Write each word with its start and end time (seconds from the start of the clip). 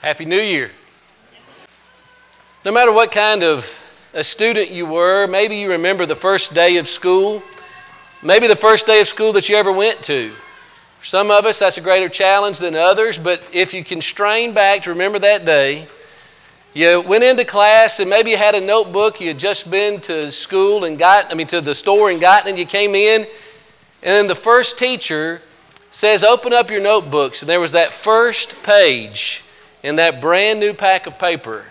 Happy 0.00 0.26
New 0.26 0.40
Year. 0.40 0.70
No 2.64 2.70
matter 2.70 2.92
what 2.92 3.10
kind 3.10 3.42
of 3.42 3.66
a 4.14 4.22
student 4.22 4.70
you 4.70 4.86
were, 4.86 5.26
maybe 5.26 5.56
you 5.56 5.72
remember 5.72 6.06
the 6.06 6.14
first 6.14 6.54
day 6.54 6.76
of 6.76 6.86
school, 6.86 7.42
maybe 8.22 8.46
the 8.46 8.54
first 8.54 8.86
day 8.86 9.00
of 9.00 9.08
school 9.08 9.32
that 9.32 9.48
you 9.48 9.56
ever 9.56 9.72
went 9.72 10.00
to. 10.04 10.30
For 11.00 11.04
some 11.04 11.32
of 11.32 11.46
us, 11.46 11.58
that's 11.58 11.78
a 11.78 11.80
greater 11.80 12.08
challenge 12.08 12.60
than 12.60 12.76
others, 12.76 13.18
but 13.18 13.42
if 13.52 13.74
you 13.74 13.82
can 13.82 14.00
strain 14.00 14.54
back 14.54 14.84
to 14.84 14.90
remember 14.90 15.18
that 15.18 15.44
day, 15.44 15.84
you 16.74 17.00
went 17.00 17.24
into 17.24 17.44
class 17.44 17.98
and 17.98 18.08
maybe 18.08 18.30
you 18.30 18.36
had 18.36 18.54
a 18.54 18.60
notebook, 18.60 19.20
you 19.20 19.26
had 19.26 19.38
just 19.40 19.68
been 19.68 20.00
to 20.02 20.30
school 20.30 20.84
and 20.84 20.96
got, 20.96 21.32
I 21.32 21.34
mean, 21.34 21.48
to 21.48 21.60
the 21.60 21.74
store 21.74 22.08
and 22.08 22.20
gotten, 22.20 22.50
and 22.50 22.58
you 22.58 22.66
came 22.66 22.94
in, 22.94 23.22
and 23.22 23.28
then 24.02 24.26
the 24.28 24.36
first 24.36 24.78
teacher 24.78 25.42
says, 25.90 26.22
Open 26.22 26.52
up 26.52 26.70
your 26.70 26.82
notebooks, 26.82 27.42
and 27.42 27.48
there 27.48 27.60
was 27.60 27.72
that 27.72 27.90
first 27.90 28.62
page 28.62 29.42
in 29.88 29.96
that 29.96 30.20
brand 30.20 30.60
new 30.60 30.74
pack 30.74 31.06
of 31.06 31.18
paper. 31.18 31.64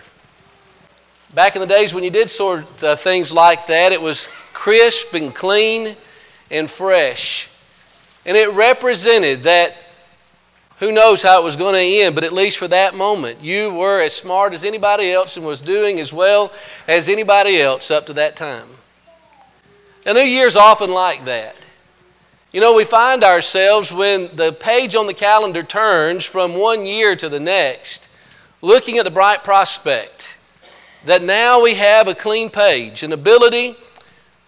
Back 1.34 1.54
in 1.54 1.60
the 1.60 1.68
days 1.68 1.94
when 1.94 2.02
you 2.02 2.10
did 2.10 2.28
sort 2.28 2.58
of 2.58 2.82
uh, 2.82 2.96
things 2.96 3.30
like 3.32 3.68
that, 3.68 3.92
it 3.92 4.02
was 4.02 4.26
crisp 4.52 5.14
and 5.14 5.32
clean 5.32 5.94
and 6.50 6.68
fresh. 6.68 7.48
And 8.26 8.36
it 8.36 8.50
represented 8.54 9.44
that 9.44 9.76
who 10.80 10.90
knows 10.90 11.22
how 11.22 11.40
it 11.40 11.44
was 11.44 11.54
going 11.54 11.74
to 11.74 12.02
end, 12.02 12.16
but 12.16 12.24
at 12.24 12.32
least 12.32 12.58
for 12.58 12.66
that 12.66 12.96
moment, 12.96 13.40
you 13.40 13.72
were 13.72 14.02
as 14.02 14.16
smart 14.16 14.52
as 14.52 14.64
anybody 14.64 15.12
else 15.12 15.36
and 15.36 15.46
was 15.46 15.60
doing 15.60 16.00
as 16.00 16.12
well 16.12 16.52
as 16.88 17.08
anybody 17.08 17.62
else 17.62 17.92
up 17.92 18.06
to 18.06 18.14
that 18.14 18.34
time. 18.34 18.66
A 20.06 20.12
New 20.12 20.20
Year's 20.22 20.56
often 20.56 20.90
like 20.90 21.26
that. 21.26 21.54
You 22.50 22.62
know, 22.62 22.74
we 22.74 22.84
find 22.84 23.24
ourselves 23.24 23.92
when 23.92 24.34
the 24.34 24.52
page 24.52 24.94
on 24.94 25.06
the 25.06 25.14
calendar 25.14 25.62
turns 25.62 26.24
from 26.24 26.54
one 26.54 26.86
year 26.86 27.14
to 27.14 27.28
the 27.28 27.38
next, 27.38 28.07
looking 28.60 28.98
at 28.98 29.04
the 29.04 29.10
bright 29.10 29.44
prospect 29.44 30.36
that 31.04 31.22
now 31.22 31.62
we 31.62 31.74
have 31.74 32.08
a 32.08 32.14
clean 32.14 32.50
page, 32.50 33.02
an 33.02 33.12
ability 33.12 33.74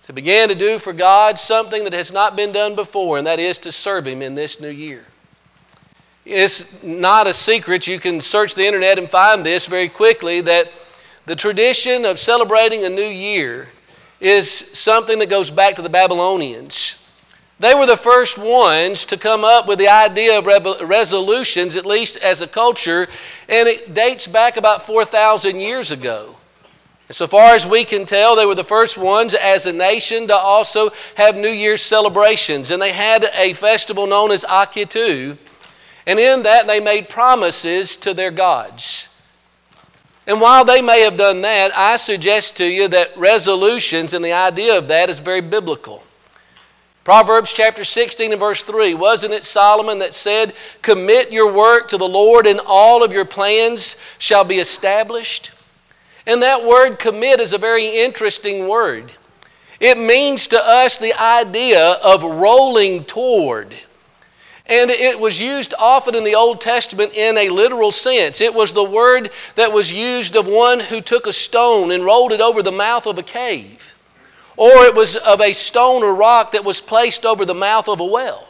to 0.05 0.13
begin 0.13 0.49
to 0.49 0.55
do 0.55 0.79
for 0.79 0.93
God 0.93 1.39
something 1.39 1.85
that 1.85 1.93
has 1.93 2.13
not 2.13 2.37
been 2.37 2.53
done 2.53 2.75
before, 2.75 3.19
and 3.19 3.27
that 3.27 3.39
is 3.39 3.59
to 3.59 3.73
serve 3.73 4.07
Him 4.07 4.23
in 4.23 4.35
this 4.35 4.61
new 4.61 4.69
year. 4.69 5.05
It's 6.25 6.83
not 6.83 7.27
a 7.27 7.35
secret. 7.35 7.87
You 7.87 7.99
can 7.99 8.21
search 8.21 8.55
the 8.55 8.67
internet 8.67 8.99
and 8.99 9.09
find 9.09 9.45
this 9.45 9.67
very 9.67 9.89
quickly 9.89 10.43
that 10.43 10.71
the 11.27 11.37
tradition 11.37 12.05
of 12.05 12.19
celebrating 12.19 12.85
a 12.85 12.89
new 12.89 13.03
year 13.03 13.69
is 14.21 14.51
something 14.51 15.19
that 15.21 15.31
goes 15.31 15.51
back 15.51 15.77
to 15.77 15.83
the 15.83 15.89
Babylonians. 15.89 17.00
They 17.61 17.75
were 17.75 17.85
the 17.85 17.99
first 17.99 18.39
ones 18.39 19.05
to 19.07 19.19
come 19.19 19.45
up 19.45 19.69
with 19.69 19.79
the 19.79 19.91
idea 19.91 20.39
of 20.39 20.47
resolutions, 20.47 21.77
at 21.77 21.85
least 21.85 22.17
as 22.17 22.41
a 22.41 22.49
culture, 22.49 23.07
and 23.51 23.69
it 23.69 23.93
dates 23.93 24.27
back 24.27 24.57
about 24.57 24.87
4,000 24.87 25.61
years 25.61 25.91
ago. 25.91 26.35
And 27.09 27.15
so 27.15 27.27
far 27.27 27.55
as 27.55 27.67
we 27.67 27.85
can 27.85 28.07
tell, 28.07 28.37
they 28.37 28.47
were 28.47 28.55
the 28.55 28.65
first 28.65 28.97
ones 28.97 29.35
as 29.35 29.67
a 29.67 29.75
nation 29.75 30.29
to 30.29 30.37
also 30.37 30.89
have 31.17 31.37
New 31.37 31.51
Year's 31.51 31.83
celebrations. 31.83 32.71
And 32.71 32.81
they 32.81 32.93
had 32.93 33.25
a 33.25 33.53
festival 33.53 34.07
known 34.07 34.31
as 34.31 34.45
Akitu. 34.45 35.37
And 36.07 36.19
in 36.19 36.45
that, 36.45 36.67
they 36.67 36.81
made 36.81 37.11
promises 37.11 37.97
to 37.97 38.15
their 38.15 38.31
gods. 38.31 39.07
And 40.27 40.41
while 40.41 40.65
they 40.65 40.81
may 40.81 41.03
have 41.03 41.19
done 41.19 41.43
that, 41.43 41.77
I 41.77 41.99
suggest 41.99 42.57
to 42.57 42.65
you 42.65 42.89
that 42.89 43.19
resolutions 43.19 44.15
and 44.15 44.25
the 44.25 44.33
idea 44.33 44.79
of 44.79 44.89
that 44.89 45.11
is 45.11 45.19
very 45.19 45.43
biblical. 45.43 46.03
Proverbs 47.03 47.55
chapter 47.55 47.83
16 47.83 48.33
and 48.33 48.41
verse 48.41 48.63
3. 48.63 48.93
Wasn't 48.93 49.33
it 49.33 49.45
Solomon 49.45 50.01
that 50.01 50.13
said, 50.13 50.53
Commit 50.83 51.33
your 51.33 51.53
work 51.53 51.89
to 51.89 51.97
the 51.97 52.09
Lord, 52.09 52.47
and 52.47 52.61
all 52.67 53.03
of 53.03 53.15
your 53.15 53.25
plans 53.25 54.05
shall 54.19 54.45
be 54.45 54.57
established? 54.57 55.51
And 56.27 56.43
that 56.43 56.67
word 56.67 56.99
commit 56.99 57.41
is 57.41 57.55
a 57.55 57.59
very 57.59 57.87
interesting 57.87 58.69
word. 58.69 59.11
It 59.81 59.97
means 59.97 60.49
to 60.49 60.63
us 60.63 60.99
the 60.99 61.15
idea 61.15 61.83
of 61.83 62.23
rolling 62.23 63.05
toward. 63.05 63.75
And 64.67 64.91
it 64.91 65.19
was 65.19 65.41
used 65.41 65.73
often 65.79 66.15
in 66.15 66.23
the 66.23 66.35
Old 66.35 66.61
Testament 66.61 67.15
in 67.15 67.39
a 67.39 67.49
literal 67.49 67.93
sense. 67.93 68.43
It 68.43 68.55
was 68.55 68.75
the 68.75 68.85
word 68.85 69.31
that 69.55 69.73
was 69.73 69.91
used 69.91 70.37
of 70.37 70.47
one 70.47 70.81
who 70.81 71.01
took 71.01 71.27
a 71.27 71.33
stone 71.33 71.93
and 71.93 72.05
rolled 72.05 72.33
it 72.33 72.43
over 72.43 72.63
the 72.63 72.71
mouth 72.71 73.07
of 73.07 73.17
a 73.17 73.23
cave 73.23 73.90
or 74.61 74.85
it 74.85 74.95
was 74.95 75.17
of 75.17 75.41
a 75.41 75.55
stone 75.55 76.03
or 76.03 76.15
rock 76.15 76.53
that 76.53 76.67
was 76.67 76.83
placed 76.83 77.25
over 77.25 77.47
the 77.47 77.55
mouth 77.55 77.89
of 77.89 78.01
a 78.01 78.05
well. 78.05 78.47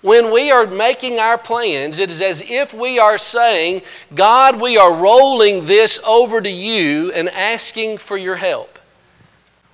When 0.00 0.32
we 0.32 0.50
are 0.50 0.66
making 0.66 1.18
our 1.18 1.36
plans, 1.36 1.98
it 1.98 2.10
is 2.10 2.22
as 2.22 2.40
if 2.40 2.72
we 2.72 2.98
are 2.98 3.18
saying, 3.18 3.82
God, 4.14 4.62
we 4.62 4.78
are 4.78 4.94
rolling 4.94 5.66
this 5.66 6.00
over 6.06 6.40
to 6.40 6.48
you 6.48 7.12
and 7.12 7.28
asking 7.28 7.98
for 7.98 8.16
your 8.16 8.34
help. 8.34 8.78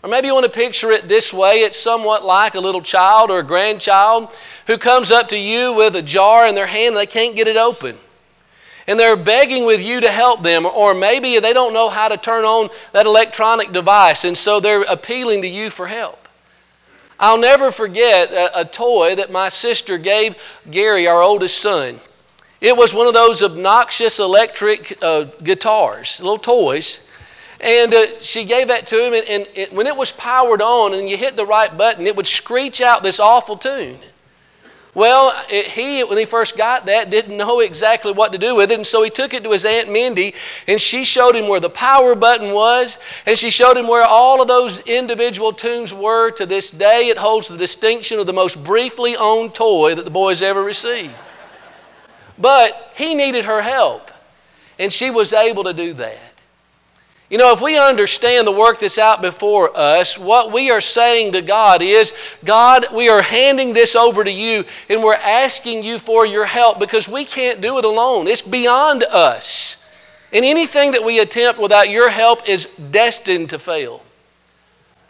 Or 0.02 0.10
maybe 0.10 0.26
you 0.26 0.34
want 0.34 0.46
to 0.46 0.50
picture 0.50 0.90
it 0.90 1.04
this 1.04 1.32
way 1.32 1.60
it's 1.60 1.78
somewhat 1.78 2.24
like 2.24 2.56
a 2.56 2.60
little 2.60 2.82
child 2.82 3.30
or 3.30 3.38
a 3.38 3.44
grandchild 3.44 4.28
who 4.66 4.78
comes 4.78 5.12
up 5.12 5.28
to 5.28 5.38
you 5.38 5.74
with 5.74 5.94
a 5.94 6.02
jar 6.02 6.48
in 6.48 6.56
their 6.56 6.66
hand 6.66 6.88
and 6.88 6.96
they 6.96 7.06
can't 7.06 7.36
get 7.36 7.46
it 7.46 7.56
open 7.56 7.96
and 8.88 8.98
they're 8.98 9.16
begging 9.16 9.66
with 9.66 9.84
you 9.84 10.00
to 10.00 10.10
help 10.10 10.42
them, 10.42 10.66
or 10.66 10.94
maybe 10.94 11.38
they 11.38 11.52
don't 11.52 11.74
know 11.74 11.88
how 11.90 12.08
to 12.08 12.16
turn 12.16 12.44
on 12.44 12.70
that 12.92 13.06
electronic 13.06 13.70
device, 13.70 14.24
and 14.24 14.36
so 14.36 14.58
they're 14.58 14.82
appealing 14.82 15.42
to 15.42 15.48
you 15.48 15.70
for 15.70 15.86
help. 15.86 16.26
I'll 17.20 17.38
never 17.38 17.70
forget 17.70 18.32
a, 18.32 18.60
a 18.60 18.64
toy 18.64 19.16
that 19.16 19.30
my 19.30 19.50
sister 19.50 19.98
gave 19.98 20.36
Gary, 20.70 21.06
our 21.06 21.22
oldest 21.22 21.58
son. 21.58 21.94
It 22.60 22.76
was 22.76 22.94
one 22.94 23.06
of 23.06 23.14
those 23.14 23.42
obnoxious 23.42 24.18
electric 24.18 24.98
uh, 25.02 25.24
guitars, 25.42 26.20
little 26.20 26.38
toys. 26.38 27.04
And 27.60 27.92
uh, 27.92 28.06
she 28.20 28.44
gave 28.44 28.68
that 28.68 28.86
to 28.88 29.04
him, 29.04 29.14
and, 29.14 29.26
and 29.26 29.48
it, 29.56 29.72
when 29.72 29.88
it 29.88 29.96
was 29.96 30.12
powered 30.12 30.62
on 30.62 30.94
and 30.94 31.08
you 31.08 31.16
hit 31.16 31.36
the 31.36 31.44
right 31.44 31.76
button, 31.76 32.06
it 32.06 32.14
would 32.14 32.26
screech 32.26 32.80
out 32.80 33.02
this 33.02 33.18
awful 33.18 33.56
tune. 33.56 33.96
Well, 34.94 35.30
he, 35.48 36.02
when 36.02 36.18
he 36.18 36.24
first 36.24 36.56
got 36.56 36.86
that, 36.86 37.10
didn't 37.10 37.36
know 37.36 37.60
exactly 37.60 38.12
what 38.12 38.32
to 38.32 38.38
do 38.38 38.56
with 38.56 38.72
it, 38.72 38.76
and 38.76 38.86
so 38.86 39.02
he 39.02 39.10
took 39.10 39.34
it 39.34 39.44
to 39.44 39.50
his 39.50 39.64
Aunt 39.64 39.92
Mindy, 39.92 40.34
and 40.66 40.80
she 40.80 41.04
showed 41.04 41.36
him 41.36 41.46
where 41.48 41.60
the 41.60 41.70
power 41.70 42.14
button 42.14 42.52
was, 42.52 42.98
and 43.26 43.38
she 43.38 43.50
showed 43.50 43.76
him 43.76 43.86
where 43.86 44.04
all 44.04 44.40
of 44.40 44.48
those 44.48 44.80
individual 44.80 45.52
tunes 45.52 45.92
were. 45.92 46.30
To 46.32 46.46
this 46.46 46.70
day, 46.70 47.08
it 47.08 47.18
holds 47.18 47.48
the 47.48 47.58
distinction 47.58 48.18
of 48.18 48.26
the 48.26 48.32
most 48.32 48.62
briefly 48.64 49.16
owned 49.16 49.54
toy 49.54 49.94
that 49.94 50.04
the 50.04 50.10
boys 50.10 50.42
ever 50.42 50.62
received. 50.62 51.14
But 52.38 52.92
he 52.96 53.14
needed 53.14 53.44
her 53.44 53.60
help, 53.60 54.10
and 54.78 54.92
she 54.92 55.10
was 55.10 55.32
able 55.32 55.64
to 55.64 55.74
do 55.74 55.94
that. 55.94 56.27
You 57.30 57.36
know, 57.36 57.52
if 57.52 57.60
we 57.60 57.78
understand 57.78 58.46
the 58.46 58.52
work 58.52 58.78
that's 58.78 58.96
out 58.96 59.20
before 59.20 59.76
us, 59.76 60.18
what 60.18 60.50
we 60.50 60.70
are 60.70 60.80
saying 60.80 61.32
to 61.32 61.42
God 61.42 61.82
is, 61.82 62.14
God, 62.42 62.86
we 62.94 63.10
are 63.10 63.20
handing 63.20 63.74
this 63.74 63.96
over 63.96 64.24
to 64.24 64.30
you 64.30 64.64
and 64.88 65.02
we're 65.02 65.12
asking 65.12 65.84
you 65.84 65.98
for 65.98 66.24
your 66.24 66.46
help 66.46 66.78
because 66.78 67.06
we 67.06 67.26
can't 67.26 67.60
do 67.60 67.76
it 67.76 67.84
alone. 67.84 68.28
It's 68.28 68.40
beyond 68.40 69.04
us. 69.04 69.84
And 70.32 70.42
anything 70.42 70.92
that 70.92 71.04
we 71.04 71.20
attempt 71.20 71.60
without 71.60 71.90
your 71.90 72.08
help 72.08 72.48
is 72.48 72.64
destined 72.76 73.50
to 73.50 73.58
fail. 73.58 74.02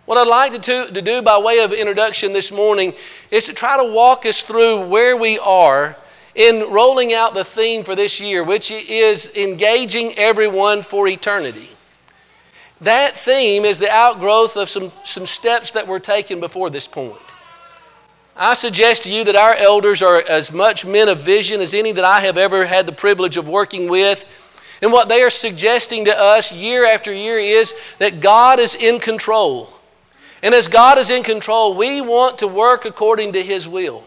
What 0.05 0.19
I'd 0.19 0.27
like 0.27 0.61
to, 0.63 1.01
do 1.01 1.23
by 1.23 1.39
way 1.39 1.61
of 1.61 1.73
introduction 1.73 2.33
this 2.33 2.51
morning 2.51 2.95
is 3.31 3.47
to 3.47 3.53
try 3.53 3.77
to 3.77 3.93
walk 3.93 4.27
us 4.27 4.43
through 4.43 4.89
where 4.89 5.17
we 5.17 5.39
are 5.39 5.95
in 6.35 6.73
rolling 6.73 7.15
out 7.15 7.35
the 7.35 7.45
theme 7.45 7.85
for 7.85 7.95
this 7.95 8.21
year, 8.21 8.43
which 8.43 8.73
is 8.73 9.37
engaging 9.37 10.15
everyone 10.17 10.83
for 10.83 11.07
eternity. 11.07 11.69
That 12.83 13.17
theme 13.17 13.65
is 13.65 13.79
the 13.79 13.91
outgrowth 13.91 14.57
of 14.57 14.71
some, 14.71 14.93
some 15.05 15.27
steps 15.27 15.73
that 15.73 15.89
were 15.89 15.99
taken 15.99 16.41
before 16.41 16.71
this 16.71 16.87
point. 16.87 17.17
I 18.37 18.55
suggest 18.55 19.03
to 19.03 19.11
you 19.11 19.25
that 19.25 19.35
our 19.35 19.55
elders 19.55 20.01
are 20.01 20.21
as 20.21 20.53
much 20.53 20.87
men 20.87 21.09
of 21.09 21.19
vision 21.19 21.61
as 21.61 21.75
any 21.75 21.91
that 21.91 22.05
I 22.05 22.21
have 22.21 22.39
ever 22.39 22.65
had 22.65 22.87
the 22.87 22.93
privilege 22.93 23.37
of 23.37 23.49
working 23.49 23.91
with. 23.91 24.25
And 24.81 24.93
what 24.93 25.09
they 25.09 25.23
are 25.23 25.31
suggesting 25.31 26.05
to 26.05 26.17
us 26.17 26.53
year 26.53 26.87
after 26.87 27.13
year 27.13 27.37
is 27.39 27.75
that 27.99 28.21
God 28.21 28.61
is 28.61 28.77
in 28.77 29.01
control. 29.01 29.69
And 30.41 30.55
as 30.55 30.69
God 30.69 30.99
is 30.99 31.11
in 31.11 31.25
control, 31.25 31.75
we 31.75 32.01
want 32.01 32.39
to 32.39 32.47
work 32.47 32.85
according 32.85 33.33
to 33.33 33.43
His 33.43 33.69
will. 33.69 34.05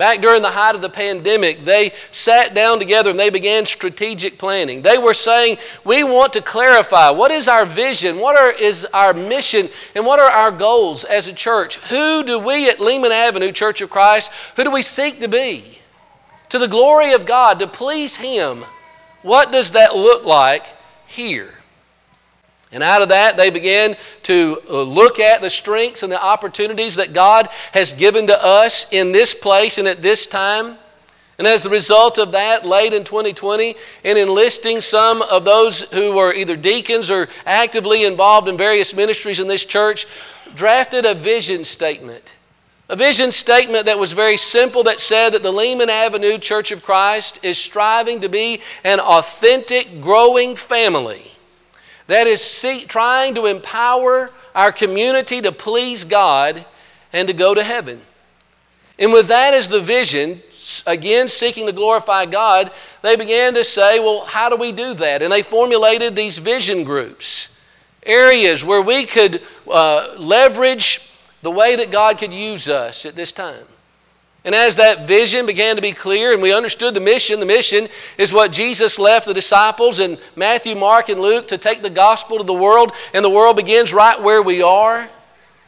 Back 0.00 0.22
during 0.22 0.40
the 0.40 0.50
height 0.50 0.74
of 0.74 0.80
the 0.80 0.88
pandemic, 0.88 1.62
they 1.62 1.92
sat 2.10 2.54
down 2.54 2.78
together 2.78 3.10
and 3.10 3.20
they 3.20 3.28
began 3.28 3.66
strategic 3.66 4.38
planning. 4.38 4.80
They 4.80 4.96
were 4.96 5.12
saying, 5.12 5.58
We 5.84 6.04
want 6.04 6.32
to 6.32 6.40
clarify 6.40 7.10
what 7.10 7.30
is 7.30 7.48
our 7.48 7.66
vision, 7.66 8.18
what 8.18 8.34
are, 8.34 8.50
is 8.50 8.86
our 8.94 9.12
mission, 9.12 9.68
and 9.94 10.06
what 10.06 10.18
are 10.18 10.30
our 10.30 10.52
goals 10.52 11.04
as 11.04 11.28
a 11.28 11.34
church. 11.34 11.76
Who 11.90 12.22
do 12.22 12.38
we 12.38 12.70
at 12.70 12.80
Lehman 12.80 13.12
Avenue 13.12 13.52
Church 13.52 13.82
of 13.82 13.90
Christ, 13.90 14.32
who 14.56 14.64
do 14.64 14.70
we 14.70 14.80
seek 14.80 15.20
to 15.20 15.28
be? 15.28 15.66
To 16.48 16.58
the 16.58 16.66
glory 16.66 17.12
of 17.12 17.26
God, 17.26 17.58
to 17.58 17.66
please 17.66 18.16
Him. 18.16 18.64
What 19.20 19.52
does 19.52 19.72
that 19.72 19.94
look 19.94 20.24
like 20.24 20.64
here? 21.08 21.52
And 22.72 22.82
out 22.84 23.02
of 23.02 23.08
that, 23.08 23.36
they 23.36 23.50
began 23.50 23.96
to 24.24 24.56
uh, 24.68 24.82
look 24.82 25.18
at 25.18 25.40
the 25.40 25.50
strengths 25.50 26.04
and 26.04 26.12
the 26.12 26.22
opportunities 26.22 26.96
that 26.96 27.12
God 27.12 27.48
has 27.72 27.94
given 27.94 28.28
to 28.28 28.44
us 28.44 28.92
in 28.92 29.10
this 29.10 29.34
place 29.34 29.78
and 29.78 29.88
at 29.88 29.98
this 29.98 30.26
time. 30.26 30.76
And 31.38 31.48
as 31.48 31.62
the 31.62 31.70
result 31.70 32.18
of 32.18 32.32
that, 32.32 32.66
late 32.66 32.92
in 32.92 33.02
2020, 33.02 33.74
in 34.04 34.16
enlisting 34.16 34.82
some 34.82 35.22
of 35.22 35.44
those 35.44 35.90
who 35.90 36.14
were 36.14 36.32
either 36.32 36.54
deacons 36.54 37.10
or 37.10 37.28
actively 37.44 38.04
involved 38.04 38.46
in 38.46 38.56
various 38.56 38.94
ministries 38.94 39.40
in 39.40 39.48
this 39.48 39.64
church, 39.64 40.06
drafted 40.54 41.06
a 41.06 41.14
vision 41.14 41.64
statement. 41.64 42.34
A 42.88 42.96
vision 42.96 43.32
statement 43.32 43.86
that 43.86 43.98
was 43.98 44.12
very 44.12 44.36
simple 44.36 44.84
that 44.84 45.00
said 45.00 45.30
that 45.30 45.42
the 45.42 45.52
Lehman 45.52 45.90
Avenue 45.90 46.38
Church 46.38 46.72
of 46.72 46.84
Christ 46.84 47.44
is 47.44 47.56
striving 47.56 48.20
to 48.20 48.28
be 48.28 48.60
an 48.84 49.00
authentic, 49.00 50.02
growing 50.02 50.56
family 50.56 51.29
that 52.10 52.26
is 52.26 52.42
see, 52.42 52.84
trying 52.84 53.36
to 53.36 53.46
empower 53.46 54.30
our 54.54 54.72
community 54.72 55.40
to 55.40 55.52
please 55.52 56.04
God 56.04 56.64
and 57.12 57.28
to 57.28 57.34
go 57.34 57.54
to 57.54 57.62
heaven. 57.62 58.00
And 58.98 59.12
with 59.12 59.28
that 59.28 59.54
as 59.54 59.68
the 59.68 59.80
vision, 59.80 60.36
again 60.86 61.28
seeking 61.28 61.66
to 61.66 61.72
glorify 61.72 62.26
God, 62.26 62.70
they 63.02 63.16
began 63.16 63.54
to 63.54 63.64
say, 63.64 63.98
well, 63.98 64.24
how 64.24 64.48
do 64.50 64.56
we 64.56 64.72
do 64.72 64.94
that? 64.94 65.22
And 65.22 65.32
they 65.32 65.42
formulated 65.42 66.14
these 66.14 66.38
vision 66.38 66.84
groups, 66.84 67.56
areas 68.02 68.64
where 68.64 68.82
we 68.82 69.06
could 69.06 69.42
uh, 69.70 70.14
leverage 70.18 71.08
the 71.42 71.50
way 71.50 71.76
that 71.76 71.90
God 71.90 72.18
could 72.18 72.32
use 72.32 72.68
us 72.68 73.06
at 73.06 73.14
this 73.14 73.32
time. 73.32 73.64
And 74.44 74.54
as 74.54 74.76
that 74.76 75.06
vision 75.06 75.44
began 75.44 75.76
to 75.76 75.82
be 75.82 75.92
clear 75.92 76.32
and 76.32 76.40
we 76.40 76.54
understood 76.54 76.94
the 76.94 77.00
mission, 77.00 77.40
the 77.40 77.46
mission 77.46 77.88
is 78.16 78.32
what 78.32 78.52
Jesus 78.52 78.98
left 78.98 79.26
the 79.26 79.34
disciples 79.34 80.00
in 80.00 80.16
Matthew, 80.34 80.76
Mark, 80.76 81.10
and 81.10 81.20
Luke 81.20 81.48
to 81.48 81.58
take 81.58 81.82
the 81.82 81.90
gospel 81.90 82.38
to 82.38 82.44
the 82.44 82.54
world, 82.54 82.92
and 83.12 83.22
the 83.22 83.30
world 83.30 83.56
begins 83.56 83.92
right 83.92 84.20
where 84.22 84.40
we 84.40 84.62
are. 84.62 85.06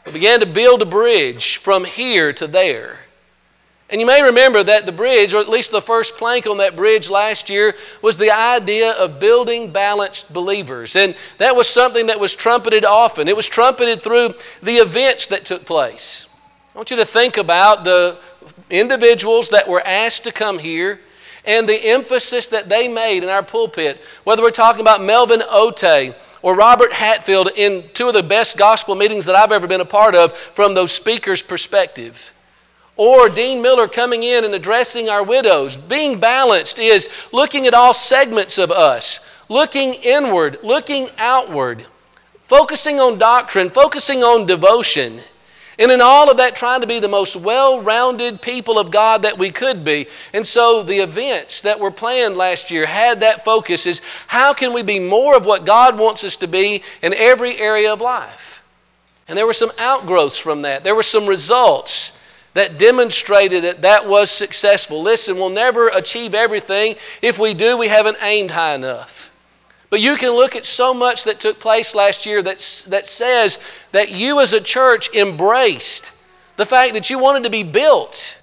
We 0.06 0.12
began 0.12 0.40
to 0.40 0.46
build 0.46 0.80
a 0.80 0.86
bridge 0.86 1.58
from 1.58 1.84
here 1.84 2.32
to 2.32 2.46
there. 2.46 2.96
And 3.90 4.00
you 4.00 4.06
may 4.06 4.22
remember 4.22 4.62
that 4.62 4.86
the 4.86 4.92
bridge, 4.92 5.34
or 5.34 5.42
at 5.42 5.50
least 5.50 5.70
the 5.70 5.82
first 5.82 6.16
plank 6.16 6.46
on 6.46 6.56
that 6.56 6.76
bridge 6.76 7.10
last 7.10 7.50
year, 7.50 7.74
was 8.00 8.16
the 8.16 8.30
idea 8.30 8.92
of 8.92 9.20
building 9.20 9.70
balanced 9.70 10.32
believers. 10.32 10.96
And 10.96 11.14
that 11.36 11.56
was 11.56 11.68
something 11.68 12.06
that 12.06 12.18
was 12.18 12.34
trumpeted 12.34 12.86
often. 12.86 13.28
It 13.28 13.36
was 13.36 13.46
trumpeted 13.46 14.00
through 14.00 14.28
the 14.62 14.76
events 14.76 15.26
that 15.26 15.44
took 15.44 15.66
place. 15.66 16.26
I 16.74 16.78
want 16.78 16.90
you 16.90 16.96
to 16.96 17.04
think 17.04 17.36
about 17.36 17.84
the 17.84 18.18
individuals 18.72 19.50
that 19.50 19.68
were 19.68 19.80
asked 19.80 20.24
to 20.24 20.32
come 20.32 20.58
here 20.58 20.98
and 21.44 21.68
the 21.68 21.90
emphasis 21.90 22.48
that 22.48 22.68
they 22.68 22.88
made 22.88 23.22
in 23.22 23.28
our 23.28 23.42
pulpit, 23.42 24.02
whether 24.24 24.42
we're 24.42 24.50
talking 24.50 24.80
about 24.80 25.02
Melvin 25.02 25.40
Otey 25.40 26.14
or 26.40 26.56
Robert 26.56 26.92
Hatfield 26.92 27.50
in 27.54 27.84
two 27.94 28.08
of 28.08 28.14
the 28.14 28.22
best 28.22 28.58
gospel 28.58 28.94
meetings 28.94 29.26
that 29.26 29.36
I've 29.36 29.52
ever 29.52 29.66
been 29.66 29.80
a 29.80 29.84
part 29.84 30.14
of 30.14 30.36
from 30.36 30.74
those 30.74 30.90
speakers' 30.90 31.42
perspective. 31.42 32.32
Or 32.96 33.28
Dean 33.28 33.62
Miller 33.62 33.88
coming 33.88 34.22
in 34.22 34.44
and 34.44 34.54
addressing 34.54 35.08
our 35.08 35.22
widows. 35.22 35.76
Being 35.76 36.20
balanced 36.20 36.78
is 36.78 37.08
looking 37.32 37.66
at 37.66 37.74
all 37.74 37.94
segments 37.94 38.58
of 38.58 38.70
us, 38.70 39.28
looking 39.48 39.94
inward, 39.94 40.58
looking 40.62 41.08
outward, 41.18 41.84
focusing 42.48 43.00
on 43.00 43.18
doctrine, 43.18 43.70
focusing 43.70 44.22
on 44.22 44.46
devotion. 44.46 45.12
And 45.78 45.90
in 45.90 46.00
all 46.00 46.30
of 46.30 46.36
that, 46.36 46.54
trying 46.54 46.82
to 46.82 46.86
be 46.86 46.98
the 46.98 47.08
most 47.08 47.34
well 47.36 47.80
rounded 47.80 48.42
people 48.42 48.78
of 48.78 48.90
God 48.90 49.22
that 49.22 49.38
we 49.38 49.50
could 49.50 49.84
be. 49.84 50.06
And 50.32 50.46
so 50.46 50.82
the 50.82 51.00
events 51.00 51.62
that 51.62 51.80
were 51.80 51.90
planned 51.90 52.36
last 52.36 52.70
year 52.70 52.84
had 52.86 53.20
that 53.20 53.44
focus 53.44 53.86
is 53.86 54.02
how 54.26 54.52
can 54.52 54.74
we 54.74 54.82
be 54.82 54.98
more 54.98 55.36
of 55.36 55.46
what 55.46 55.64
God 55.64 55.98
wants 55.98 56.24
us 56.24 56.36
to 56.36 56.46
be 56.46 56.82
in 57.02 57.14
every 57.14 57.58
area 57.58 57.92
of 57.92 58.00
life? 58.00 58.62
And 59.28 59.38
there 59.38 59.46
were 59.46 59.52
some 59.52 59.70
outgrowths 59.78 60.38
from 60.38 60.62
that, 60.62 60.84
there 60.84 60.94
were 60.94 61.02
some 61.02 61.26
results 61.26 62.18
that 62.54 62.78
demonstrated 62.78 63.64
that 63.64 63.82
that 63.82 64.06
was 64.06 64.30
successful. 64.30 65.02
Listen, 65.02 65.36
we'll 65.36 65.48
never 65.48 65.88
achieve 65.88 66.34
everything. 66.34 66.96
If 67.22 67.38
we 67.38 67.54
do, 67.54 67.78
we 67.78 67.88
haven't 67.88 68.18
aimed 68.20 68.50
high 68.50 68.74
enough. 68.74 69.21
But 69.92 70.00
you 70.00 70.16
can 70.16 70.30
look 70.30 70.56
at 70.56 70.64
so 70.64 70.94
much 70.94 71.24
that 71.24 71.38
took 71.38 71.60
place 71.60 71.94
last 71.94 72.24
year 72.24 72.40
that, 72.40 72.84
that 72.88 73.06
says 73.06 73.58
that 73.92 74.10
you 74.10 74.40
as 74.40 74.54
a 74.54 74.60
church 74.62 75.14
embraced 75.14 76.16
the 76.56 76.64
fact 76.64 76.94
that 76.94 77.10
you 77.10 77.18
wanted 77.18 77.42
to 77.42 77.50
be 77.50 77.62
built, 77.62 78.42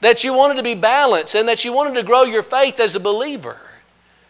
that 0.00 0.24
you 0.24 0.34
wanted 0.34 0.56
to 0.56 0.64
be 0.64 0.74
balanced, 0.74 1.36
and 1.36 1.48
that 1.48 1.64
you 1.64 1.72
wanted 1.72 1.94
to 1.94 2.02
grow 2.02 2.24
your 2.24 2.42
faith 2.42 2.80
as 2.80 2.96
a 2.96 3.00
believer. 3.00 3.56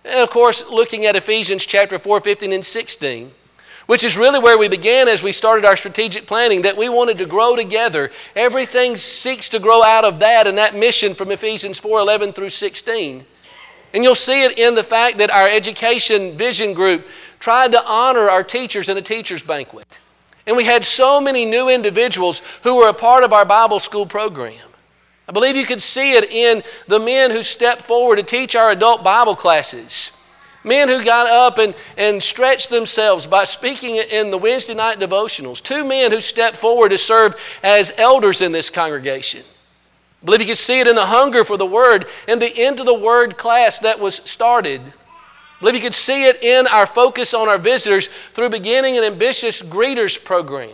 And 0.05 0.21
of 0.21 0.29
course, 0.29 0.69
looking 0.69 1.07
at 1.07 1.17
Ephesians 1.17 1.65
chapter 1.65 1.99
4, 1.99 2.21
15, 2.21 2.53
and 2.53 2.63
16 2.65 3.31
which 3.87 4.05
is 4.05 4.17
really 4.17 4.39
where 4.39 4.59
we 4.59 4.69
began 4.69 5.09
as 5.09 5.25
we 5.25 5.33
started 5.33 5.65
our 5.65 5.75
strategic 5.75 6.27
planning, 6.27 6.63
that 6.63 6.77
we 6.77 6.89
wanted 6.89 7.19
to 7.19 7.27
grow 7.27 7.57
together. 7.57 8.13
Everything 8.37 8.97
seeks 8.97 9.49
to 9.51 9.59
grow 9.59 9.83
out 9.83 10.05
of 10.05 10.21
that 10.21 10.47
and 10.47 10.59
that 10.59 10.77
mission 10.77 11.15
from 11.15 11.33
Ephesians 11.33 11.81
4 11.81 11.99
11 11.99 12.33
through 12.33 12.51
16. 12.51 13.25
And 13.93 14.03
you'll 14.03 14.15
see 14.15 14.45
it 14.45 14.59
in 14.59 14.75
the 14.75 14.83
fact 14.83 15.19
that 15.19 15.31
our 15.31 15.49
education 15.49 16.33
vision 16.33 16.75
group 16.75 17.07
tried 17.41 17.73
to 17.73 17.85
honor 17.85 18.31
our 18.31 18.43
teachers 18.43 18.89
in 18.89 18.97
a 18.97 19.03
teacher's 19.03 19.43
banquet. 19.43 19.87
And 20.47 20.57
we 20.57 20.65
had 20.65 20.83
so 20.83 21.21
many 21.21 21.45
new 21.45 21.69
individuals 21.69 22.41
who 22.63 22.77
were 22.77 22.89
a 22.89 22.95
part 22.95 23.25
of 23.25 23.33
our 23.33 23.45
Bible 23.45 23.79
school 23.79 24.07
program. 24.07 24.55
I 25.29 25.33
believe 25.33 25.57
you 25.57 25.67
could 25.67 25.83
see 25.83 26.15
it 26.15 26.31
in 26.31 26.63
the 26.89 26.99
men 26.99 27.31
who 27.31 27.43
stepped 27.43 27.83
forward 27.83 28.17
to 28.17 28.23
teach 28.23 28.57
our 28.57 28.71
adult 28.71 29.05
Bible 29.05 29.37
classes. 29.37 30.19
Men 30.65 30.89
who 30.89 31.05
got 31.05 31.29
up 31.29 31.59
and, 31.59 31.75
and 31.97 32.23
stretched 32.23 32.71
themselves 32.71 33.27
by 33.27 33.45
speaking 33.45 33.97
in 33.97 34.31
the 34.31 34.39
Wednesday 34.39 34.75
night 34.75 34.99
devotionals. 34.99 35.63
Two 35.63 35.85
men 35.85 36.13
who 36.13 36.21
stepped 36.21 36.57
forward 36.57 36.91
to 36.91 36.99
serve 36.99 37.35
as 37.63 37.93
elders 37.99 38.41
in 38.41 38.53
this 38.53 38.71
congregation. 38.71 39.43
I 40.23 40.25
believe 40.25 40.41
you 40.41 40.47
can 40.47 40.57
see 40.57 40.81
it 40.81 40.87
in 40.87 40.95
the 40.95 41.05
hunger 41.05 41.43
for 41.43 41.57
the 41.57 41.67
Word 41.67 42.07
and 42.29 42.41
the 42.41 42.57
end 42.57 42.79
of 42.79 42.87
the 42.87 42.95
Word 42.95 43.37
class 43.37 43.81
that 43.81 43.99
was 43.99 44.15
started. 44.15 44.81
I 44.81 45.61
believe 45.61 45.75
you 45.75 45.81
can 45.81 45.93
see 45.93 46.27
it 46.27 46.43
in 46.43 46.67
our 46.69 46.87
focus 46.87 47.35
on 47.35 47.49
our 47.49 47.59
visitors 47.59 48.07
through 48.07 48.51
beginning 48.51 48.99
an 48.99 49.05
ambitious 49.05 49.63
greeters 49.63 50.23
program. 50.25 50.71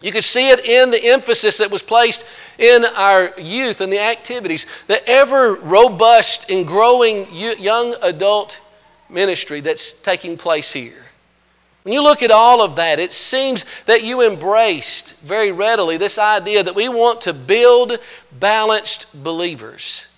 You 0.00 0.12
could 0.12 0.24
see 0.24 0.50
it 0.50 0.66
in 0.66 0.90
the 0.90 1.02
emphasis 1.12 1.58
that 1.58 1.70
was 1.70 1.82
placed 1.82 2.26
in 2.58 2.84
our 2.84 3.32
youth 3.38 3.80
and 3.80 3.92
the 3.92 4.00
activities, 4.00 4.66
the 4.86 5.06
ever 5.08 5.54
robust 5.54 6.50
and 6.50 6.66
growing 6.66 7.26
young 7.32 7.94
adult 8.02 8.60
ministry 9.08 9.60
that's 9.60 9.94
taking 9.94 10.36
place 10.36 10.72
here. 10.72 11.05
When 11.86 11.92
you 11.92 12.02
look 12.02 12.24
at 12.24 12.32
all 12.32 12.62
of 12.62 12.76
that, 12.76 12.98
it 12.98 13.12
seems 13.12 13.64
that 13.84 14.02
you 14.02 14.22
embraced 14.22 15.20
very 15.20 15.52
readily 15.52 15.98
this 15.98 16.18
idea 16.18 16.64
that 16.64 16.74
we 16.74 16.88
want 16.88 17.20
to 17.20 17.32
build 17.32 17.96
balanced 18.32 19.22
believers. 19.22 20.12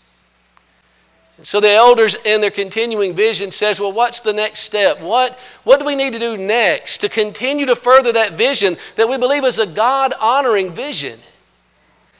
So 1.42 1.60
the 1.60 1.70
elders 1.70 2.14
in 2.14 2.40
their 2.40 2.50
continuing 2.50 3.12
vision 3.12 3.50
says, 3.50 3.78
well, 3.78 3.92
what's 3.92 4.20
the 4.20 4.32
next 4.32 4.60
step? 4.60 5.02
What, 5.02 5.38
what 5.64 5.78
do 5.78 5.84
we 5.84 5.94
need 5.94 6.14
to 6.14 6.18
do 6.18 6.38
next 6.38 7.02
to 7.02 7.10
continue 7.10 7.66
to 7.66 7.76
further 7.76 8.12
that 8.12 8.32
vision 8.32 8.74
that 8.96 9.10
we 9.10 9.18
believe 9.18 9.44
is 9.44 9.58
a 9.58 9.66
God 9.66 10.14
honoring 10.18 10.72
vision? 10.72 11.18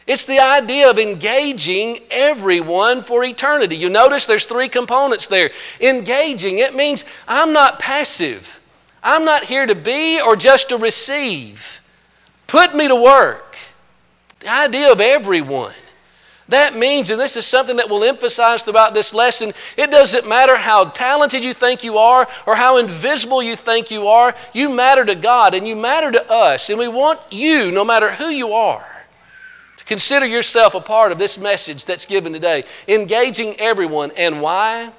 It's 0.07 0.27
the 0.27 0.41
idea 0.41 0.91
of 0.91 0.99
engaging 0.99 2.01
everyone 2.11 3.01
for 3.01 3.25
eternity. 3.25 3.77
You 3.77 3.89
notice 3.89 4.27
there's 4.27 4.45
three 4.45 4.69
components 4.69 5.29
there. 5.29 5.49
Engaging, 5.81 6.59
it 6.59 6.75
means 6.75 7.07
I'm 7.27 7.55
not 7.55 7.79
passive. 7.79 8.58
I'm 9.09 9.25
not 9.25 9.43
here 9.43 9.65
to 9.65 9.75
be 9.75 10.21
or 10.21 10.37
just 10.37 10.69
to 10.69 10.77
receive. 10.77 11.81
Put 12.47 12.75
me 12.75 12.89
to 12.89 12.95
work. 12.95 13.57
The 14.41 14.51
idea 14.51 14.93
of 14.93 15.01
everyone. 15.01 15.73
That 16.49 16.77
means, 16.77 17.09
and 17.09 17.19
this 17.19 17.39
is 17.39 17.47
something 17.47 17.77
that 17.77 17.89
we'll 17.89 18.05
emphasize 18.05 18.63
throughout 18.63 18.93
this 18.93 19.15
lesson, 19.15 19.53
it 19.79 19.91
doesn't 19.91 20.29
matter 20.29 20.57
how 20.57 20.85
talented 20.85 21.43
you 21.43 21.55
think 21.55 21.85
you 21.85 21.97
are 21.97 22.29
or 22.45 22.55
how 22.55 22.77
invisible 22.77 23.43
you 23.43 23.57
think 23.57 23.91
you 23.91 24.09
are, 24.09 24.35
you 24.53 24.69
matter 24.69 25.07
to 25.07 25.15
God 25.15 25.55
and 25.55 25.67
you 25.67 25.75
matter 25.75 26.13
to 26.13 26.31
us. 26.31 26.69
And 26.69 26.79
we 26.79 26.89
want 26.89 27.19
you, 27.31 27.71
no 27.71 27.87
matter 27.87 28.13
who 28.13 28.29
you 28.29 28.53
are, 28.53 29.07
to 29.79 29.85
Consider 29.87 30.27
yourself 30.27 30.75
a 30.75 30.81
part 30.81 31.13
of 31.13 31.19
this 31.19 31.39
message 31.39 31.87
that's 31.87 32.05
given 32.05 32.35
today. 32.35 32.65
Engaging 32.87 33.59
everyone. 33.59 34.11
And 34.19 34.43
why? 34.43 34.93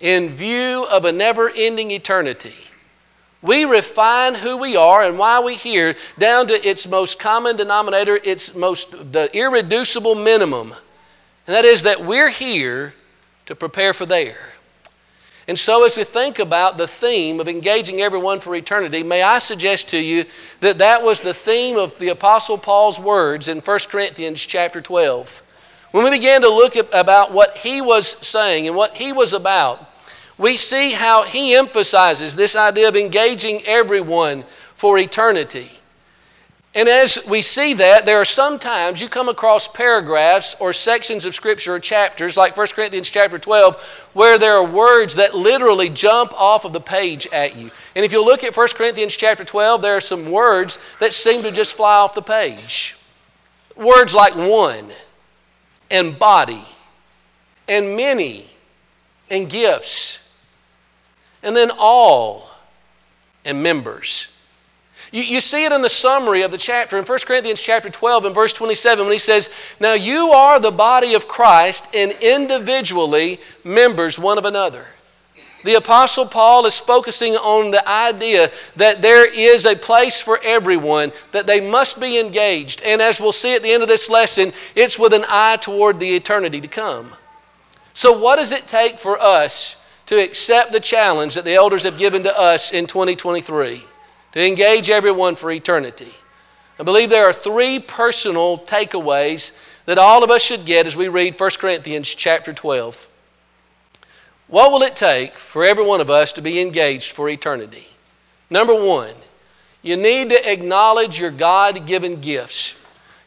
In 0.00 0.30
view 0.30 0.86
of 0.90 1.04
a 1.04 1.12
never 1.12 1.50
ending 1.54 1.90
eternity. 1.90 2.54
We 3.40 3.64
refine 3.64 4.34
who 4.34 4.56
we 4.56 4.76
are 4.76 5.02
and 5.02 5.18
why 5.18 5.40
we 5.40 5.54
here 5.54 5.94
down 6.18 6.48
to 6.48 6.68
its 6.68 6.88
most 6.88 7.18
common 7.18 7.56
denominator, 7.56 8.16
its 8.16 8.54
most 8.54 9.12
the 9.12 9.30
irreducible 9.32 10.16
minimum. 10.16 10.74
And 11.46 11.56
that 11.56 11.64
is 11.64 11.84
that 11.84 12.00
we're 12.00 12.30
here 12.30 12.92
to 13.46 13.54
prepare 13.54 13.94
for 13.94 14.06
there. 14.06 14.36
And 15.46 15.58
so, 15.58 15.86
as 15.86 15.96
we 15.96 16.04
think 16.04 16.40
about 16.40 16.76
the 16.76 16.86
theme 16.86 17.40
of 17.40 17.48
engaging 17.48 18.02
everyone 18.02 18.40
for 18.40 18.54
eternity, 18.54 19.02
may 19.02 19.22
I 19.22 19.38
suggest 19.38 19.90
to 19.90 19.98
you 19.98 20.26
that 20.60 20.78
that 20.78 21.02
was 21.02 21.20
the 21.20 21.32
theme 21.32 21.78
of 21.78 21.98
the 21.98 22.08
Apostle 22.08 22.58
Paul's 22.58 23.00
words 23.00 23.48
in 23.48 23.60
1 23.60 23.78
Corinthians 23.88 24.42
chapter 24.42 24.82
12. 24.82 25.42
When 25.92 26.04
we 26.04 26.10
began 26.10 26.42
to 26.42 26.50
look 26.50 26.76
at, 26.76 26.88
about 26.92 27.32
what 27.32 27.56
he 27.56 27.80
was 27.80 28.06
saying 28.06 28.66
and 28.66 28.76
what 28.76 28.94
he 28.94 29.12
was 29.12 29.32
about, 29.32 29.80
we 30.38 30.56
see 30.56 30.92
how 30.92 31.24
he 31.24 31.56
emphasizes 31.56 32.34
this 32.34 32.56
idea 32.56 32.88
of 32.88 32.96
engaging 32.96 33.62
everyone 33.66 34.44
for 34.74 34.96
eternity. 34.96 35.68
And 36.74 36.88
as 36.88 37.26
we 37.28 37.42
see 37.42 37.74
that, 37.74 38.04
there 38.04 38.20
are 38.20 38.24
sometimes 38.24 39.00
you 39.00 39.08
come 39.08 39.28
across 39.28 39.66
paragraphs 39.66 40.54
or 40.60 40.72
sections 40.72 41.24
of 41.24 41.34
Scripture 41.34 41.74
or 41.74 41.80
chapters, 41.80 42.36
like 42.36 42.56
1 42.56 42.66
Corinthians 42.68 43.10
chapter 43.10 43.38
12, 43.38 44.10
where 44.12 44.38
there 44.38 44.52
are 44.52 44.64
words 44.64 45.16
that 45.16 45.34
literally 45.34 45.88
jump 45.88 46.32
off 46.40 46.64
of 46.64 46.72
the 46.72 46.80
page 46.80 47.26
at 47.32 47.56
you. 47.56 47.70
And 47.96 48.04
if 48.04 48.12
you 48.12 48.24
look 48.24 48.44
at 48.44 48.56
1 48.56 48.68
Corinthians 48.76 49.16
chapter 49.16 49.44
12, 49.44 49.82
there 49.82 49.96
are 49.96 50.00
some 50.00 50.30
words 50.30 50.78
that 51.00 51.12
seem 51.12 51.42
to 51.42 51.50
just 51.50 51.74
fly 51.74 51.96
off 51.96 52.14
the 52.14 52.22
page. 52.22 52.96
Words 53.74 54.14
like 54.14 54.36
one, 54.36 54.86
and 55.90 56.16
body, 56.18 56.62
and 57.66 57.96
many, 57.96 58.44
and 59.30 59.48
gifts, 59.48 60.17
and 61.42 61.56
then 61.56 61.70
all, 61.78 62.48
and 63.44 63.62
members. 63.62 64.34
You, 65.12 65.22
you 65.22 65.40
see 65.40 65.64
it 65.64 65.72
in 65.72 65.82
the 65.82 65.88
summary 65.88 66.42
of 66.42 66.50
the 66.50 66.58
chapter 66.58 66.98
in 66.98 67.04
1 67.04 67.18
Corinthians 67.26 67.60
chapter 67.60 67.88
12 67.88 68.26
and 68.26 68.34
verse 68.34 68.52
27 68.52 69.04
when 69.04 69.12
he 69.12 69.18
says, 69.18 69.50
Now 69.80 69.94
you 69.94 70.30
are 70.32 70.60
the 70.60 70.70
body 70.70 71.14
of 71.14 71.28
Christ 71.28 71.94
and 71.94 72.12
individually 72.12 73.40
members 73.64 74.18
one 74.18 74.38
of 74.38 74.44
another. 74.44 74.84
The 75.64 75.74
Apostle 75.74 76.26
Paul 76.26 76.66
is 76.66 76.78
focusing 76.78 77.34
on 77.34 77.72
the 77.72 77.88
idea 77.88 78.50
that 78.76 79.02
there 79.02 79.26
is 79.26 79.66
a 79.66 79.74
place 79.74 80.22
for 80.22 80.38
everyone, 80.40 81.10
that 81.32 81.48
they 81.48 81.60
must 81.60 82.00
be 82.00 82.20
engaged. 82.20 82.80
And 82.82 83.02
as 83.02 83.20
we'll 83.20 83.32
see 83.32 83.56
at 83.56 83.62
the 83.62 83.72
end 83.72 83.82
of 83.82 83.88
this 83.88 84.08
lesson, 84.08 84.52
it's 84.76 84.98
with 84.98 85.12
an 85.12 85.24
eye 85.28 85.58
toward 85.60 85.98
the 85.98 86.14
eternity 86.14 86.60
to 86.60 86.68
come. 86.68 87.12
So, 87.92 88.20
what 88.20 88.36
does 88.36 88.52
it 88.52 88.68
take 88.68 89.00
for 89.00 89.20
us 89.20 89.77
to 90.08 90.20
accept 90.22 90.72
the 90.72 90.80
challenge 90.80 91.36
that 91.36 91.44
the 91.44 91.54
elders 91.54 91.84
have 91.84 91.98
given 91.98 92.24
to 92.24 92.38
us 92.38 92.72
in 92.72 92.86
2023? 92.86 93.82
to 94.32 94.46
engage 94.46 94.90
everyone 94.90 95.36
for 95.36 95.50
eternity. 95.50 96.12
I 96.78 96.82
believe 96.82 97.10
there 97.10 97.28
are 97.28 97.32
three 97.32 97.80
personal 97.80 98.58
takeaways 98.58 99.56
that 99.86 99.98
all 99.98 100.22
of 100.22 100.30
us 100.30 100.42
should 100.42 100.64
get 100.64 100.86
as 100.86 100.96
we 100.96 101.08
read 101.08 101.38
1 101.38 101.50
Corinthians 101.58 102.14
chapter 102.14 102.52
12. 102.52 103.08
What 104.48 104.72
will 104.72 104.82
it 104.82 104.96
take 104.96 105.32
for 105.32 105.64
every 105.64 105.84
one 105.84 106.00
of 106.00 106.10
us 106.10 106.34
to 106.34 106.42
be 106.42 106.60
engaged 106.60 107.12
for 107.12 107.28
eternity? 107.28 107.86
Number 108.50 108.74
one, 108.74 109.14
you 109.82 109.96
need 109.96 110.30
to 110.30 110.50
acknowledge 110.50 111.18
your 111.18 111.30
God 111.30 111.86
given 111.86 112.20
gifts. 112.20 112.77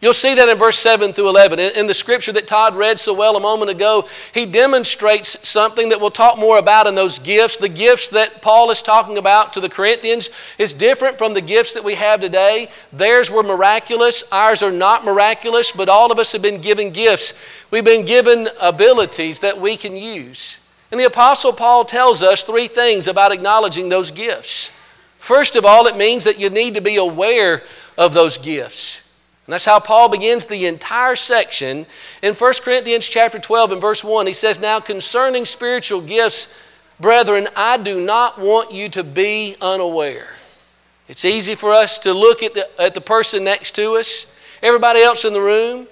You'll 0.02 0.14
see 0.14 0.34
that 0.34 0.50
in 0.50 0.58
verse 0.58 0.80
7 0.80 1.14
through 1.14 1.30
11. 1.30 1.60
In 1.60 1.86
the 1.86 1.94
scripture 1.94 2.32
that 2.32 2.48
Todd 2.48 2.76
read 2.76 3.00
so 3.00 3.14
well 3.14 3.38
a 3.38 3.40
moment 3.40 3.70
ago, 3.70 4.08
he 4.34 4.48
demonstrates 4.48 5.48
something 5.48 5.90
that 5.90 6.02
we'll 6.02 6.10
talk 6.10 6.40
more 6.40 6.58
about 6.58 6.88
in 6.88 6.96
those 6.96 7.20
gifts. 7.20 7.58
The 7.58 7.70
gifts 7.70 8.10
that 8.10 8.42
Paul 8.42 8.72
is 8.72 8.82
talking 8.82 9.20
about 9.20 9.54
to 9.54 9.60
the 9.60 9.70
Corinthians 9.70 10.32
is 10.58 10.74
different 10.74 11.20
from 11.20 11.36
the 11.36 11.42
gifts 11.42 11.76
that 11.76 11.84
we 11.84 11.94
have 11.94 12.20
today. 12.20 12.70
Theirs 12.92 13.30
were 13.30 13.44
miraculous, 13.44 14.24
ours 14.32 14.64
are 14.64 14.72
not 14.72 15.06
miraculous, 15.06 15.72
but 15.72 15.88
all 15.88 16.12
of 16.12 16.18
us 16.18 16.32
have 16.32 16.42
been 16.42 16.62
given 16.62 16.90
gifts. 16.90 17.40
We've 17.70 17.86
been 17.86 18.08
given 18.08 18.50
abilities 18.60 19.42
that 19.42 19.62
we 19.62 19.78
can 19.78 19.96
use. 19.96 20.58
And 20.90 21.00
the 21.00 21.06
Apostle 21.06 21.54
Paul 21.54 21.86
tells 21.86 22.24
us 22.24 22.44
three 22.44 22.68
things 22.68 23.08
about 23.08 23.34
acknowledging 23.34 23.90
those 23.90 24.10
gifts. 24.10 24.76
First 25.20 25.56
of 25.56 25.64
all, 25.64 25.86
it 25.86 25.96
means 25.96 26.24
that 26.24 26.40
you 26.40 26.50
need 26.50 26.74
to 26.74 26.82
be 26.82 26.96
aware 26.98 27.62
of 28.00 28.16
those 28.16 28.40
gifts. 28.40 29.01
And 29.52 29.56
that's 29.56 29.66
how 29.66 29.82
Paul 29.82 30.08
begins 30.08 30.46
the 30.46 30.68
entire 30.68 31.18
section 31.18 31.86
in 32.22 32.36
1 32.36 32.54
Corinthians 32.64 33.06
chapter 33.06 33.38
12 33.38 33.74
and 33.74 33.82
verse 33.82 34.02
1. 34.02 34.26
He 34.26 34.32
says, 34.32 34.62
Now 34.62 34.80
concerning 34.80 35.44
spiritual 35.44 36.00
gifts, 36.00 36.58
brethren, 37.02 37.50
I 37.58 37.76
do 37.76 38.00
not 38.00 38.40
want 38.40 38.72
you 38.72 38.88
to 38.88 39.04
be 39.04 39.58
unaware. 39.60 40.30
It's 41.10 41.26
easy 41.26 41.56
for 41.56 41.74
us 41.74 42.00
to 42.00 42.14
look 42.14 42.44
at 42.44 42.54
the, 42.54 42.82
at 42.82 42.94
the 42.94 43.02
person 43.02 43.44
next 43.44 43.76
to 43.76 43.98
us, 43.98 44.42
everybody 44.64 45.02
else 45.02 45.26
in 45.26 45.34
the 45.34 45.42
room. 45.42 45.86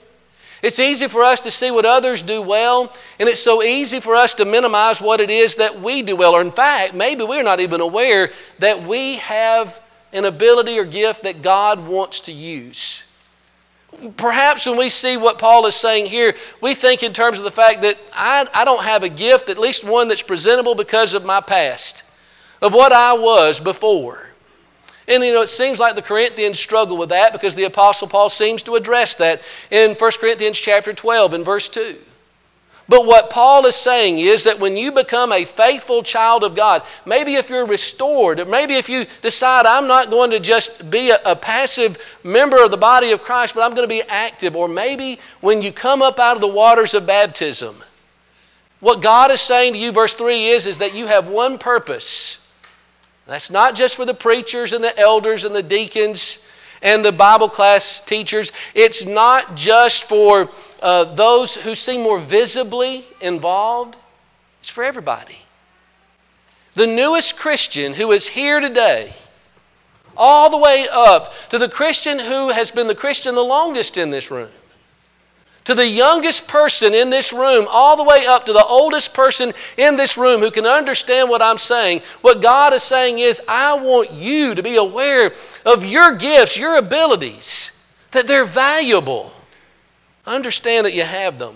It's 0.64 0.80
easy 0.80 1.10
for 1.10 1.24
us 1.24 1.42
to 1.42 1.52
see 1.52 1.70
what 1.70 1.84
others 1.84 2.22
do 2.22 2.42
well, 2.42 2.90
and 3.20 3.28
it's 3.28 3.44
so 3.44 3.62
easy 3.62 4.00
for 4.00 4.16
us 4.16 4.36
to 4.36 4.46
minimize 4.46 5.02
what 5.02 5.20
it 5.20 5.30
is 5.30 5.56
that 5.56 5.82
we 5.82 6.02
do 6.02 6.16
well. 6.16 6.34
Or, 6.34 6.42
in 6.42 6.54
fact, 6.54 6.94
maybe 6.94 7.26
we're 7.26 7.44
not 7.44 7.60
even 7.60 7.82
aware 7.82 8.30
that 8.60 8.86
we 8.86 9.16
have 9.16 9.78
an 10.14 10.24
ability 10.24 10.80
or 10.80 10.86
gift 10.86 11.24
that 11.24 11.42
God 11.42 11.86
wants 11.86 12.22
to 12.22 12.32
use. 12.32 13.04
Perhaps 14.18 14.68
when 14.68 14.78
we 14.78 14.90
see 14.90 15.18
what 15.18 15.40
Paul 15.40 15.66
is 15.66 15.76
saying 15.76 16.06
here, 16.06 16.36
we 16.62 16.76
think 16.76 17.04
in 17.04 17.14
terms 17.14 17.40
of 17.40 17.44
the 17.44 17.52
fact 17.52 17.82
that 17.82 17.98
I, 18.14 18.48
I 18.54 18.66
don't 18.66 18.84
have 18.84 19.04
a 19.04 19.10
gift, 19.10 19.50
at 19.50 19.58
least 19.58 19.84
one 19.84 20.08
that's 20.08 20.22
presentable 20.22 20.76
because 20.76 21.16
of 21.16 21.26
my 21.26 21.42
past, 21.42 22.04
of 22.62 22.74
what 22.74 22.94
I 22.94 23.14
was 23.14 23.60
before. 23.60 24.30
And 25.08 25.24
you 25.24 25.34
know, 25.34 25.42
it 25.42 25.48
seems 25.48 25.80
like 25.80 25.96
the 25.96 26.04
Corinthians 26.04 26.60
struggle 26.60 26.96
with 26.98 27.10
that 27.10 27.34
because 27.34 27.56
the 27.56 27.64
Apostle 27.64 28.08
Paul 28.08 28.30
seems 28.30 28.64
to 28.64 28.76
address 28.76 29.16
that 29.16 29.42
in 29.72 29.96
1 29.96 30.12
Corinthians 30.20 30.60
chapter 30.60 30.94
12 30.94 31.34
and 31.34 31.44
verse 31.44 31.68
2. 31.70 31.98
But 32.90 33.06
what 33.06 33.30
Paul 33.30 33.68
is 33.68 33.76
saying 33.76 34.18
is 34.18 34.46
that 34.46 34.60
when 34.60 34.76
you 34.76 34.92
become 34.92 35.32
a 35.32 35.46
faithful 35.46 36.02
child 36.02 36.44
of 36.44 36.56
God, 36.56 36.82
maybe 37.06 37.36
if 37.36 37.52
you're 37.52 37.68
restored, 37.68 38.46
maybe 38.48 38.74
if 38.74 38.90
you 38.90 39.06
decide, 39.22 39.68
I'm 39.68 39.88
not 39.88 40.10
going 40.10 40.32
to 40.32 40.40
just 40.40 40.90
be 40.90 41.12
a, 41.12 41.20
a, 41.24 41.36
passive 41.36 42.20
member 42.24 42.64
of 42.64 42.72
the 42.72 42.78
body 42.78 43.12
of 43.12 43.22
Christ, 43.22 43.54
but 43.54 43.62
I'm 43.62 43.76
going 43.76 43.88
to 43.88 43.94
be 43.94 44.02
active, 44.02 44.56
or 44.56 44.68
maybe 44.68 45.20
when 45.40 45.62
you 45.62 45.72
come 45.72 46.02
up 46.02 46.18
out 46.18 46.36
of 46.36 46.42
the 46.42 46.48
waters 46.48 46.96
of 46.96 47.06
baptism, 47.06 47.76
what 48.80 49.04
God 49.04 49.30
is 49.30 49.40
saying 49.40 49.74
to 49.74 49.80
you, 49.80 49.92
verse 49.92 50.16
3 50.16 50.48
is, 50.48 50.66
is 50.66 50.80
that 50.80 50.96
you 50.96 51.06
have 51.06 51.28
one 51.28 51.60
purpose. 51.60 52.46
That's 53.28 53.52
not 53.52 53.76
just 53.76 53.98
for 53.98 54.06
the 54.06 54.16
preachers 54.16 54.74
and 54.74 54.84
the 54.84 54.98
elders 55.00 55.44
and 55.44 55.54
the 55.54 55.62
deacons 55.62 56.50
and 56.82 57.06
the 57.06 57.12
Bible 57.12 57.50
class 57.50 58.04
teachers. 58.04 58.52
It's 58.74 59.06
not 59.06 59.56
just 59.56 60.06
for 60.06 60.50
uh, 60.82 61.04
those 61.04 61.56
who 61.56 61.76
seem 61.76 62.04
more 62.04 62.20
visibly 62.20 63.04
involved. 63.22 63.96
It's 64.62 64.70
for 64.70 64.84
everybody. 64.84 65.38
The 66.76 66.88
newest 66.88 67.38
Christian 67.38 67.94
who 67.94 68.12
is 68.12 68.28
here 68.28 68.60
today, 68.60 69.14
all 70.16 70.50
the 70.50 70.58
way 70.58 70.88
up 70.92 71.34
to 71.50 71.58
the 71.58 71.70
Christian 71.70 72.20
who 72.20 72.50
has 72.50 72.72
been 72.72 72.88
the 72.88 72.96
Christian 72.96 73.36
the 73.36 73.42
longest 73.42 73.98
in 73.98 74.12
this 74.12 74.32
room, 74.32 74.50
to 75.66 75.76
the 75.76 75.88
youngest 75.88 76.48
person 76.48 76.94
in 76.94 77.10
this 77.10 77.34
room, 77.34 77.68
all 77.70 77.98
the 77.98 78.04
way 78.04 78.26
up 78.26 78.46
to 78.46 78.54
the 78.54 78.64
oldest 78.64 79.14
person 79.14 79.52
in 79.78 79.98
this 79.98 80.18
room 80.18 80.42
who 80.42 80.52
can 80.52 80.66
understand 80.66 81.30
what 81.30 81.42
I'm 81.42 81.58
saying, 81.58 82.02
what 82.22 82.42
God 82.42 82.74
is 82.74 82.84
saying 82.84 83.20
is, 83.20 83.42
I 83.48 83.76
want 83.76 84.12
you 84.12 84.56
to 84.56 84.64
be 84.64 84.78
aware 84.78 85.32
of 85.66 85.86
your 85.86 86.16
gifts, 86.16 86.58
your 86.58 86.78
abilities, 86.78 87.76
that 88.12 88.26
they're 88.28 88.46
valuable. 88.46 89.32
Understand 90.26 90.86
that 90.86 90.94
you 90.94 91.04
have 91.04 91.40
them. 91.40 91.56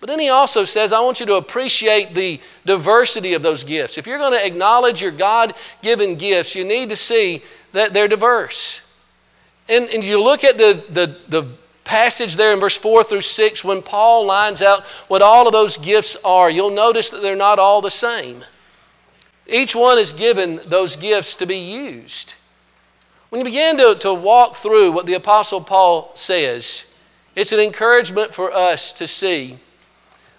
But 0.00 0.10
then 0.10 0.20
he 0.20 0.28
also 0.28 0.64
says, 0.64 0.92
I 0.92 1.00
want 1.00 1.20
you 1.20 1.26
to 1.26 1.36
appreciate 1.36 2.12
the 2.12 2.38
diversity 2.66 3.34
of 3.34 3.42
those 3.42 3.64
gifts. 3.64 3.96
If 3.96 4.06
you're 4.06 4.18
going 4.18 4.32
to 4.32 4.46
acknowledge 4.46 5.00
your 5.00 5.12
God 5.12 5.54
given 5.82 6.16
gifts, 6.16 6.54
you 6.54 6.64
need 6.64 6.90
to 6.90 6.96
see 6.96 7.42
that 7.72 7.94
they're 7.94 8.08
diverse. 8.08 8.80
And, 9.68 9.88
and 9.88 10.04
you 10.04 10.22
look 10.22 10.44
at 10.44 10.58
the, 10.58 10.84
the, 10.90 11.20
the 11.28 11.48
passage 11.84 12.36
there 12.36 12.52
in 12.52 12.60
verse 12.60 12.76
4 12.76 13.04
through 13.04 13.22
6, 13.22 13.64
when 13.64 13.80
Paul 13.80 14.26
lines 14.26 14.60
out 14.60 14.82
what 15.08 15.22
all 15.22 15.46
of 15.46 15.52
those 15.52 15.78
gifts 15.78 16.16
are, 16.24 16.50
you'll 16.50 16.70
notice 16.70 17.10
that 17.10 17.22
they're 17.22 17.36
not 17.36 17.58
all 17.58 17.80
the 17.80 17.90
same. 17.90 18.44
Each 19.46 19.74
one 19.74 19.98
is 19.98 20.12
given 20.12 20.60
those 20.66 20.96
gifts 20.96 21.36
to 21.36 21.46
be 21.46 21.58
used. 21.58 22.34
When 23.28 23.40
you 23.40 23.44
begin 23.44 23.78
to, 23.78 23.94
to 24.00 24.14
walk 24.14 24.56
through 24.56 24.92
what 24.92 25.06
the 25.06 25.14
Apostle 25.14 25.60
Paul 25.60 26.12
says, 26.14 26.93
it's 27.36 27.52
an 27.52 27.60
encouragement 27.60 28.34
for 28.34 28.52
us 28.52 28.94
to 28.94 29.06
see 29.06 29.58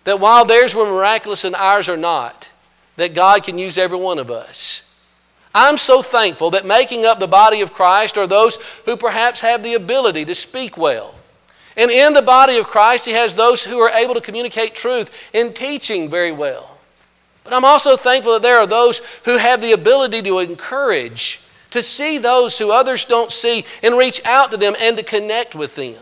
that 0.06 0.20
while 0.20 0.46
theirs 0.46 0.76
were 0.76 0.86
miraculous 0.86 1.44
and 1.44 1.56
ours 1.56 1.90
are 1.90 1.98
not, 1.98 2.50
that 2.96 3.14
God 3.14 3.44
can 3.44 3.58
use 3.58 3.78
every 3.78 3.98
one 3.98 4.20
of 4.20 4.32
us. 4.32 4.82
I'm 5.54 5.78
so 5.78 6.02
thankful 6.02 6.52
that 6.52 6.66
making 6.66 7.06
up 7.06 7.20
the 7.20 7.28
body 7.28 7.62
of 7.62 7.74
Christ 7.74 8.18
are 8.18 8.28
those 8.28 8.58
who 8.86 8.98
perhaps 8.98 9.42
have 9.42 9.64
the 9.64 9.74
ability 9.74 10.26
to 10.26 10.36
speak 10.36 10.78
well. 10.78 11.16
And 11.78 11.92
in 11.92 12.14
the 12.14 12.22
body 12.22 12.58
of 12.58 12.68
Christ, 12.68 13.06
He 13.06 13.12
has 13.12 13.34
those 13.34 13.64
who 13.64 13.80
are 13.80 13.90
able 13.90 14.14
to 14.16 14.22
communicate 14.22 14.76
truth 14.76 15.12
in 15.34 15.54
teaching 15.54 16.10
very 16.10 16.32
well. 16.32 16.70
But 17.44 17.54
I'm 17.54 17.66
also 17.66 17.96
thankful 17.96 18.34
that 18.34 18.42
there 18.42 18.60
are 18.60 18.68
those 18.68 19.00
who 19.24 19.38
have 19.38 19.62
the 19.62 19.74
ability 19.74 20.24
to 20.24 20.40
encourage, 20.40 21.42
to 21.72 21.82
see 21.82 22.18
those 22.18 22.58
who 22.58 22.72
others 22.72 23.06
don't 23.06 23.32
see, 23.32 23.66
and 23.84 23.98
reach 23.98 24.26
out 24.26 24.52
to 24.52 24.58
them 24.58 24.76
and 24.80 24.98
to 24.98 25.04
connect 25.04 25.56
with 25.56 25.76
them. 25.76 25.96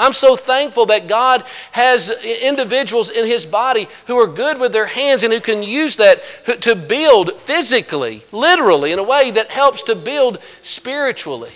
I'm 0.00 0.14
so 0.14 0.34
thankful 0.34 0.86
that 0.86 1.08
God 1.08 1.44
has 1.72 2.10
individuals 2.24 3.10
in 3.10 3.26
His 3.26 3.44
body 3.44 3.86
who 4.06 4.16
are 4.16 4.26
good 4.26 4.58
with 4.58 4.72
their 4.72 4.86
hands 4.86 5.24
and 5.24 5.32
who 5.32 5.40
can 5.40 5.62
use 5.62 5.96
that 5.96 6.22
to 6.62 6.74
build 6.74 7.34
physically, 7.34 8.22
literally, 8.32 8.92
in 8.92 8.98
a 8.98 9.04
way 9.04 9.32
that 9.32 9.50
helps 9.50 9.84
to 9.84 9.94
build 9.94 10.38
spiritually. 10.62 11.52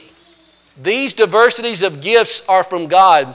These 0.83 1.15
diversities 1.15 1.83
of 1.83 2.03
gifts 2.03 2.47
are 2.47 2.65
from 2.65 2.89
God, 2.89 3.35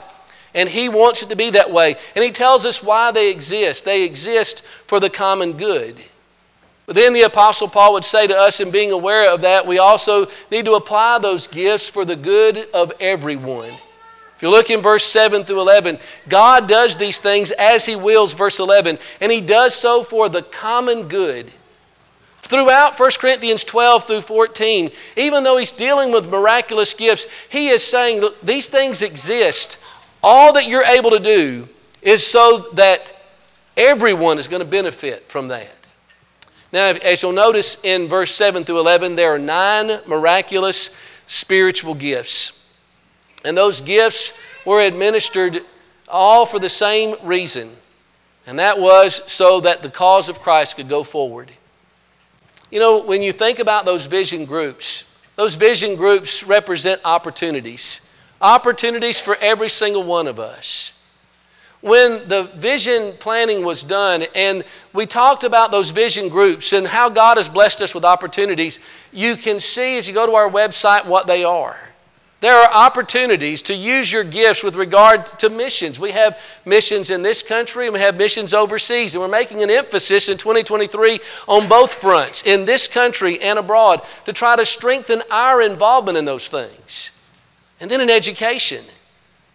and 0.54 0.68
He 0.68 0.88
wants 0.88 1.24
it 1.24 1.30
to 1.30 1.36
be 1.36 1.50
that 1.50 1.72
way. 1.72 1.96
And 2.14 2.24
He 2.24 2.30
tells 2.30 2.64
us 2.64 2.80
why 2.80 3.10
they 3.10 3.30
exist. 3.30 3.84
They 3.84 4.04
exist 4.04 4.62
for 4.62 5.00
the 5.00 5.10
common 5.10 5.54
good. 5.54 5.96
But 6.86 6.94
then 6.94 7.14
the 7.14 7.22
Apostle 7.22 7.68
Paul 7.68 7.94
would 7.94 8.04
say 8.04 8.28
to 8.28 8.36
us, 8.36 8.60
in 8.60 8.70
being 8.70 8.92
aware 8.92 9.32
of 9.32 9.40
that, 9.40 9.66
we 9.66 9.78
also 9.78 10.28
need 10.52 10.66
to 10.66 10.74
apply 10.74 11.18
those 11.18 11.48
gifts 11.48 11.88
for 11.88 12.04
the 12.04 12.16
good 12.16 12.58
of 12.74 12.92
everyone. 13.00 13.72
If 14.40 14.44
you 14.44 14.50
look 14.52 14.70
in 14.70 14.80
verse 14.80 15.04
7 15.04 15.44
through 15.44 15.60
11, 15.60 15.98
God 16.26 16.66
does 16.66 16.96
these 16.96 17.18
things 17.18 17.50
as 17.50 17.84
He 17.84 17.94
wills, 17.94 18.32
verse 18.32 18.58
11, 18.58 18.98
and 19.20 19.30
He 19.30 19.42
does 19.42 19.74
so 19.74 20.02
for 20.02 20.30
the 20.30 20.40
common 20.40 21.08
good. 21.08 21.46
Throughout 22.38 22.98
1 22.98 23.10
Corinthians 23.18 23.64
12 23.64 24.06
through 24.06 24.22
14, 24.22 24.92
even 25.16 25.44
though 25.44 25.58
He's 25.58 25.72
dealing 25.72 26.10
with 26.10 26.30
miraculous 26.30 26.94
gifts, 26.94 27.26
He 27.50 27.68
is 27.68 27.84
saying 27.84 28.22
that 28.22 28.40
these 28.40 28.66
things 28.66 29.02
exist. 29.02 29.84
All 30.22 30.54
that 30.54 30.66
you're 30.66 30.84
able 30.84 31.10
to 31.10 31.20
do 31.20 31.68
is 32.00 32.26
so 32.26 32.70
that 32.76 33.14
everyone 33.76 34.38
is 34.38 34.48
going 34.48 34.62
to 34.62 34.68
benefit 34.68 35.28
from 35.28 35.48
that. 35.48 35.68
Now, 36.72 36.88
as 36.88 37.20
you'll 37.20 37.32
notice 37.32 37.84
in 37.84 38.08
verse 38.08 38.34
7 38.34 38.64
through 38.64 38.80
11, 38.80 39.16
there 39.16 39.34
are 39.34 39.38
nine 39.38 40.00
miraculous 40.06 40.98
spiritual 41.26 41.94
gifts. 41.94 42.59
And 43.44 43.56
those 43.56 43.80
gifts 43.80 44.38
were 44.64 44.80
administered 44.80 45.62
all 46.08 46.46
for 46.46 46.58
the 46.58 46.68
same 46.68 47.14
reason, 47.24 47.70
and 48.46 48.58
that 48.58 48.78
was 48.78 49.14
so 49.32 49.60
that 49.60 49.82
the 49.82 49.90
cause 49.90 50.28
of 50.28 50.40
Christ 50.40 50.76
could 50.76 50.88
go 50.88 51.04
forward. 51.04 51.50
You 52.70 52.78
know, 52.80 53.02
when 53.02 53.22
you 53.22 53.32
think 53.32 53.58
about 53.58 53.84
those 53.84 54.06
vision 54.06 54.44
groups, 54.44 55.06
those 55.36 55.54
vision 55.54 55.96
groups 55.96 56.44
represent 56.44 57.00
opportunities. 57.04 58.06
Opportunities 58.40 59.20
for 59.20 59.36
every 59.40 59.68
single 59.68 60.02
one 60.02 60.26
of 60.28 60.38
us. 60.38 60.96
When 61.80 62.28
the 62.28 62.42
vision 62.42 63.12
planning 63.18 63.64
was 63.64 63.82
done 63.82 64.24
and 64.34 64.64
we 64.92 65.06
talked 65.06 65.44
about 65.44 65.70
those 65.70 65.90
vision 65.90 66.28
groups 66.28 66.74
and 66.74 66.86
how 66.86 67.08
God 67.08 67.38
has 67.38 67.48
blessed 67.48 67.80
us 67.80 67.94
with 67.94 68.04
opportunities, 68.04 68.80
you 69.12 69.36
can 69.36 69.60
see 69.60 69.96
as 69.96 70.06
you 70.06 70.12
go 70.12 70.26
to 70.26 70.34
our 70.34 70.50
website 70.50 71.06
what 71.06 71.26
they 71.26 71.44
are. 71.44 71.89
There 72.40 72.56
are 72.56 72.72
opportunities 72.72 73.62
to 73.62 73.74
use 73.74 74.10
your 74.10 74.24
gifts 74.24 74.64
with 74.64 74.74
regard 74.74 75.26
to 75.40 75.50
missions. 75.50 76.00
We 76.00 76.12
have 76.12 76.40
missions 76.64 77.10
in 77.10 77.22
this 77.22 77.42
country 77.42 77.84
and 77.84 77.92
we 77.92 78.00
have 78.00 78.16
missions 78.16 78.54
overseas. 78.54 79.14
And 79.14 79.20
we're 79.20 79.28
making 79.28 79.62
an 79.62 79.70
emphasis 79.70 80.30
in 80.30 80.38
2023 80.38 81.20
on 81.48 81.68
both 81.68 81.92
fronts, 81.92 82.46
in 82.46 82.64
this 82.64 82.88
country 82.88 83.42
and 83.42 83.58
abroad, 83.58 84.00
to 84.24 84.32
try 84.32 84.56
to 84.56 84.64
strengthen 84.64 85.22
our 85.30 85.60
involvement 85.60 86.16
in 86.16 86.24
those 86.24 86.48
things. 86.48 87.10
And 87.78 87.90
then 87.90 88.00
in 88.00 88.08
education. 88.08 88.82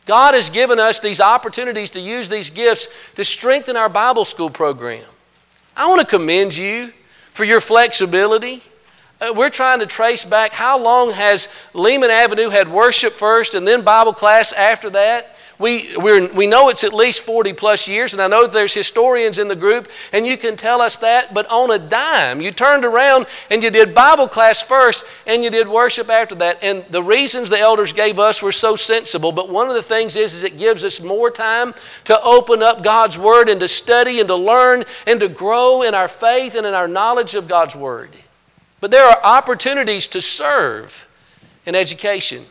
God 0.05 0.35
has 0.35 0.51
given 0.51 0.77
us 0.77 0.99
these 0.99 1.21
opportunities 1.21 1.91
to 1.91 1.99
use 1.99 2.29
these 2.29 2.51
gifts 2.51 2.87
to 3.15 3.25
strengthen 3.25 3.75
our 3.75 3.89
Bible 3.89 4.25
school 4.25 4.51
program. 4.51 5.03
I 5.75 5.87
want 5.87 6.01
to 6.01 6.07
commend 6.07 6.55
you 6.55 6.93
for 7.31 7.43
your 7.43 7.61
flexibility 7.61 8.61
Uh, 9.21 9.33
we're 9.35 9.49
trying 9.49 9.79
to 9.79 9.85
trace 9.85 10.25
back 10.25 10.51
how 10.51 10.79
long 10.79 11.11
has 11.11 11.47
Lehman 11.73 12.09
Avenue 12.09 12.49
had 12.49 12.67
worship 12.67 13.13
first 13.13 13.55
and 13.55 13.65
then 13.65 13.83
Bible 13.83 14.13
class 14.13 14.51
after 14.51 14.89
that. 14.89 15.25
We, 15.57 15.95
we 15.95 16.47
know 16.47 16.67
it's 16.67 16.83
at 16.83 16.93
least 16.93 17.21
40 17.23 17.53
plus 17.53 17.87
years, 17.87 18.11
and 18.11 18.21
I 18.21 18.27
know 18.27 18.45
there's 18.45 18.73
historians 18.73 19.39
in 19.39 19.47
the 19.47 19.55
group, 19.55 19.87
and 20.11 20.27
you 20.27 20.35
can 20.35 20.57
tell 20.57 20.81
us 20.81 20.97
that, 20.97 21.33
but 21.33 21.49
on 21.49 21.71
a 21.71 21.79
dime, 21.79 22.41
you 22.41 22.51
turned 22.51 22.83
around 22.83 23.25
and 23.49 23.63
you 23.63 23.71
did 23.71 23.95
Bible 23.95 24.27
class 24.27 24.61
first 24.61 25.05
and 25.25 25.45
you 25.45 25.49
did 25.49 25.69
worship 25.69 26.09
after 26.09 26.35
that. 26.35 26.61
And 26.61 26.83
the 26.89 27.01
reasons 27.01 27.47
the 27.47 27.57
elders 27.57 27.93
gave 27.93 28.19
us 28.19 28.41
were 28.41 28.51
so 28.51 28.75
sensible, 28.75 29.31
but 29.31 29.47
one 29.47 29.69
of 29.69 29.75
the 29.75 29.81
things 29.81 30.17
is, 30.17 30.33
is 30.33 30.43
it 30.43 30.57
gives 30.57 30.83
us 30.83 31.01
more 31.01 31.31
time 31.31 31.73
to 32.05 32.21
open 32.21 32.61
up 32.61 32.83
God's 32.83 33.17
Word 33.17 33.47
and 33.47 33.61
to 33.61 33.69
study 33.69 34.19
and 34.19 34.27
to 34.27 34.35
learn 34.35 34.83
and 35.07 35.21
to 35.21 35.29
grow 35.29 35.83
in 35.83 35.95
our 35.95 36.09
faith 36.09 36.55
and 36.55 36.67
in 36.67 36.73
our 36.73 36.89
knowledge 36.89 37.35
of 37.35 37.47
God's 37.47 37.77
Word. 37.77 38.09
But 38.81 38.91
there 38.91 39.05
are 39.05 39.19
opportunities 39.23 40.07
to 40.07 40.21
serve 40.21 41.07
in 41.65 41.75
education. 41.75 42.43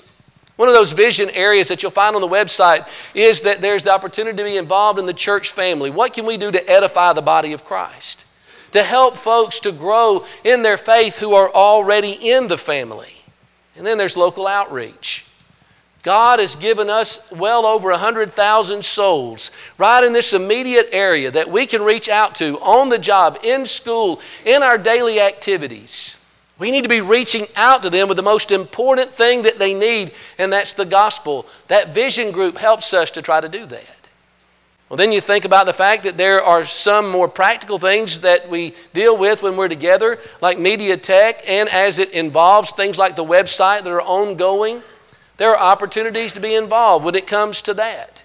One 0.57 0.69
of 0.69 0.75
those 0.75 0.93
vision 0.93 1.31
areas 1.31 1.69
that 1.69 1.83
you'll 1.83 1.91
find 1.91 2.15
on 2.15 2.23
the 2.23 2.29
website 2.29 2.87
is 3.13 3.43
that 3.43 3.61
there's 3.61 3.85
the 3.85 3.93
opportunity 3.93 4.37
to 4.37 4.45
be 4.45 4.57
involved 4.57 4.99
in 4.99 5.07
the 5.07 5.13
church 5.13 5.51
family. 5.51 5.91
What 5.91 6.15
can 6.15 6.27
we 6.27 6.37
do 6.37 6.51
to 6.51 6.71
edify 6.71 7.13
the 7.13 7.23
body 7.23 7.53
of 7.53 7.65
Christ? 7.65 8.25
To 8.73 8.83
help 8.83 9.17
folks 9.17 9.61
to 9.61 9.73
grow 9.73 10.25
in 10.45 10.63
their 10.63 10.77
faith 10.77 11.19
who 11.19 11.35
are 11.35 11.51
already 11.51 12.13
in 12.13 12.49
the 12.49 12.59
family. 12.59 13.13
And 13.77 13.87
then 13.87 13.99
there's 13.99 14.17
local 14.17 14.47
outreach. 14.47 15.24
God 16.05 16.39
has 16.39 16.57
given 16.57 16.91
us 16.91 17.33
well 17.33 17.65
over 17.65 17.91
100,000 17.91 18.85
souls 18.85 19.51
right 19.79 20.05
in 20.05 20.13
this 20.13 20.35
immediate 20.35 20.91
area 20.93 21.31
that 21.31 21.51
we 21.51 21.67
can 21.67 21.83
reach 21.83 22.11
out 22.11 22.37
to 22.37 22.59
on 22.61 22.91
the 22.91 22.99
job, 22.99 23.39
in 23.43 23.65
school, 23.65 24.21
in 24.45 24.63
our 24.63 24.77
daily 24.77 25.21
activities. 25.21 26.21
We 26.59 26.71
need 26.71 26.83
to 26.83 26.91
be 26.91 27.01
reaching 27.01 27.47
out 27.57 27.83
to 27.83 27.91
them 27.91 28.09
with 28.09 28.19
the 28.19 28.23
most 28.23 28.53
important 28.53 29.11
thing 29.11 29.43
that 29.43 29.59
they 29.59 29.73
need, 29.73 30.13
and 30.39 30.53
that's 30.53 30.75
the 30.75 30.85
gospel. 30.85 31.47
That 31.69 31.95
vision 31.95 32.33
group 32.33 32.59
helps 32.59 32.93
us 32.93 33.13
to 33.13 33.23
try 33.23 33.41
to 33.41 33.49
do 33.49 33.65
that. 33.65 34.09
Well, 34.91 34.99
then 34.99 35.11
you 35.11 35.23
think 35.23 35.47
about 35.47 35.65
the 35.65 35.73
fact 35.73 36.03
that 36.03 36.19
there 36.19 36.45
are 36.45 36.65
some 36.65 37.11
more 37.11 37.29
practical 37.29 37.79
things 37.79 38.21
that 38.21 38.51
we 38.51 38.75
deal 38.93 39.17
with 39.17 39.43
when 39.43 39.57
we're 39.57 39.69
together, 39.69 40.19
like 40.43 40.59
media 40.59 40.99
tech, 40.99 41.49
and 41.49 41.71
as 41.71 41.99
it 41.99 42.13
involves 42.13 42.73
things 42.73 42.99
like 42.99 43.17
the 43.17 43.25
website 43.25 43.85
that 43.85 43.91
are 43.91 44.03
ongoing. 44.03 44.83
There 45.37 45.51
are 45.51 45.73
opportunities 45.73 46.35
to 46.35 46.41
be 46.41 46.55
involved 46.55 47.05
when 47.05 47.15
it 47.15 47.27
comes 47.27 47.63
to 47.63 47.75
that. 47.75 48.23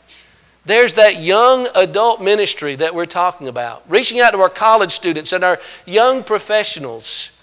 There's 0.65 0.95
that 0.95 1.19
young 1.19 1.67
adult 1.73 2.21
ministry 2.21 2.75
that 2.75 2.93
we're 2.93 3.05
talking 3.05 3.47
about, 3.47 3.83
reaching 3.89 4.19
out 4.19 4.31
to 4.31 4.41
our 4.41 4.49
college 4.49 4.91
students 4.91 5.33
and 5.33 5.43
our 5.43 5.59
young 5.85 6.23
professionals, 6.23 7.35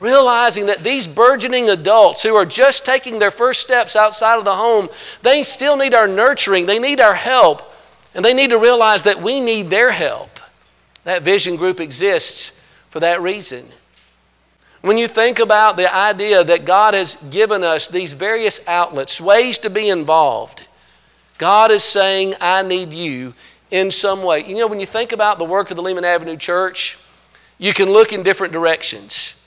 realizing 0.00 0.66
that 0.66 0.82
these 0.82 1.06
burgeoning 1.06 1.70
adults 1.70 2.22
who 2.22 2.34
are 2.34 2.44
just 2.44 2.84
taking 2.84 3.18
their 3.18 3.30
first 3.30 3.62
steps 3.62 3.96
outside 3.96 4.38
of 4.38 4.44
the 4.44 4.54
home, 4.54 4.88
they 5.22 5.44
still 5.44 5.76
need 5.76 5.94
our 5.94 6.08
nurturing, 6.08 6.66
they 6.66 6.78
need 6.78 7.00
our 7.00 7.14
help, 7.14 7.62
and 8.14 8.24
they 8.24 8.34
need 8.34 8.50
to 8.50 8.58
realize 8.58 9.04
that 9.04 9.22
we 9.22 9.40
need 9.40 9.70
their 9.70 9.90
help. 9.90 10.38
That 11.04 11.22
vision 11.22 11.56
group 11.56 11.80
exists 11.80 12.60
for 12.90 13.00
that 13.00 13.22
reason. 13.22 13.64
When 14.84 14.98
you 14.98 15.08
think 15.08 15.38
about 15.38 15.78
the 15.78 15.90
idea 15.90 16.44
that 16.44 16.66
God 16.66 16.92
has 16.92 17.14
given 17.14 17.64
us 17.64 17.88
these 17.88 18.12
various 18.12 18.68
outlets, 18.68 19.18
ways 19.18 19.60
to 19.60 19.70
be 19.70 19.88
involved, 19.88 20.60
God 21.38 21.70
is 21.70 21.82
saying, 21.82 22.34
I 22.38 22.60
need 22.60 22.92
you 22.92 23.32
in 23.70 23.90
some 23.90 24.22
way. 24.22 24.44
You 24.44 24.56
know, 24.56 24.66
when 24.66 24.80
you 24.80 24.84
think 24.86 25.12
about 25.12 25.38
the 25.38 25.46
work 25.46 25.70
of 25.70 25.76
the 25.76 25.82
Lehman 25.82 26.04
Avenue 26.04 26.36
Church, 26.36 26.98
you 27.56 27.72
can 27.72 27.90
look 27.90 28.12
in 28.12 28.24
different 28.24 28.52
directions. 28.52 29.40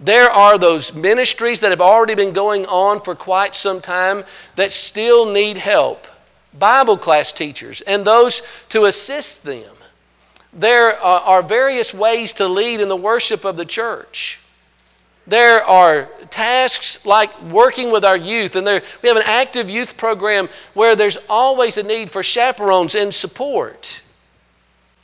There 0.00 0.30
are 0.30 0.56
those 0.56 0.94
ministries 0.94 1.60
that 1.60 1.72
have 1.72 1.82
already 1.82 2.14
been 2.14 2.32
going 2.32 2.64
on 2.64 3.02
for 3.02 3.14
quite 3.14 3.54
some 3.54 3.82
time 3.82 4.24
that 4.56 4.72
still 4.72 5.30
need 5.30 5.58
help. 5.58 6.06
Bible 6.58 6.96
class 6.96 7.34
teachers 7.34 7.82
and 7.82 8.02
those 8.02 8.40
to 8.70 8.86
assist 8.86 9.44
them. 9.44 9.74
There 10.54 10.94
uh, 10.94 11.20
are 11.20 11.42
various 11.42 11.92
ways 11.92 12.32
to 12.34 12.48
lead 12.48 12.80
in 12.80 12.88
the 12.88 12.96
worship 12.96 13.44
of 13.44 13.58
the 13.58 13.66
church. 13.66 14.40
There 15.30 15.62
are 15.62 16.08
tasks 16.30 17.06
like 17.06 17.40
working 17.40 17.92
with 17.92 18.04
our 18.04 18.16
youth, 18.16 18.56
and 18.56 18.66
there, 18.66 18.82
we 19.00 19.08
have 19.08 19.16
an 19.16 19.22
active 19.24 19.70
youth 19.70 19.96
program 19.96 20.48
where 20.74 20.96
there's 20.96 21.18
always 21.28 21.78
a 21.78 21.84
need 21.84 22.10
for 22.10 22.24
chaperones 22.24 22.96
and 22.96 23.14
support. 23.14 24.02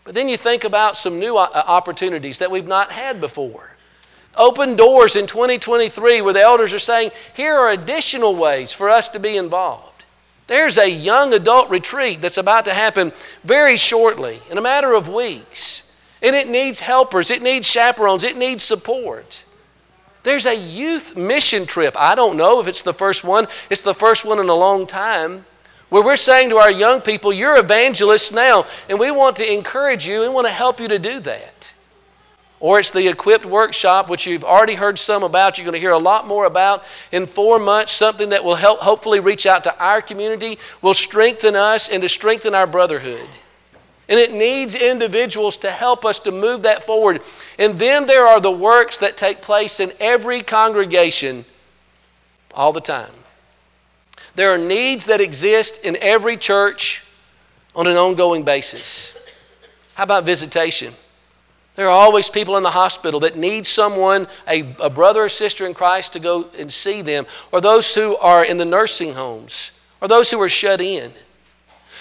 But 0.03 0.17
then 0.17 0.29
you 0.29 0.37
think 0.37 0.65
about 0.65 0.97
some 0.97 1.21
new 1.21 1.37
uh, 1.37 1.49
opportunities 1.55 2.41
that 2.41 2.51
we've 2.51 2.67
not 2.67 2.91
had 2.91 3.21
before. 3.21 3.73
Open 4.37 4.75
doors 4.75 5.15
in 5.15 5.29
2023 5.29 6.23
where 6.23 6.33
the 6.33 6.41
elders 6.41 6.75
are 6.75 6.81
saying, 6.81 7.13
here 7.37 7.55
are 7.55 7.71
additional 7.71 8.35
ways 8.35 8.73
for 8.73 8.91
us 8.91 9.11
to 9.11 9.21
be 9.21 9.37
involved. 9.37 10.05
There's 10.49 10.77
a 10.77 10.91
young 10.91 11.35
adult 11.35 11.71
retreat 11.71 12.21
that's 12.21 12.39
about 12.39 12.65
to 12.65 12.75
happen 12.75 13.13
very 13.45 13.77
shortly, 13.77 14.41
in 14.51 14.59
a 14.59 14.61
matter 14.61 14.93
of 14.93 15.07
weeks. 15.07 15.85
And 16.21 16.35
it 16.35 16.49
needs 16.49 16.81
helpers, 16.81 17.31
it 17.31 17.43
needs 17.43 17.71
chaperones, 17.71 18.25
it 18.25 18.37
needs 18.37 18.65
support. 18.65 19.45
There's 20.27 20.47
a 20.47 20.57
youth 20.57 21.17
mission 21.17 21.67
trip. 21.67 21.95
I 21.97 22.17
don't 22.17 22.37
know 22.37 22.59
if 22.59 22.67
it's 22.67 22.83
the 22.83 22.93
first 22.93 23.23
one, 23.23 23.47
it's 23.71 23.83
the 23.83 23.95
first 23.95 24.25
one 24.25 24.41
in 24.41 24.49
a 24.49 24.55
long 24.55 24.89
time. 24.89 25.47
Where 25.89 26.03
we're 26.03 26.17
saying 26.17 26.51
to 26.51 26.57
our 26.57 26.71
young 26.71 27.01
people, 27.01 27.33
you're 27.33 27.57
evangelists 27.57 28.33
now, 28.33 28.67
and 28.89 28.99
we 28.99 29.13
want 29.13 29.37
to 29.37 29.49
encourage 29.49 30.05
you 30.05 30.25
and 30.25 30.35
want 30.35 30.49
to 30.49 30.53
help 30.53 30.81
you 30.81 30.89
to 30.89 30.99
do 30.99 31.21
that. 31.21 31.75
Or 32.59 32.81
it's 32.81 32.91
the 32.91 33.07
equipped 33.07 33.45
workshop, 33.47 34.11
which 34.11 34.27
you've 34.27 34.43
already 34.43 34.75
heard 34.75 34.99
some 34.99 35.23
about. 35.23 35.59
You're 35.59 35.65
going 35.65 35.75
to 35.75 35.79
hear 35.81 35.93
a 35.93 35.99
lot 35.99 36.27
more 36.27 36.45
about 36.45 36.83
in 37.13 37.27
four 37.27 37.61
months, 37.61 37.93
something 37.93 38.31
that 38.31 38.43
will 38.43 38.57
help 38.57 38.81
hopefully 38.81 39.21
reach 39.21 39.47
out 39.47 39.63
to 39.63 39.79
our 39.79 40.03
community, 40.03 40.59
will 40.83 40.95
strengthen 40.95 41.55
us, 41.55 41.89
and 41.89 42.03
to 42.03 42.09
strengthen 42.09 42.53
our 42.53 42.67
brotherhood. 42.67 43.29
And 44.09 44.19
it 44.19 44.33
needs 44.33 44.75
individuals 44.75 45.59
to 45.59 45.71
help 45.71 46.05
us 46.05 46.21
to 46.21 46.33
move 46.33 46.63
that 46.63 46.85
forward. 46.85 47.23
And 47.59 47.79
then 47.79 48.07
there 48.07 48.27
are 48.27 48.41
the 48.41 48.51
works 48.51 48.99
that 48.99 49.17
take 49.17 49.41
place 49.41 49.81
in 49.81 49.93
every 50.01 50.43
congregation 50.43 51.45
all 52.53 52.73
the 52.73 52.81
time. 52.81 53.11
There 54.35 54.53
are 54.53 54.59
needs 54.59 55.07
that 55.07 55.21
exist 55.21 55.85
in 55.85 55.97
every 55.97 56.37
church 56.37 57.05
on 57.75 57.87
an 57.87 57.97
ongoing 57.97 58.45
basis. 58.45 59.17
How 59.95 60.05
about 60.05 60.25
visitation? 60.25 60.93
There 61.77 61.87
are 61.87 61.91
always 61.91 62.31
people 62.31 62.57
in 62.57 62.63
the 62.63 62.71
hospital 62.71 63.21
that 63.21 63.37
need 63.37 63.67
someone, 63.67 64.27
a, 64.49 64.75
a, 64.81 64.91
brother 64.91 65.25
or 65.25 65.29
sister 65.29 65.67
in 65.67 65.75
Christ, 65.75 66.15
to 66.15 66.21
go 66.21 66.47
and 66.59 66.73
see 66.73 67.03
them, 67.03 67.27
or 67.53 67.61
those 67.61 67.95
who 67.95 68.17
are 68.17 68.43
in 68.43 68.57
the 68.57 68.65
nursing 68.65 69.13
homes, 69.13 69.79
or 70.01 70.09
those 70.09 70.31
who 70.31 70.41
are 70.41 70.49
shut 70.49 70.81
in. 70.81 71.13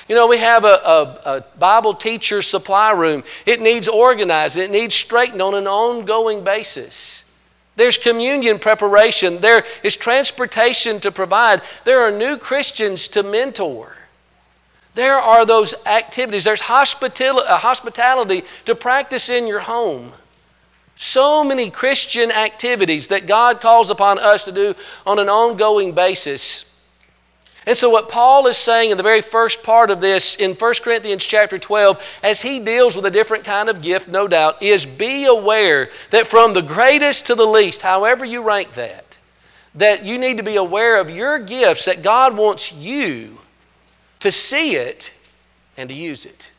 You 0.07 0.15
know, 0.15 0.27
we 0.27 0.37
have 0.37 0.65
a, 0.65 0.67
a, 0.67 1.01
a 1.25 1.45
Bible 1.57 1.95
teacher 1.95 2.41
supply 2.41 2.91
room. 2.91 3.23
It 3.45 3.59
needs 3.59 3.87
organized, 3.87 4.57
it 4.57 4.71
needs 4.71 4.93
straightened 4.93 5.41
on 5.41 5.55
an 5.55 5.67
ongoing 5.67 6.43
basis. 6.43 7.21
There's 7.75 7.97
communion 7.97 8.59
preparation, 8.59 9.41
there 9.41 9.65
is 9.83 9.97
transportation 9.97 10.99
to 11.01 11.11
provide, 11.11 11.61
there 11.83 12.01
are 12.01 12.11
new 12.11 12.37
Christians 12.37 13.09
to 13.09 13.23
mentor. 13.23 13.95
There 14.93 15.17
are 15.17 15.45
those 15.45 15.75
activities. 15.85 16.45
There's 16.45 16.61
uh, 16.61 17.57
hospitality 17.57 18.43
to 18.65 18.75
practice 18.75 19.29
in 19.29 19.45
your 19.45 19.59
home. 19.59 20.09
So 20.95 21.43
many 21.43 21.69
Christian 21.69 22.31
activities 22.31 23.09
that 23.09 23.27
God 23.27 23.59
calls 23.59 23.89
upon 23.89 24.19
us 24.19 24.45
to 24.45 24.53
do 24.53 24.73
on 25.05 25.19
an 25.19 25.27
ongoing 25.27 25.91
basis. 25.91 26.71
And 27.65 27.75
so 27.75 27.89
what 27.89 28.10
Paul 28.10 28.45
is 28.47 28.58
saying 28.58 28.91
in 28.91 28.97
the 28.97 29.04
very 29.04 29.21
first 29.21 29.63
part 29.63 29.89
of 29.89 29.99
this 29.99 30.36
in 30.36 30.54
1 30.54 30.73
Corinthians 30.84 31.25
chapter 31.25 31.58
12 31.58 32.04
as 32.23 32.41
he 32.41 32.60
deals 32.60 32.95
with 32.95 33.06
a 33.06 33.12
different 33.12 33.45
kind 33.45 33.69
of 33.69 33.82
gift 33.82 34.08
no 34.08 34.28
doubt 34.28 34.62
is 34.62 34.86
be 34.86 35.25
aware 35.25 35.89
that 36.12 36.28
from 36.28 36.54
the 36.54 36.62
greatest 36.62 37.28
to 37.28 37.36
the 37.36 37.45
least 37.45 37.82
however 37.82 38.23
you 38.23 38.43
rank 38.43 38.73
that 38.73 39.17
that 39.75 40.06
you 40.06 40.17
need 40.17 40.38
to 40.38 40.43
be 40.43 40.56
aware 40.56 40.99
of 40.99 41.10
your 41.10 41.39
gifts 41.39 41.86
that 41.86 42.04
God 42.04 42.38
wants 42.38 42.71
you 42.71 43.38
to 44.21 44.32
see 44.32 44.75
it 44.75 45.13
and 45.78 45.89
to 45.89 45.95
use 45.95 46.25
it. 46.25 46.51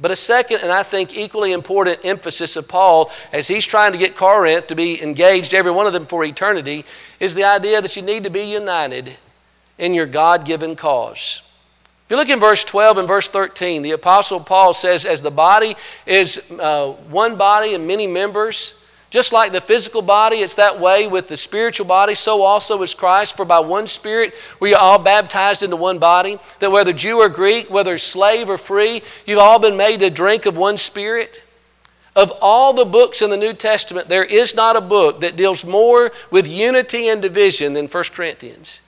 But 0.00 0.10
a 0.10 0.16
second, 0.16 0.62
and 0.62 0.72
I 0.72 0.82
think 0.82 1.16
equally 1.16 1.52
important 1.52 2.04
emphasis 2.04 2.56
of 2.56 2.68
Paul 2.68 3.12
as 3.32 3.46
he's 3.46 3.66
trying 3.66 3.92
to 3.92 3.98
get 3.98 4.16
Corinth 4.16 4.68
to 4.68 4.74
be 4.74 5.00
engaged, 5.00 5.54
every 5.54 5.70
one 5.70 5.86
of 5.86 5.92
them 5.92 6.06
for 6.06 6.24
eternity, 6.24 6.84
is 7.20 7.34
the 7.34 7.44
idea 7.44 7.80
that 7.80 7.94
you 7.96 8.02
need 8.02 8.24
to 8.24 8.30
be 8.30 8.44
united 8.44 9.14
in 9.80 9.94
your 9.94 10.06
God 10.06 10.44
given 10.44 10.76
cause. 10.76 11.40
If 12.04 12.10
you 12.10 12.16
look 12.16 12.28
in 12.28 12.38
verse 12.38 12.64
12 12.64 12.98
and 12.98 13.08
verse 13.08 13.28
13, 13.28 13.82
the 13.82 13.92
Apostle 13.92 14.40
Paul 14.40 14.74
says, 14.74 15.06
As 15.06 15.22
the 15.22 15.30
body 15.30 15.74
is 16.06 16.52
uh, 16.60 16.88
one 17.08 17.36
body 17.36 17.74
and 17.74 17.86
many 17.86 18.06
members, 18.06 18.76
just 19.10 19.32
like 19.32 19.52
the 19.52 19.60
physical 19.60 20.02
body, 20.02 20.36
it's 20.36 20.54
that 20.54 20.80
way 20.80 21.06
with 21.06 21.28
the 21.28 21.36
spiritual 21.36 21.86
body, 21.86 22.14
so 22.14 22.42
also 22.42 22.82
is 22.82 22.94
Christ. 22.94 23.36
For 23.36 23.44
by 23.44 23.60
one 23.60 23.86
Spirit 23.86 24.34
we 24.60 24.74
are 24.74 24.80
all 24.80 24.98
baptized 24.98 25.62
into 25.62 25.76
one 25.76 25.98
body, 25.98 26.38
that 26.58 26.70
whether 26.70 26.92
Jew 26.92 27.18
or 27.18 27.28
Greek, 27.28 27.70
whether 27.70 27.96
slave 27.96 28.50
or 28.50 28.58
free, 28.58 29.02
you've 29.24 29.38
all 29.38 29.58
been 29.58 29.76
made 29.76 30.00
to 30.00 30.10
drink 30.10 30.46
of 30.46 30.56
one 30.58 30.76
Spirit. 30.76 31.42
Of 32.14 32.32
all 32.42 32.72
the 32.74 32.84
books 32.84 33.22
in 33.22 33.30
the 33.30 33.36
New 33.36 33.52
Testament, 33.52 34.08
there 34.08 34.24
is 34.24 34.54
not 34.54 34.76
a 34.76 34.80
book 34.80 35.20
that 35.20 35.36
deals 35.36 35.64
more 35.64 36.12
with 36.30 36.46
unity 36.48 37.08
and 37.08 37.22
division 37.22 37.72
than 37.72 37.86
1 37.86 38.04
Corinthians. 38.12 38.80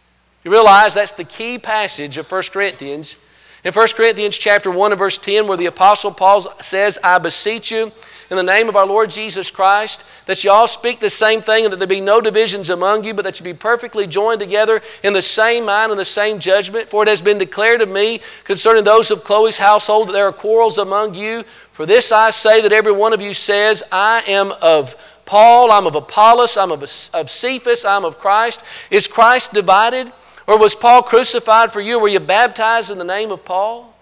You 0.44 0.50
realize 0.50 0.94
that's 0.94 1.12
the 1.12 1.24
key 1.24 1.58
passage 1.58 2.18
of 2.18 2.30
1 2.30 2.42
Corinthians. 2.52 3.16
In 3.64 3.72
1 3.72 3.88
Corinthians 3.94 4.36
chapter 4.36 4.72
1 4.72 4.90
and 4.90 4.98
verse 4.98 5.18
10, 5.18 5.46
where 5.46 5.56
the 5.56 5.66
Apostle 5.66 6.10
Paul 6.10 6.40
says, 6.40 6.98
I 7.04 7.18
beseech 7.18 7.70
you 7.70 7.92
in 8.28 8.36
the 8.36 8.42
name 8.42 8.68
of 8.68 8.74
our 8.74 8.86
Lord 8.86 9.10
Jesus 9.10 9.52
Christ, 9.52 10.04
that 10.26 10.42
you 10.42 10.50
all 10.50 10.66
speak 10.66 10.98
the 10.98 11.10
same 11.10 11.42
thing, 11.42 11.64
and 11.64 11.72
that 11.72 11.76
there 11.76 11.86
be 11.86 12.00
no 12.00 12.20
divisions 12.20 12.70
among 12.70 13.04
you, 13.04 13.14
but 13.14 13.22
that 13.22 13.38
you 13.38 13.44
be 13.44 13.54
perfectly 13.54 14.08
joined 14.08 14.40
together 14.40 14.82
in 15.04 15.12
the 15.12 15.22
same 15.22 15.66
mind 15.66 15.92
and 15.92 16.00
the 16.00 16.04
same 16.04 16.40
judgment. 16.40 16.88
For 16.88 17.04
it 17.04 17.08
has 17.08 17.22
been 17.22 17.38
declared 17.38 17.82
of 17.82 17.88
me 17.88 18.20
concerning 18.42 18.82
those 18.82 19.12
of 19.12 19.22
Chloe's 19.22 19.58
household 19.58 20.08
that 20.08 20.12
there 20.12 20.26
are 20.26 20.32
quarrels 20.32 20.78
among 20.78 21.14
you. 21.14 21.44
For 21.72 21.86
this 21.86 22.10
I 22.10 22.30
say 22.30 22.62
that 22.62 22.72
every 22.72 22.92
one 22.92 23.12
of 23.12 23.22
you 23.22 23.32
says, 23.32 23.84
I 23.92 24.24
am 24.26 24.50
of 24.60 24.96
Paul, 25.24 25.70
I'm 25.70 25.86
of 25.86 25.94
Apollos, 25.94 26.56
I'm 26.56 26.72
of, 26.72 26.82
of 26.82 27.30
Cephas, 27.30 27.84
I'm 27.84 28.04
of 28.04 28.18
Christ. 28.18 28.64
Is 28.90 29.06
Christ 29.06 29.52
divided? 29.52 30.10
Or 30.46 30.58
was 30.58 30.74
Paul 30.74 31.02
crucified 31.02 31.72
for 31.72 31.80
you? 31.80 31.98
Were 31.98 32.08
you 32.08 32.20
baptized 32.20 32.90
in 32.90 32.98
the 32.98 33.04
name 33.04 33.30
of 33.30 33.44
Paul? 33.44 33.92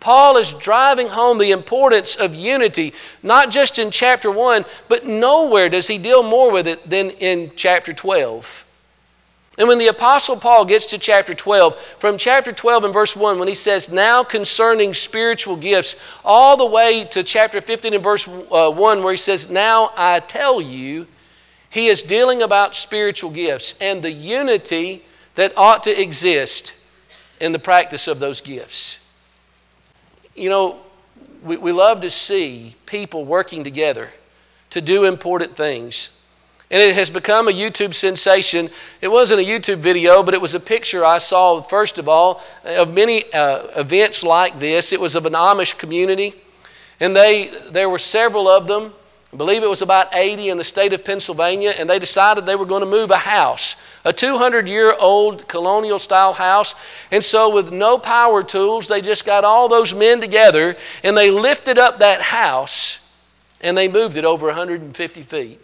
Paul 0.00 0.36
is 0.36 0.52
driving 0.52 1.08
home 1.08 1.38
the 1.38 1.52
importance 1.52 2.16
of 2.16 2.34
unity, 2.34 2.94
not 3.22 3.50
just 3.50 3.78
in 3.78 3.90
chapter 3.90 4.30
1, 4.30 4.64
but 4.88 5.04
nowhere 5.04 5.68
does 5.68 5.86
he 5.86 5.98
deal 5.98 6.22
more 6.22 6.52
with 6.52 6.68
it 6.68 6.88
than 6.88 7.10
in 7.10 7.52
chapter 7.56 7.92
12. 7.92 8.64
And 9.58 9.68
when 9.68 9.78
the 9.78 9.88
Apostle 9.88 10.36
Paul 10.36 10.66
gets 10.66 10.86
to 10.86 10.98
chapter 10.98 11.32
12, 11.32 11.80
from 11.98 12.18
chapter 12.18 12.52
12 12.52 12.84
and 12.84 12.94
verse 12.94 13.16
1, 13.16 13.38
when 13.38 13.48
he 13.48 13.54
says, 13.54 13.90
Now 13.90 14.22
concerning 14.22 14.92
spiritual 14.92 15.56
gifts, 15.56 15.96
all 16.24 16.58
the 16.58 16.66
way 16.66 17.04
to 17.12 17.22
chapter 17.22 17.62
15 17.62 17.94
and 17.94 18.04
verse 18.04 18.28
uh, 18.28 18.70
1, 18.70 19.02
where 19.02 19.12
he 19.14 19.16
says, 19.16 19.50
Now 19.50 19.90
I 19.96 20.20
tell 20.20 20.60
you, 20.60 21.06
he 21.70 21.88
is 21.88 22.02
dealing 22.02 22.42
about 22.42 22.74
spiritual 22.74 23.30
gifts 23.30 23.80
and 23.80 24.02
the 24.02 24.12
unity 24.12 25.02
that 25.36 25.56
ought 25.56 25.84
to 25.84 26.02
exist 26.02 26.74
in 27.40 27.52
the 27.52 27.58
practice 27.58 28.08
of 28.08 28.18
those 28.18 28.40
gifts. 28.40 29.02
You 30.34 30.50
know, 30.50 30.78
we, 31.42 31.56
we 31.56 31.72
love 31.72 32.00
to 32.00 32.10
see 32.10 32.74
people 32.86 33.24
working 33.24 33.64
together 33.64 34.10
to 34.70 34.80
do 34.80 35.04
important 35.04 35.56
things. 35.56 36.12
And 36.70 36.82
it 36.82 36.96
has 36.96 37.10
become 37.10 37.46
a 37.46 37.52
YouTube 37.52 37.94
sensation. 37.94 38.68
It 39.00 39.08
wasn't 39.08 39.40
a 39.40 39.44
YouTube 39.44 39.76
video, 39.76 40.24
but 40.24 40.34
it 40.34 40.40
was 40.40 40.54
a 40.54 40.60
picture 40.60 41.04
I 41.04 41.18
saw, 41.18 41.62
first 41.62 41.98
of 41.98 42.08
all, 42.08 42.42
of 42.64 42.92
many 42.92 43.22
uh, 43.32 43.68
events 43.76 44.24
like 44.24 44.58
this. 44.58 44.92
It 44.92 45.00
was 45.00 45.14
of 45.14 45.26
an 45.26 45.34
Amish 45.34 45.78
community, 45.78 46.34
and 46.98 47.14
they, 47.14 47.50
there 47.70 47.88
were 47.88 47.98
several 47.98 48.48
of 48.48 48.66
them. 48.66 48.92
I 49.32 49.36
believe 49.36 49.62
it 49.62 49.70
was 49.70 49.82
about 49.82 50.14
80 50.14 50.48
in 50.48 50.58
the 50.58 50.64
state 50.64 50.92
of 50.92 51.04
Pennsylvania, 51.04 51.72
and 51.78 51.88
they 51.88 52.00
decided 52.00 52.46
they 52.46 52.56
were 52.56 52.66
going 52.66 52.82
to 52.82 52.90
move 52.90 53.12
a 53.12 53.16
house 53.16 53.76
a 54.06 54.12
200 54.12 54.68
year 54.68 54.94
old 54.98 55.46
colonial 55.48 55.98
style 55.98 56.32
house. 56.32 56.74
And 57.10 57.22
so, 57.22 57.54
with 57.54 57.72
no 57.72 57.98
power 57.98 58.42
tools, 58.42 58.88
they 58.88 59.02
just 59.02 59.26
got 59.26 59.44
all 59.44 59.68
those 59.68 59.94
men 59.94 60.20
together 60.20 60.76
and 61.02 61.16
they 61.16 61.30
lifted 61.30 61.76
up 61.76 61.98
that 61.98 62.22
house 62.22 63.02
and 63.60 63.76
they 63.76 63.88
moved 63.88 64.16
it 64.16 64.24
over 64.24 64.46
150 64.46 65.22
feet. 65.22 65.60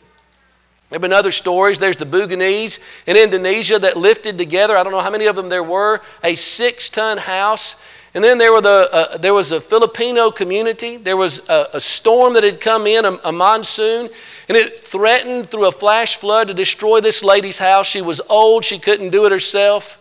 There 0.91 0.97
have 0.97 1.03
been 1.03 1.13
other 1.13 1.31
stories. 1.31 1.79
There's 1.79 1.97
the 1.97 2.05
Buginese 2.05 3.07
in 3.07 3.17
Indonesia 3.17 3.79
that 3.79 3.97
lifted 3.97 4.37
together, 4.37 4.77
I 4.77 4.83
don't 4.83 4.93
know 4.93 5.01
how 5.01 5.11
many 5.11 5.27
of 5.27 5.37
them 5.37 5.49
there 5.49 5.63
were, 5.63 6.03
a 6.23 6.35
six 6.35 6.91
ton 6.91 7.17
house. 7.17 7.81
And 8.15 8.23
then 8.23 8.37
there, 8.37 8.53
were 8.53 8.61
the, 8.61 8.89
uh, 8.93 9.17
there 9.17 9.33
was 9.33 9.53
a 9.53 9.61
Filipino 9.61 10.31
community. 10.31 10.99
There 10.99 11.17
was 11.17 11.49
a, 11.49 11.69
a 11.75 11.81
storm 11.81 12.35
that 12.35 12.45
had 12.45 12.61
come 12.61 12.87
in, 12.87 13.07
a, 13.07 13.13
a 13.25 13.33
monsoon, 13.33 14.11
and 14.49 14.57
it 14.57 14.79
threatened 14.79 15.51
through 15.51 15.67
a 15.67 15.73
flash 15.73 16.17
flood 16.17 16.49
to 16.49 16.55
destroy 16.55 17.01
this 17.01 17.23
lady's 17.23 17.59
house. 17.59 17.87
She 17.87 18.03
was 18.03 18.21
old, 18.29 18.65
she 18.65 18.79
couldn't 18.79 19.11
do 19.11 19.27
it 19.27 19.33
herself. 19.33 19.99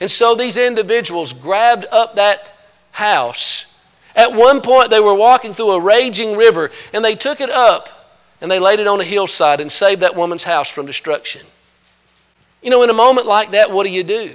And 0.00 0.10
so 0.10 0.34
these 0.34 0.56
individuals 0.56 1.32
grabbed 1.32 1.86
up 1.90 2.16
that 2.16 2.52
house. 2.90 3.68
At 4.14 4.34
one 4.34 4.60
point, 4.60 4.90
they 4.90 5.00
were 5.00 5.14
walking 5.14 5.54
through 5.54 5.72
a 5.72 5.80
raging 5.80 6.36
river, 6.36 6.70
and 6.92 7.04
they 7.04 7.14
took 7.14 7.40
it 7.40 7.50
up 7.50 7.88
and 8.42 8.50
they 8.50 8.58
laid 8.58 8.80
it 8.80 8.88
on 8.88 9.00
a 9.00 9.04
hillside 9.04 9.60
and 9.60 9.70
saved 9.70 10.02
that 10.02 10.16
woman's 10.16 10.42
house 10.42 10.68
from 10.68 10.84
destruction. 10.84 11.40
You 12.60 12.70
know, 12.70 12.82
in 12.82 12.90
a 12.90 12.94
moment 12.94 13.28
like 13.28 13.52
that, 13.52 13.70
what 13.70 13.86
do 13.86 13.92
you 13.92 14.02
do? 14.02 14.30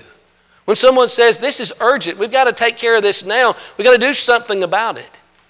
When 0.64 0.76
someone 0.76 1.10
says, 1.10 1.40
This 1.40 1.60
is 1.60 1.74
urgent, 1.82 2.18
we've 2.18 2.32
got 2.32 2.46
to 2.46 2.54
take 2.54 2.78
care 2.78 2.96
of 2.96 3.02
this 3.02 3.26
now, 3.26 3.56
we've 3.78 3.86
got 3.86 4.00
to 4.00 4.06
do 4.06 4.14
something 4.14 4.64
about 4.64 4.98
it. 4.98 5.10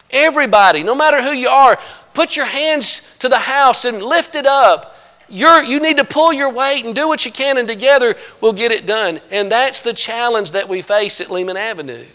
Everybody, 0.10 0.84
no 0.84 0.96
matter 0.96 1.22
who 1.22 1.32
you 1.32 1.50
are, 1.50 1.78
put 2.14 2.36
your 2.36 2.46
hands 2.46 3.07
to 3.20 3.30
the 3.30 3.38
house 3.38 3.86
and 3.86 4.02
lift 4.02 4.36
it 4.36 4.46
up. 4.46 4.96
You're, 5.30 5.64
you 5.64 5.80
need 5.80 5.98
to 5.98 6.06
pull 6.06 6.32
your 6.32 6.52
weight 6.52 6.86
and 6.86 6.96
do 6.96 7.08
what 7.08 7.26
you 7.26 7.32
can, 7.32 7.58
and 7.58 7.68
together 7.68 8.16
we'll 8.40 8.54
get 8.54 8.72
it 8.72 8.86
done. 8.86 9.20
And 9.32 9.52
that's 9.52 9.82
the 9.82 9.94
challenge 9.94 10.52
that 10.52 10.70
we 10.70 10.82
face 10.82 11.20
at 11.20 11.30
Lehman 11.30 11.58
Avenue. 11.58 12.06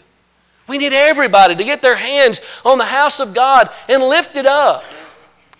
We 0.67 0.77
need 0.77 0.93
everybody 0.93 1.55
to 1.55 1.63
get 1.63 1.81
their 1.81 1.95
hands 1.95 2.41
on 2.65 2.77
the 2.77 2.85
house 2.85 3.19
of 3.19 3.33
God 3.33 3.69
and 3.89 4.01
lift 4.01 4.35
it 4.37 4.45
up. 4.45 4.83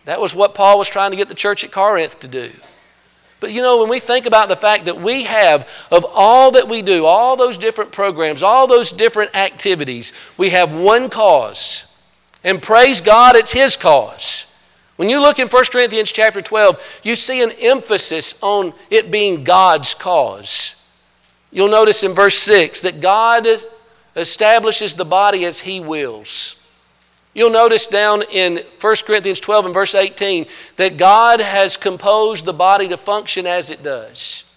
That 0.06 0.22
was 0.22 0.36
what 0.36 0.56
Paul 0.56 0.78
was 0.80 0.90
trying 0.90 1.12
to 1.12 1.18
get 1.18 1.30
the 1.30 1.36
church 1.36 1.64
at 1.64 1.72
Corinth 1.72 2.20
to 2.22 2.28
do. 2.28 2.50
But 3.40 3.52
you 3.52 3.62
know, 3.62 3.80
when 3.80 3.90
we 3.90 4.00
think 4.00 4.26
about 4.26 4.48
the 4.48 4.56
fact 4.56 4.86
that 4.86 5.02
we 5.02 5.24
have, 5.24 5.70
of 5.92 6.06
all 6.08 6.52
that 6.52 6.70
we 6.70 6.82
do, 6.82 7.06
all 7.06 7.36
those 7.36 7.58
different 7.58 7.92
programs, 7.92 8.42
all 8.42 8.68
those 8.68 8.94
different 8.94 9.36
activities, 9.36 10.14
we 10.38 10.52
have 10.52 10.72
one 10.72 11.10
cause. 11.10 11.90
And 12.46 12.62
praise 12.62 13.02
God, 13.02 13.36
it's 13.36 13.52
His 13.52 13.76
cause. 13.76 14.33
When 14.96 15.10
you 15.10 15.22
look 15.22 15.40
in 15.40 15.48
1 15.48 15.64
Corinthians 15.72 16.12
chapter 16.12 16.42
12, 16.42 17.02
you 17.04 17.16
see 17.16 17.42
an 17.42 17.52
emphasis 17.60 18.38
on 18.42 18.74
it 18.90 19.10
being 19.10 19.44
God's 19.44 19.96
cause. 19.96 20.80
You'll 21.52 21.70
notice 21.70 22.04
in 22.04 22.14
verse 22.14 22.38
6 22.38 22.82
that 22.82 23.02
God 23.02 23.48
establishes 24.16 24.94
the 24.94 25.06
body 25.06 25.46
as 25.46 25.60
He 25.60 25.80
wills. 25.80 26.60
You'll 27.34 27.50
notice 27.50 27.88
down 27.88 28.22
in 28.32 28.64
1 28.80 28.96
Corinthians 29.08 29.40
12 29.40 29.66
and 29.66 29.74
verse 29.74 29.96
18 29.96 30.46
that 30.78 30.98
God 30.98 31.42
has 31.42 31.78
composed 31.78 32.46
the 32.46 32.54
body 32.54 32.90
to 32.90 32.98
function 32.98 33.48
as 33.48 33.72
it 33.72 33.82
does. 33.82 34.50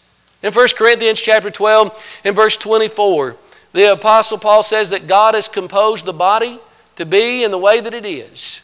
In 0.43 0.53
1 0.53 0.69
Corinthians 0.77 1.21
chapter 1.21 1.51
12 1.51 2.21
and 2.25 2.37
verse 2.37 2.59
24, 2.59 3.37
the 3.73 3.93
Apostle 3.93 4.39
Paul 4.39 4.63
says 4.63 4.91
that 4.91 5.07
God 5.07 5.35
has 5.35 5.49
composed 5.49 6.05
the 6.05 6.13
body 6.13 6.59
to 6.97 7.07
be 7.07 7.45
in 7.45 7.51
the 7.51 7.59
way 7.59 7.81
that 7.81 7.95
it 7.95 8.05
is. 8.05 8.56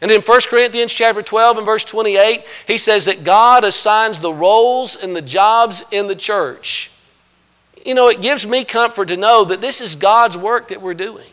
And 0.00 0.10
in 0.10 0.20
1 0.20 0.40
Corinthians 0.48 0.92
chapter 0.92 1.22
12 1.22 1.58
and 1.58 1.66
verse 1.66 1.84
28, 1.84 2.44
he 2.66 2.78
says 2.78 3.06
that 3.06 3.24
God 3.24 3.64
assigns 3.64 4.20
the 4.20 4.32
roles 4.32 5.02
and 5.02 5.14
the 5.14 5.22
jobs 5.22 5.84
in 5.90 6.06
the 6.06 6.14
church. 6.14 6.92
You 7.84 7.94
know, 7.94 8.08
it 8.08 8.20
gives 8.20 8.46
me 8.46 8.64
comfort 8.64 9.08
to 9.08 9.16
know 9.16 9.46
that 9.46 9.60
this 9.60 9.80
is 9.80 9.96
God's 9.96 10.38
work 10.38 10.68
that 10.68 10.82
we're 10.82 10.94
doing. 10.94 11.26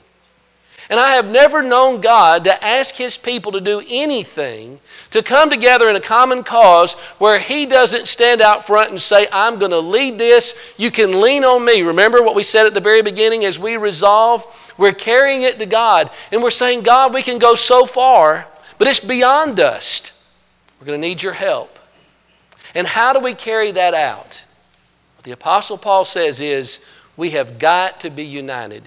And 0.90 1.00
I 1.00 1.16
have 1.16 1.28
never 1.28 1.64
known 1.64 2.02
God 2.02 2.44
to 2.44 2.64
ask 2.64 2.96
His 2.96 3.18
people 3.18 3.54
to 3.54 3.62
do 3.62 3.82
anything, 3.88 4.80
to 5.12 5.24
come 5.24 5.50
together 5.50 5.90
in 5.90 5.96
a 5.96 6.02
common 6.02 6.44
cause 6.44 6.94
where 7.18 7.40
He 7.40 7.66
doesn't 7.66 8.08
stand 8.08 8.42
out 8.42 8.68
front 8.68 8.92
and 8.92 9.02
say, 9.02 9.28
I'm 9.32 9.58
going 9.58 9.72
to 9.72 9.80
lead 9.80 10.20
this. 10.20 10.76
You 10.78 10.92
can 10.92 11.22
lean 11.22 11.44
on 11.44 11.66
me. 11.66 11.82
Remember 11.82 12.22
what 12.22 12.36
we 12.36 12.44
said 12.44 12.68
at 12.68 12.76
the 12.76 12.82
very 12.82 13.02
beginning 13.02 13.46
as 13.46 13.58
we 13.58 13.78
resolve? 13.78 14.46
We're 14.78 14.94
carrying 14.94 15.42
it 15.42 15.58
to 15.58 15.66
God. 15.66 16.12
And 16.32 16.44
we're 16.44 16.52
saying, 16.52 16.84
God, 16.84 17.14
we 17.14 17.24
can 17.24 17.40
go 17.40 17.56
so 17.56 17.86
far, 17.86 18.46
but 18.78 18.88
it's 18.88 19.06
beyond 19.06 19.60
us. 19.60 20.12
We're 20.80 20.88
going 20.88 21.02
to 21.02 21.08
need 21.08 21.22
your 21.24 21.34
help. 21.34 21.80
And 22.74 22.86
how 22.86 23.14
do 23.14 23.20
we 23.20 23.34
carry 23.34 23.72
that 23.72 23.94
out? 23.94 24.44
What 25.18 25.24
the 25.24 25.32
Apostle 25.32 25.78
Paul 25.78 26.06
says 26.06 26.42
is, 26.42 26.86
we 27.18 27.32
have 27.32 27.60
got 27.60 28.02
to 28.02 28.10
be 28.10 28.26
united. 28.26 28.84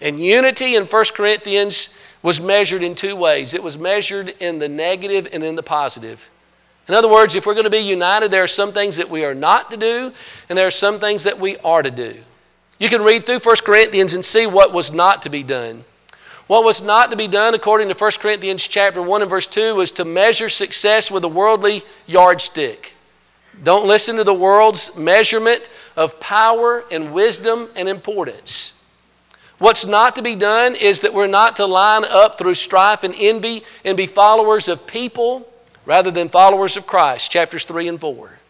And 0.00 0.18
unity 0.18 0.76
in 0.76 0.84
1 0.84 1.04
Corinthians 1.14 1.96
was 2.22 2.40
measured 2.40 2.82
in 2.82 2.94
two 2.94 3.16
ways 3.16 3.54
it 3.54 3.62
was 3.62 3.78
measured 3.78 4.28
in 4.40 4.58
the 4.58 4.68
negative 4.68 5.28
and 5.32 5.44
in 5.44 5.54
the 5.54 5.62
positive. 5.62 6.28
In 6.88 6.94
other 6.94 7.08
words, 7.08 7.36
if 7.36 7.46
we're 7.46 7.54
going 7.54 7.64
to 7.64 7.70
be 7.70 7.78
united, 7.78 8.30
there 8.30 8.42
are 8.42 8.48
some 8.48 8.72
things 8.72 8.96
that 8.96 9.10
we 9.10 9.24
are 9.24 9.34
not 9.34 9.70
to 9.70 9.76
do, 9.76 10.12
and 10.48 10.58
there 10.58 10.66
are 10.66 10.72
some 10.72 10.98
things 10.98 11.24
that 11.24 11.38
we 11.38 11.56
are 11.58 11.82
to 11.82 11.90
do. 11.90 12.16
You 12.78 12.88
can 12.88 13.02
read 13.02 13.26
through 13.26 13.38
1 13.38 13.56
Corinthians 13.64 14.14
and 14.14 14.24
see 14.24 14.46
what 14.46 14.72
was 14.72 14.92
not 14.92 15.22
to 15.22 15.30
be 15.30 15.42
done. 15.42 15.84
What 16.50 16.64
was 16.64 16.82
not 16.82 17.12
to 17.12 17.16
be 17.16 17.28
done, 17.28 17.54
according 17.54 17.90
to 17.90 17.94
1 17.94 18.10
Corinthians 18.18 18.66
chapter 18.66 19.00
1 19.00 19.22
and 19.22 19.30
verse 19.30 19.46
2, 19.46 19.76
was 19.76 19.92
to 19.92 20.04
measure 20.04 20.48
success 20.48 21.08
with 21.08 21.22
a 21.22 21.28
worldly 21.28 21.84
yardstick. 22.08 22.92
Don't 23.62 23.86
listen 23.86 24.16
to 24.16 24.24
the 24.24 24.34
world's 24.34 24.98
measurement 24.98 25.60
of 25.94 26.18
power 26.18 26.82
and 26.90 27.12
wisdom 27.12 27.68
and 27.76 27.88
importance. 27.88 28.84
What's 29.58 29.86
not 29.86 30.16
to 30.16 30.22
be 30.22 30.34
done 30.34 30.74
is 30.74 31.02
that 31.02 31.14
we're 31.14 31.28
not 31.28 31.54
to 31.56 31.66
line 31.66 32.04
up 32.04 32.36
through 32.36 32.54
strife 32.54 33.04
and 33.04 33.14
envy 33.16 33.62
and 33.84 33.96
be 33.96 34.06
followers 34.06 34.66
of 34.66 34.88
people 34.88 35.48
rather 35.86 36.10
than 36.10 36.30
followers 36.30 36.76
of 36.76 36.84
Christ, 36.84 37.30
chapters 37.30 37.62
3 37.62 37.86
and 37.86 38.00
4. 38.00 38.40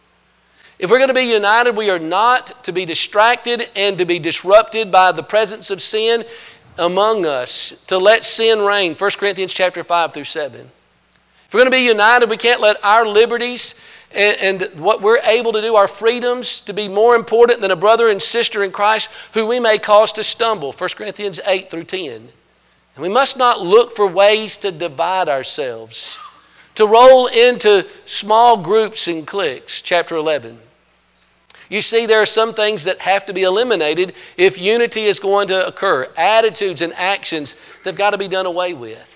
If 0.78 0.90
we're 0.90 0.96
going 0.96 1.08
to 1.08 1.14
be 1.14 1.24
united, 1.24 1.76
we 1.76 1.90
are 1.90 1.98
not 1.98 2.64
to 2.64 2.72
be 2.72 2.86
distracted 2.86 3.68
and 3.76 3.98
to 3.98 4.06
be 4.06 4.18
disrupted 4.18 4.90
by 4.90 5.12
the 5.12 5.22
presence 5.22 5.70
of 5.70 5.82
sin 5.82 6.24
among 6.80 7.26
us, 7.26 7.84
to 7.86 7.98
let 7.98 8.24
sin 8.24 8.60
reign. 8.60 8.94
1 8.94 9.10
Corinthians 9.18 9.52
chapter 9.52 9.84
5 9.84 10.12
through 10.12 10.24
7. 10.24 10.60
If 10.60 11.54
we're 11.54 11.60
going 11.60 11.70
to 11.70 11.76
be 11.76 11.84
united, 11.84 12.30
we 12.30 12.36
can't 12.36 12.60
let 12.60 12.84
our 12.84 13.06
liberties 13.06 13.84
and, 14.12 14.62
and, 14.62 14.80
what 14.80 15.02
we're 15.02 15.20
able 15.22 15.52
to 15.52 15.60
do, 15.60 15.76
our 15.76 15.86
freedoms, 15.86 16.62
to 16.62 16.72
be 16.72 16.88
more 16.88 17.14
important 17.14 17.60
than 17.60 17.70
a 17.70 17.76
brother 17.76 18.08
and 18.08 18.20
sister 18.20 18.64
in 18.64 18.72
Christ 18.72 19.08
who 19.34 19.46
we 19.46 19.60
may 19.60 19.78
cause 19.78 20.14
to 20.14 20.24
stumble. 20.24 20.72
1 20.72 20.90
Corinthians 20.96 21.38
8 21.44 21.70
through 21.70 21.84
10. 21.84 22.12
And 22.12 23.02
we 23.02 23.08
must 23.08 23.38
not 23.38 23.60
look 23.60 23.94
for 23.94 24.06
ways 24.06 24.58
to 24.58 24.72
divide 24.72 25.28
ourselves, 25.28 26.18
to 26.74 26.86
roll 26.86 27.28
into 27.28 27.86
small 28.04 28.56
groups 28.56 29.06
and 29.06 29.26
cliques. 29.26 29.82
Chapter 29.82 30.16
11. 30.16 30.58
You 31.70 31.80
see, 31.82 32.06
there 32.06 32.20
are 32.20 32.26
some 32.26 32.52
things 32.52 32.84
that 32.84 32.98
have 32.98 33.26
to 33.26 33.32
be 33.32 33.44
eliminated 33.44 34.14
if 34.36 34.60
unity 34.60 35.04
is 35.04 35.20
going 35.20 35.48
to 35.48 35.66
occur. 35.66 36.06
Attitudes 36.16 36.82
and 36.82 36.92
actions 36.92 37.54
that 37.84 37.90
have 37.90 37.96
got 37.96 38.10
to 38.10 38.18
be 38.18 38.26
done 38.28 38.44
away 38.44 38.74
with. 38.74 39.06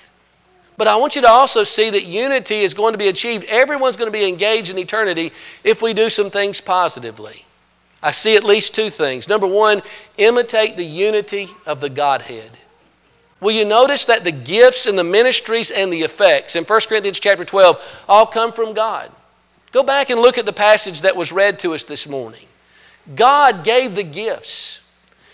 But 0.77 0.87
I 0.87 0.97
want 0.97 1.17
you 1.17 1.23
to 1.23 1.29
also 1.29 1.64
see 1.64 1.90
that 1.90 2.05
unity 2.05 2.61
is 2.61 2.75
going 2.75 2.93
to 2.93 2.99
be 2.99 3.09
achieved. 3.09 3.45
Everyone's 3.47 3.97
going 3.97 4.11
to 4.11 4.17
be 4.17 4.29
engaged 4.29 4.71
in 4.71 4.79
eternity 4.79 5.33
if 5.64 5.83
we 5.83 5.95
do 5.95 6.09
some 6.09 6.31
things 6.31 6.61
positively. 6.61 7.45
I 8.01 8.12
see 8.12 8.37
at 8.37 8.45
least 8.45 8.75
two 8.75 8.90
things. 8.90 9.29
Number 9.29 9.49
one, 9.49 9.83
imitate 10.17 10.77
the 10.77 10.85
unity 10.85 11.49
of 11.67 11.81
the 11.81 11.90
Godhead. 11.90 12.51
Will 13.40 13.53
you 13.53 13.64
notice 13.64 14.07
that 14.07 14.23
the 14.23 14.33
gifts 14.33 14.87
and 14.87 14.97
the 14.97 15.05
ministries 15.05 15.73
and 15.73 15.93
the 15.93 16.03
effects 16.03 16.55
in 16.55 16.64
1 16.64 16.81
Corinthians 16.88 17.19
chapter 17.19 17.45
12 17.45 18.05
all 18.09 18.27
come 18.27 18.53
from 18.53 18.75
God? 18.75 19.11
Go 19.75 19.83
back 19.83 20.09
and 20.09 20.21
look 20.21 20.39
at 20.39 20.47
the 20.47 20.53
passage 20.53 21.01
that 21.01 21.17
was 21.17 21.33
read 21.33 21.59
to 21.59 21.75
us 21.75 21.83
this 21.83 22.09
morning. 22.09 22.47
God 23.13 23.65
gave 23.65 23.97
the 23.97 24.05
gifts. 24.05 24.81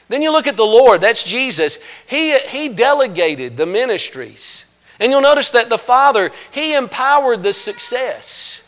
Then 0.09 0.22
you 0.22 0.33
look 0.33 0.46
at 0.46 0.57
the 0.57 0.64
Lord, 0.64 1.03
that's 1.03 1.24
Jesus. 1.24 1.79
He, 2.07 2.38
he 2.38 2.70
delegated 2.70 3.59
the 3.59 3.66
ministries. 3.66 4.64
And 4.98 5.12
you'll 5.12 5.20
notice 5.20 5.50
that 5.50 5.68
the 5.68 5.76
Father, 5.76 6.33
He 6.53 6.72
empowered 6.72 7.42
the 7.42 7.53
success. 7.53 8.66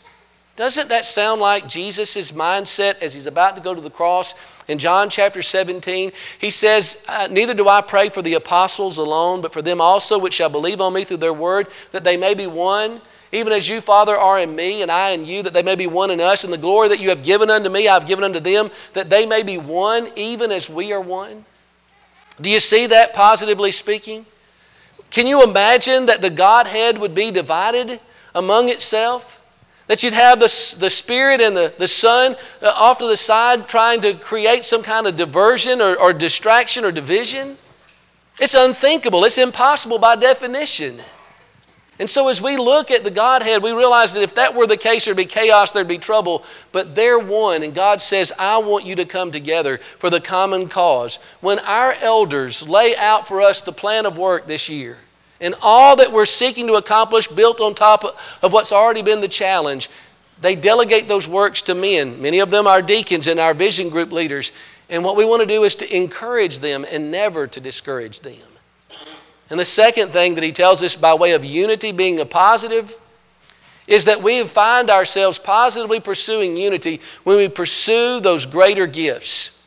Doesn't 0.57 0.89
that 0.89 1.05
sound 1.07 1.41
like 1.41 1.67
Jesus' 1.67 2.31
mindset 2.31 3.01
as 3.01 3.15
He's 3.15 3.25
about 3.25 3.55
to 3.55 3.61
go 3.63 3.73
to 3.73 3.81
the 3.81 3.89
cross? 3.89 4.35
In 4.67 4.77
John 4.77 5.09
chapter 5.09 5.41
17, 5.41 6.11
He 6.37 6.51
says, 6.51 7.03
uh, 7.09 7.29
Neither 7.31 7.55
do 7.55 7.67
I 7.67 7.81
pray 7.81 8.09
for 8.09 8.21
the 8.21 8.35
apostles 8.35 8.99
alone, 8.99 9.41
but 9.41 9.53
for 9.53 9.63
them 9.63 9.81
also 9.81 10.19
which 10.19 10.35
shall 10.35 10.51
believe 10.51 10.81
on 10.81 10.93
me 10.93 11.03
through 11.03 11.17
their 11.17 11.33
word, 11.33 11.65
that 11.93 12.03
they 12.03 12.17
may 12.17 12.35
be 12.35 12.45
one 12.45 13.01
even 13.33 13.51
as 13.51 13.67
you, 13.67 13.81
Father, 13.81 14.15
are 14.15 14.39
in 14.39 14.55
me, 14.55 14.83
and 14.83 14.91
I 14.91 15.09
in 15.09 15.25
you, 15.25 15.41
that 15.41 15.53
they 15.53 15.63
may 15.63 15.75
be 15.75 15.87
one 15.87 16.11
in 16.11 16.21
us, 16.21 16.43
and 16.43 16.53
the 16.53 16.57
glory 16.57 16.89
that 16.89 16.99
you 16.99 17.09
have 17.09 17.23
given 17.23 17.49
unto 17.49 17.67
me, 17.67 17.87
I 17.87 17.95
have 17.95 18.05
given 18.05 18.23
unto 18.23 18.39
them, 18.39 18.69
that 18.93 19.09
they 19.09 19.25
may 19.25 19.41
be 19.41 19.57
one, 19.57 20.07
even 20.15 20.51
as 20.51 20.69
we 20.69 20.93
are 20.93 21.01
one. 21.01 21.43
Do 22.39 22.51
you 22.51 22.59
see 22.59 22.87
that 22.87 23.15
positively 23.15 23.71
speaking? 23.71 24.27
Can 25.09 25.25
you 25.25 25.43
imagine 25.43 26.05
that 26.05 26.21
the 26.21 26.29
Godhead 26.29 26.99
would 26.99 27.15
be 27.15 27.31
divided 27.31 27.99
among 28.35 28.69
itself? 28.69 29.41
That 29.87 30.03
you'd 30.03 30.13
have 30.13 30.39
the, 30.39 30.75
the 30.79 30.89
Spirit 30.91 31.41
and 31.41 31.57
the, 31.57 31.73
the 31.75 31.87
Son 31.87 32.35
uh, 32.61 32.67
off 32.67 32.99
to 32.99 33.07
the 33.07 33.17
side 33.17 33.67
trying 33.67 34.01
to 34.01 34.13
create 34.13 34.63
some 34.63 34.83
kind 34.83 35.07
of 35.07 35.17
diversion 35.17 35.81
or, 35.81 35.95
or 35.95 36.13
distraction 36.13 36.85
or 36.85 36.91
division? 36.91 37.57
It's 38.39 38.53
unthinkable. 38.53 39.25
It's 39.25 39.39
impossible 39.39 39.97
by 39.97 40.17
definition. 40.17 40.99
And 41.99 42.09
so, 42.09 42.27
as 42.29 42.41
we 42.41 42.57
look 42.57 42.89
at 42.89 43.03
the 43.03 43.11
Godhead, 43.11 43.61
we 43.61 43.71
realize 43.71 44.13
that 44.13 44.23
if 44.23 44.35
that 44.35 44.55
were 44.55 44.65
the 44.65 44.77
case, 44.77 45.05
there'd 45.05 45.15
be 45.15 45.25
chaos, 45.25 45.71
there'd 45.73 45.87
be 45.87 45.99
trouble. 45.99 46.43
But 46.71 46.95
they're 46.95 47.19
one, 47.19 47.61
and 47.61 47.75
God 47.75 48.01
says, 48.01 48.33
I 48.37 48.57
want 48.57 48.85
you 48.85 48.95
to 48.95 49.05
come 49.05 49.31
together 49.31 49.77
for 49.77 50.09
the 50.09 50.19
common 50.19 50.69
cause. 50.69 51.17
When 51.39 51.59
our 51.59 51.93
elders 51.93 52.67
lay 52.67 52.95
out 52.95 53.27
for 53.27 53.41
us 53.41 53.61
the 53.61 53.71
plan 53.71 54.07
of 54.07 54.17
work 54.17 54.47
this 54.47 54.69
year, 54.69 54.97
and 55.39 55.53
all 55.61 55.97
that 55.97 56.11
we're 56.11 56.25
seeking 56.25 56.67
to 56.67 56.75
accomplish 56.75 57.27
built 57.27 57.61
on 57.61 57.75
top 57.75 58.05
of 58.41 58.53
what's 58.53 58.71
already 58.71 59.03
been 59.03 59.21
the 59.21 59.27
challenge, 59.27 59.89
they 60.41 60.55
delegate 60.55 61.07
those 61.07 61.27
works 61.27 61.63
to 61.63 61.75
men. 61.75 62.21
Many 62.21 62.39
of 62.39 62.49
them 62.49 62.65
are 62.65 62.81
deacons 62.81 63.27
and 63.27 63.39
our 63.39 63.53
vision 63.53 63.89
group 63.89 64.11
leaders. 64.11 64.51
And 64.89 65.03
what 65.03 65.15
we 65.15 65.25
want 65.25 65.41
to 65.41 65.47
do 65.47 65.63
is 65.63 65.75
to 65.75 65.95
encourage 65.95 66.57
them 66.57 66.85
and 66.89 67.11
never 67.11 67.47
to 67.47 67.59
discourage 67.59 68.21
them. 68.21 68.37
And 69.49 69.59
the 69.59 69.65
second 69.65 70.09
thing 70.09 70.35
that 70.35 70.43
he 70.43 70.51
tells 70.51 70.81
us 70.83 70.95
by 70.95 71.13
way 71.15 71.33
of 71.33 71.45
unity 71.45 71.91
being 71.91 72.19
a 72.19 72.25
positive 72.25 72.95
is 73.87 74.05
that 74.05 74.23
we 74.23 74.43
find 74.45 74.89
ourselves 74.89 75.39
positively 75.39 75.99
pursuing 75.99 76.55
unity 76.57 77.01
when 77.23 77.37
we 77.37 77.49
pursue 77.49 78.19
those 78.19 78.45
greater 78.45 78.87
gifts. 78.87 79.59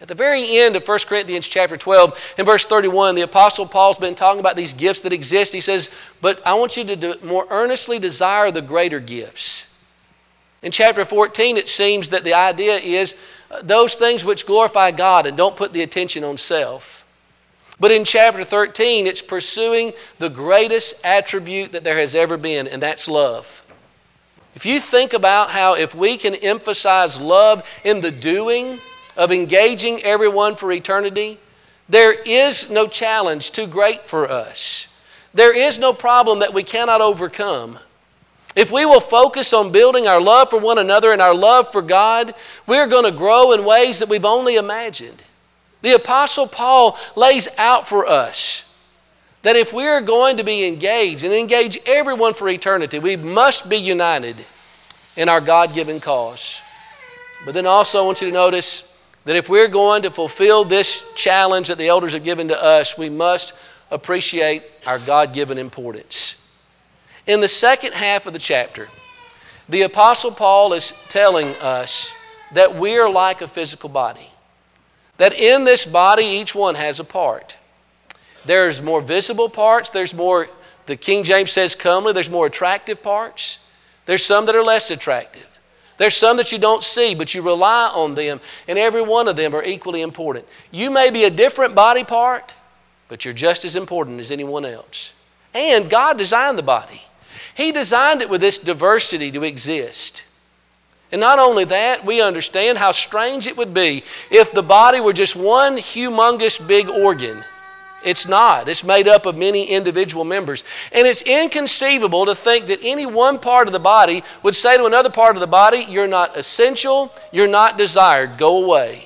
At 0.00 0.08
the 0.08 0.14
very 0.14 0.58
end 0.58 0.76
of 0.76 0.86
1 0.86 0.98
Corinthians 1.06 1.48
chapter 1.48 1.76
12, 1.76 2.34
in 2.38 2.46
verse 2.46 2.64
31, 2.64 3.16
the 3.16 3.22
Apostle 3.22 3.66
Paul's 3.66 3.98
been 3.98 4.14
talking 4.14 4.38
about 4.38 4.54
these 4.54 4.74
gifts 4.74 5.00
that 5.00 5.12
exist. 5.12 5.52
He 5.52 5.60
says, 5.60 5.90
But 6.20 6.46
I 6.46 6.54
want 6.54 6.76
you 6.76 6.84
to 6.84 7.18
more 7.24 7.46
earnestly 7.50 7.98
desire 7.98 8.50
the 8.52 8.62
greater 8.62 9.00
gifts. 9.00 9.64
In 10.62 10.70
chapter 10.70 11.04
14, 11.04 11.56
it 11.56 11.68
seems 11.68 12.10
that 12.10 12.24
the 12.24 12.34
idea 12.34 12.76
is 12.76 13.16
uh, 13.50 13.60
those 13.62 13.94
things 13.94 14.24
which 14.24 14.46
glorify 14.46 14.92
God 14.92 15.26
and 15.26 15.36
don't 15.36 15.56
put 15.56 15.72
the 15.72 15.82
attention 15.82 16.24
on 16.24 16.36
self. 16.36 16.97
But 17.80 17.92
in 17.92 18.04
chapter 18.04 18.44
13, 18.44 19.06
it's 19.06 19.22
pursuing 19.22 19.92
the 20.18 20.28
greatest 20.28 21.04
attribute 21.04 21.72
that 21.72 21.84
there 21.84 21.98
has 21.98 22.14
ever 22.14 22.36
been, 22.36 22.66
and 22.66 22.82
that's 22.82 23.08
love. 23.08 23.62
If 24.56 24.66
you 24.66 24.80
think 24.80 25.12
about 25.12 25.50
how 25.50 25.74
if 25.74 25.94
we 25.94 26.16
can 26.16 26.34
emphasize 26.34 27.20
love 27.20 27.62
in 27.84 28.00
the 28.00 28.10
doing 28.10 28.78
of 29.16 29.30
engaging 29.30 30.02
everyone 30.02 30.56
for 30.56 30.72
eternity, 30.72 31.38
there 31.88 32.12
is 32.12 32.70
no 32.70 32.88
challenge 32.88 33.52
too 33.52 33.66
great 33.66 34.04
for 34.04 34.28
us. 34.28 34.94
There 35.34 35.54
is 35.54 35.78
no 35.78 35.92
problem 35.92 36.40
that 36.40 36.54
we 36.54 36.64
cannot 36.64 37.00
overcome. 37.00 37.78
If 38.56 38.72
we 38.72 38.84
will 38.84 39.00
focus 39.00 39.52
on 39.52 39.70
building 39.70 40.08
our 40.08 40.20
love 40.20 40.50
for 40.50 40.58
one 40.58 40.78
another 40.78 41.12
and 41.12 41.22
our 41.22 41.34
love 41.34 41.70
for 41.70 41.82
God, 41.82 42.34
we're 42.66 42.88
going 42.88 43.04
to 43.04 43.16
grow 43.16 43.52
in 43.52 43.64
ways 43.64 44.00
that 44.00 44.08
we've 44.08 44.24
only 44.24 44.56
imagined. 44.56 45.22
The 45.82 45.94
Apostle 45.94 46.46
Paul 46.46 46.98
lays 47.14 47.48
out 47.58 47.88
for 47.88 48.06
us 48.06 48.64
that 49.42 49.56
if 49.56 49.72
we 49.72 49.86
are 49.86 50.00
going 50.00 50.38
to 50.38 50.44
be 50.44 50.66
engaged 50.66 51.24
and 51.24 51.32
engage 51.32 51.78
everyone 51.86 52.34
for 52.34 52.48
eternity, 52.48 52.98
we 52.98 53.16
must 53.16 53.70
be 53.70 53.76
united 53.76 54.36
in 55.16 55.28
our 55.28 55.40
God 55.40 55.74
given 55.74 56.00
cause. 56.00 56.60
But 57.44 57.54
then 57.54 57.66
also, 57.66 58.02
I 58.02 58.06
want 58.06 58.20
you 58.20 58.28
to 58.28 58.34
notice 58.34 58.84
that 59.24 59.36
if 59.36 59.48
we're 59.48 59.68
going 59.68 60.02
to 60.02 60.10
fulfill 60.10 60.64
this 60.64 61.14
challenge 61.14 61.68
that 61.68 61.78
the 61.78 61.88
elders 61.88 62.14
have 62.14 62.24
given 62.24 62.48
to 62.48 62.60
us, 62.60 62.98
we 62.98 63.08
must 63.08 63.54
appreciate 63.90 64.62
our 64.86 64.98
God 64.98 65.32
given 65.32 65.58
importance. 65.58 66.34
In 67.26 67.40
the 67.40 67.48
second 67.48 67.94
half 67.94 68.26
of 68.26 68.32
the 68.32 68.38
chapter, 68.38 68.88
the 69.68 69.82
Apostle 69.82 70.30
Paul 70.30 70.72
is 70.72 70.92
telling 71.08 71.48
us 71.56 72.12
that 72.52 72.74
we 72.74 72.96
are 72.98 73.10
like 73.10 73.42
a 73.42 73.46
physical 73.46 73.88
body. 73.88 74.26
That 75.18 75.38
in 75.38 75.64
this 75.64 75.84
body, 75.84 76.24
each 76.24 76.54
one 76.54 76.74
has 76.74 77.00
a 77.00 77.04
part. 77.04 77.56
There's 78.44 78.80
more 78.80 79.00
visible 79.00 79.48
parts, 79.48 79.90
there's 79.90 80.14
more, 80.14 80.48
the 80.86 80.96
King 80.96 81.24
James 81.24 81.50
says 81.50 81.74
comely, 81.74 82.12
there's 82.12 82.30
more 82.30 82.46
attractive 82.46 83.02
parts. 83.02 83.64
There's 84.06 84.24
some 84.24 84.46
that 84.46 84.54
are 84.54 84.62
less 84.62 84.90
attractive. 84.90 85.46
There's 85.98 86.14
some 86.14 86.36
that 86.36 86.52
you 86.52 86.58
don't 86.58 86.82
see, 86.82 87.14
but 87.14 87.34
you 87.34 87.42
rely 87.42 87.90
on 87.92 88.14
them, 88.14 88.40
and 88.68 88.78
every 88.78 89.02
one 89.02 89.28
of 89.28 89.36
them 89.36 89.54
are 89.54 89.64
equally 89.64 90.00
important. 90.00 90.46
You 90.70 90.90
may 90.90 91.10
be 91.10 91.24
a 91.24 91.30
different 91.30 91.74
body 91.74 92.04
part, 92.04 92.54
but 93.08 93.24
you're 93.24 93.34
just 93.34 93.64
as 93.64 93.74
important 93.74 94.20
as 94.20 94.30
anyone 94.30 94.64
else. 94.64 95.12
And 95.52 95.90
God 95.90 96.16
designed 96.16 96.56
the 96.56 96.62
body. 96.62 97.02
He 97.56 97.72
designed 97.72 98.22
it 98.22 98.30
with 98.30 98.40
this 98.40 98.58
diversity 98.58 99.32
to 99.32 99.42
exist. 99.42 100.24
And 101.10 101.20
not 101.20 101.38
only 101.38 101.64
that, 101.64 102.04
we 102.04 102.20
understand 102.20 102.76
how 102.76 102.92
strange 102.92 103.46
it 103.46 103.56
would 103.56 103.72
be 103.72 104.04
if 104.30 104.52
the 104.52 104.62
body 104.62 105.00
were 105.00 105.14
just 105.14 105.36
one 105.36 105.76
humongous 105.76 106.66
big 106.66 106.88
organ. 106.88 107.42
It's 108.04 108.28
not. 108.28 108.68
It's 108.68 108.84
made 108.84 109.08
up 109.08 109.26
of 109.26 109.36
many 109.36 109.64
individual 109.64 110.24
members. 110.24 110.64
And 110.92 111.06
it's 111.06 111.22
inconceivable 111.22 112.26
to 112.26 112.34
think 112.34 112.66
that 112.66 112.80
any 112.82 113.06
one 113.06 113.38
part 113.38 113.66
of 113.66 113.72
the 113.72 113.80
body 113.80 114.22
would 114.42 114.54
say 114.54 114.76
to 114.76 114.84
another 114.84 115.10
part 115.10 115.34
of 115.34 115.40
the 115.40 115.46
body, 115.46 115.84
You're 115.88 116.06
not 116.06 116.36
essential, 116.36 117.12
you're 117.32 117.48
not 117.48 117.78
desired, 117.78 118.38
go 118.38 118.64
away. 118.64 119.02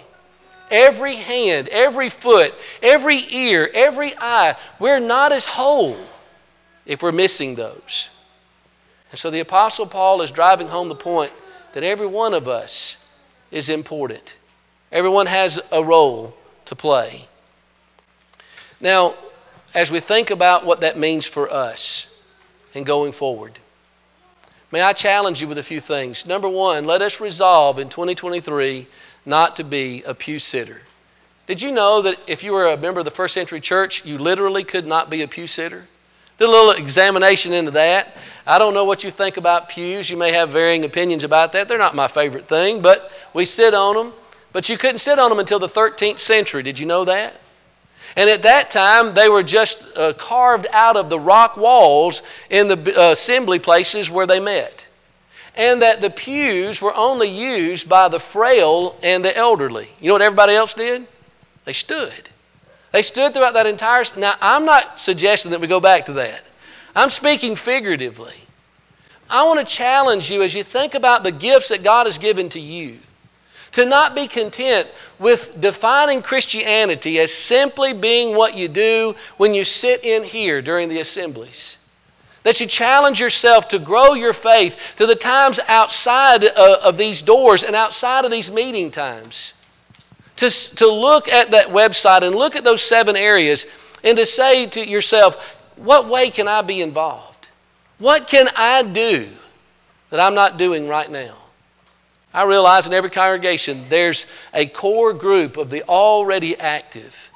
Every 0.71 1.15
hand, 1.15 1.69
every 1.69 2.09
foot, 2.09 2.53
every 2.83 3.21
ear, 3.31 3.69
every 3.73 4.13
eye, 4.19 4.57
we're 4.79 5.01
not 5.01 5.33
as 5.33 5.47
whole 5.47 5.97
if 6.85 7.03
we're 7.03 7.13
missing 7.13 7.55
those. 7.55 8.09
And 9.11 9.19
so 9.19 9.31
the 9.31 9.41
Apostle 9.41 9.87
Paul 9.87 10.23
is 10.23 10.31
driving 10.31 10.69
home 10.69 10.89
the 10.89 10.95
point 10.95 11.33
that 11.73 11.83
every 11.83 12.07
one 12.07 12.35
of 12.35 12.49
us 12.49 12.99
is 13.51 13.69
important. 13.69 14.37
Everyone 14.91 15.27
has 15.27 15.61
a 15.73 15.83
role 15.83 16.35
to 16.67 16.77
play. 16.77 17.27
Now, 18.81 19.15
as 19.75 19.91
we 19.91 20.01
think 20.01 20.31
about 20.31 20.67
what 20.67 20.81
that 20.81 20.99
means 20.99 21.27
for 21.27 21.51
us 21.51 22.09
and 22.75 22.85
going 22.85 23.13
forward, 23.13 23.53
may 24.71 24.83
I 24.83 24.93
challenge 24.93 25.41
you 25.41 25.49
with 25.49 25.59
a 25.59 25.63
few 25.63 25.81
things. 25.81 26.27
Number 26.27 26.49
one, 26.49 26.85
let 26.85 27.01
us 27.01 27.21
resolve 27.21 27.79
in 27.79 27.89
2023 27.89 28.87
not 29.25 29.57
to 29.57 29.65
be 29.65 30.03
a 30.03 30.15
pew 30.15 30.39
sitter. 30.39 30.81
Did 31.47 31.63
you 31.63 31.73
know 31.73 32.03
that 32.03 32.19
if 32.27 32.45
you 32.45 32.53
were 32.53 32.69
a 32.69 32.77
member 32.77 33.01
of 33.01 33.05
the 33.05 33.11
first 33.11 33.35
century 33.35 33.61
church, 33.61 34.05
you 34.05 34.19
literally 34.19 34.65
could 34.65 34.87
not 34.87 35.11
be 35.11 35.23
a 35.23 35.29
pew 35.29 35.47
sitter? 35.47 35.85
Did 36.39 36.49
a 36.49 36.51
little 36.51 36.73
examination 36.73 37.53
into 37.53 37.73
that. 37.73 38.17
I 38.47 38.59
don't 38.59 38.75
know 38.75 38.85
what 38.85 39.05
you 39.05 39.11
think 39.11 39.37
about 39.37 39.69
pews. 39.69 40.11
You 40.11 40.17
may 40.17 40.33
have 40.33 40.51
varying 40.51 40.85
opinions 40.85 41.25
about 41.25 41.53
that. 41.53 41.69
They're 41.69 41.79
not 41.79 41.95
my 41.95 42.09
favorite 42.09 42.49
thing, 42.49 42.83
but 42.83 43.11
we 43.33 43.45
sit 43.45 43.75
on 43.75 43.95
them. 43.95 44.13
But 44.53 44.69
you 44.69 44.77
couldn't 44.77 44.99
sit 44.99 45.19
on 45.19 45.31
them 45.31 45.39
until 45.39 45.59
the 45.59 45.69
13th 45.69 46.19
century. 46.19 46.63
Did 46.63 46.79
you 46.79 46.87
know 46.87 47.05
that? 47.05 47.35
And 48.17 48.29
at 48.29 48.43
that 48.43 48.71
time, 48.71 49.15
they 49.15 49.29
were 49.29 49.43
just 49.43 49.97
uh, 49.97 50.13
carved 50.13 50.67
out 50.71 50.97
of 50.97 51.09
the 51.09 51.19
rock 51.19 51.57
walls 51.57 52.23
in 52.51 52.69
the 52.69 52.95
uh, 53.01 53.13
assembly 53.13 53.59
places 53.59 54.11
where 54.11 54.27
they 54.27 54.41
met. 54.41 54.87
And 55.57 55.83
that 55.83 56.01
the 56.01 56.11
pews 56.11 56.83
were 56.83 56.95
only 56.95 57.29
used 57.29 57.89
by 57.89 58.09
the 58.09 58.21
frail 58.21 58.99
and 59.03 59.25
the 59.25 59.35
elderly. 59.35 59.89
You 60.01 60.09
know 60.09 60.15
what 60.15 60.23
everybody 60.23 60.55
else 60.55 60.75
did? 60.75 61.07
They 61.65 61.73
stood. 61.73 62.13
They 62.91 63.03
stood 63.03 63.33
throughout 63.33 63.55
that 63.55 63.67
entire. 63.67 64.05
Now, 64.19 64.35
I'm 64.41 64.67
not 64.67 65.01
suggesting 65.01 65.53
that 65.53 65.61
we 65.61 65.67
go 65.67 65.81
back 65.81 66.07
to 66.07 66.15
that. 66.15 66.43
I'm 66.95 67.11
speaking 67.11 67.57
figuratively. 67.57 68.35
I 69.31 69.45
want 69.45 69.61
to 69.61 69.67
challenge 69.67 70.31
you 70.31 70.43
as 70.43 70.55
you 70.55 70.63
think 70.63 70.95
about 70.95 71.23
the 71.23 71.33
gifts 71.33 71.69
that 71.69 71.83
God 71.83 72.07
has 72.07 72.19
given 72.19 72.51
to 72.51 72.61
you 72.61 72.99
to 73.73 73.87
not 73.87 74.15
be 74.15 74.29
content 74.29 74.87
with 75.19 75.61
defining 75.61 76.23
Christianity 76.23 77.19
as 77.19 77.33
simply 77.33 77.95
being 77.95 78.37
what 78.37 78.57
you 78.57 78.69
do 78.69 79.15
when 79.39 79.55
you 79.55 79.65
sit 79.65 80.05
in 80.05 80.25
here 80.25 80.63
during 80.63 80.89
the 80.89 81.01
assemblies. 81.01 81.79
That 82.43 82.61
you 82.61 82.67
challenge 82.67 83.21
yourself 83.21 83.69
to 83.69 83.79
grow 83.79 84.15
your 84.15 84.33
faith 84.33 84.95
to 84.97 85.07
the 85.07 85.15
times 85.15 85.61
outside 85.69 86.45
of 86.45 86.99
these 86.99 87.23
doors 87.23 87.63
and 87.63 87.75
outside 87.75 88.25
of 88.25 88.31
these 88.31 88.51
meeting 88.51 88.91
times. 88.91 89.55
To, 90.37 90.51
to 90.77 90.91
look 90.91 91.29
at 91.29 91.53
that 91.53 91.69
website 91.69 92.23
and 92.23 92.35
look 92.35 92.57
at 92.57 92.65
those 92.65 92.83
seven 92.83 93.17
areas 93.17 93.67
and 94.03 94.17
to 94.19 94.27
say 94.27 94.67
to 94.67 94.87
yourself, 94.87 95.52
what 95.77 96.09
way 96.09 96.31
can 96.31 96.49
I 96.49 96.63
be 96.63 96.81
involved? 96.81 97.49
What 97.99 98.29
can 98.29 98.49
I 98.57 98.83
do 98.83 99.29
that 100.11 100.21
I'm 100.21 100.35
not 100.35 100.59
doing 100.59 100.89
right 100.89 101.11
now? 101.11 101.35
I 102.35 102.45
realize 102.45 102.87
in 102.87 102.95
every 102.95 103.11
congregation 103.11 103.85
there's 103.89 104.27
a 104.55 104.67
core 104.67 105.13
group 105.13 105.57
of 105.57 105.71
the 105.71 105.83
already 105.85 106.59
active. 106.59 107.31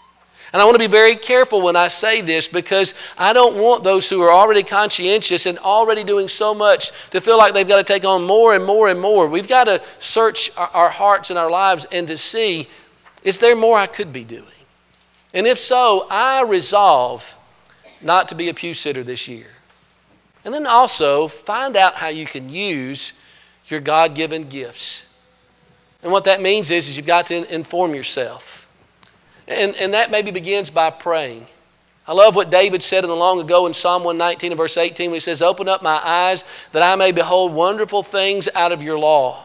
And 0.53 0.63
I 0.63 0.65
want 0.65 0.77
to 0.77 0.83
be 0.83 0.87
very 0.87 1.17
careful 1.17 1.61
when 1.61 1.77
I 1.77 1.89
say 1.89 2.23
this 2.23 2.49
because 2.49 2.95
I 3.19 3.33
don't 3.33 3.59
want 3.59 3.85
those 3.85 4.09
who 4.09 4.23
are 4.23 4.33
already 4.33 4.63
conscientious 4.63 5.45
and 5.45 5.59
already 5.59 6.03
doing 6.03 6.29
so 6.29 6.55
much 6.55 6.93
to 7.11 7.21
feel 7.21 7.37
like 7.37 7.53
they've 7.53 7.69
got 7.69 7.77
to 7.77 7.93
take 7.93 8.05
on 8.07 8.25
more 8.25 8.55
and 8.55 8.65
more 8.65 8.89
and 8.89 8.99
more. 8.99 9.27
We've 9.29 9.49
got 9.49 9.65
to 9.65 9.83
search 9.99 10.51
our 10.57 10.89
hearts 10.89 11.31
and 11.31 11.39
our 11.39 11.51
lives 11.51 11.85
and 11.93 12.09
to 12.09 12.17
see 12.17 12.69
is 13.23 13.39
there 13.39 13.57
more 13.57 13.77
I 13.77 13.87
could 13.87 14.13
be 14.13 14.25
doing? 14.25 14.45
And 15.35 15.47
if 15.47 15.59
so, 15.59 16.07
I 16.09 16.45
resolve 16.45 17.36
not 18.03 18.29
to 18.29 18.35
be 18.35 18.49
a 18.49 18.55
pew 18.55 18.75
sitter 18.75 19.03
this 19.03 19.29
year. 19.29 19.47
And 20.45 20.55
then 20.55 20.67
also 20.67 21.29
find 21.29 21.77
out 21.77 21.95
how 21.95 22.09
you 22.09 22.27
can 22.27 22.49
use 22.49 23.21
your 23.67 23.81
God 23.81 24.15
given 24.15 24.49
gifts. 24.49 25.03
And 26.03 26.13
what 26.13 26.25
that 26.25 26.41
means 26.41 26.71
is, 26.71 26.89
is 26.89 26.97
you've 26.97 27.07
got 27.07 27.27
to 27.27 27.55
inform 27.55 27.95
yourself. 27.95 28.69
And, 29.49 29.75
and 29.77 29.95
that 29.95 30.11
maybe 30.11 30.31
begins 30.31 30.71
by 30.71 30.91
praying. 30.91 31.47
I 32.07 32.13
love 32.13 32.37
what 32.37 32.51
David 32.51 32.83
said 32.83 33.03
in 33.03 33.11
the 33.11 33.17
long 33.17 33.41
ago 33.41 33.67
in 33.67 33.75
Psalm 33.75 34.05
119 34.05 34.53
and 34.53 34.57
verse 34.57 34.77
18 34.77 35.11
when 35.11 35.17
he 35.17 35.21
says, 35.21 35.43
Open 35.43 35.69
up 35.69 35.83
my 35.83 36.01
eyes 36.01 36.45
that 36.71 36.83
I 36.83 36.95
may 36.95 37.11
behold 37.11 37.53
wonderful 37.53 38.05
things 38.05 38.49
out 38.55 38.71
of 38.71 38.83
your 38.83 38.99
law. 38.99 39.45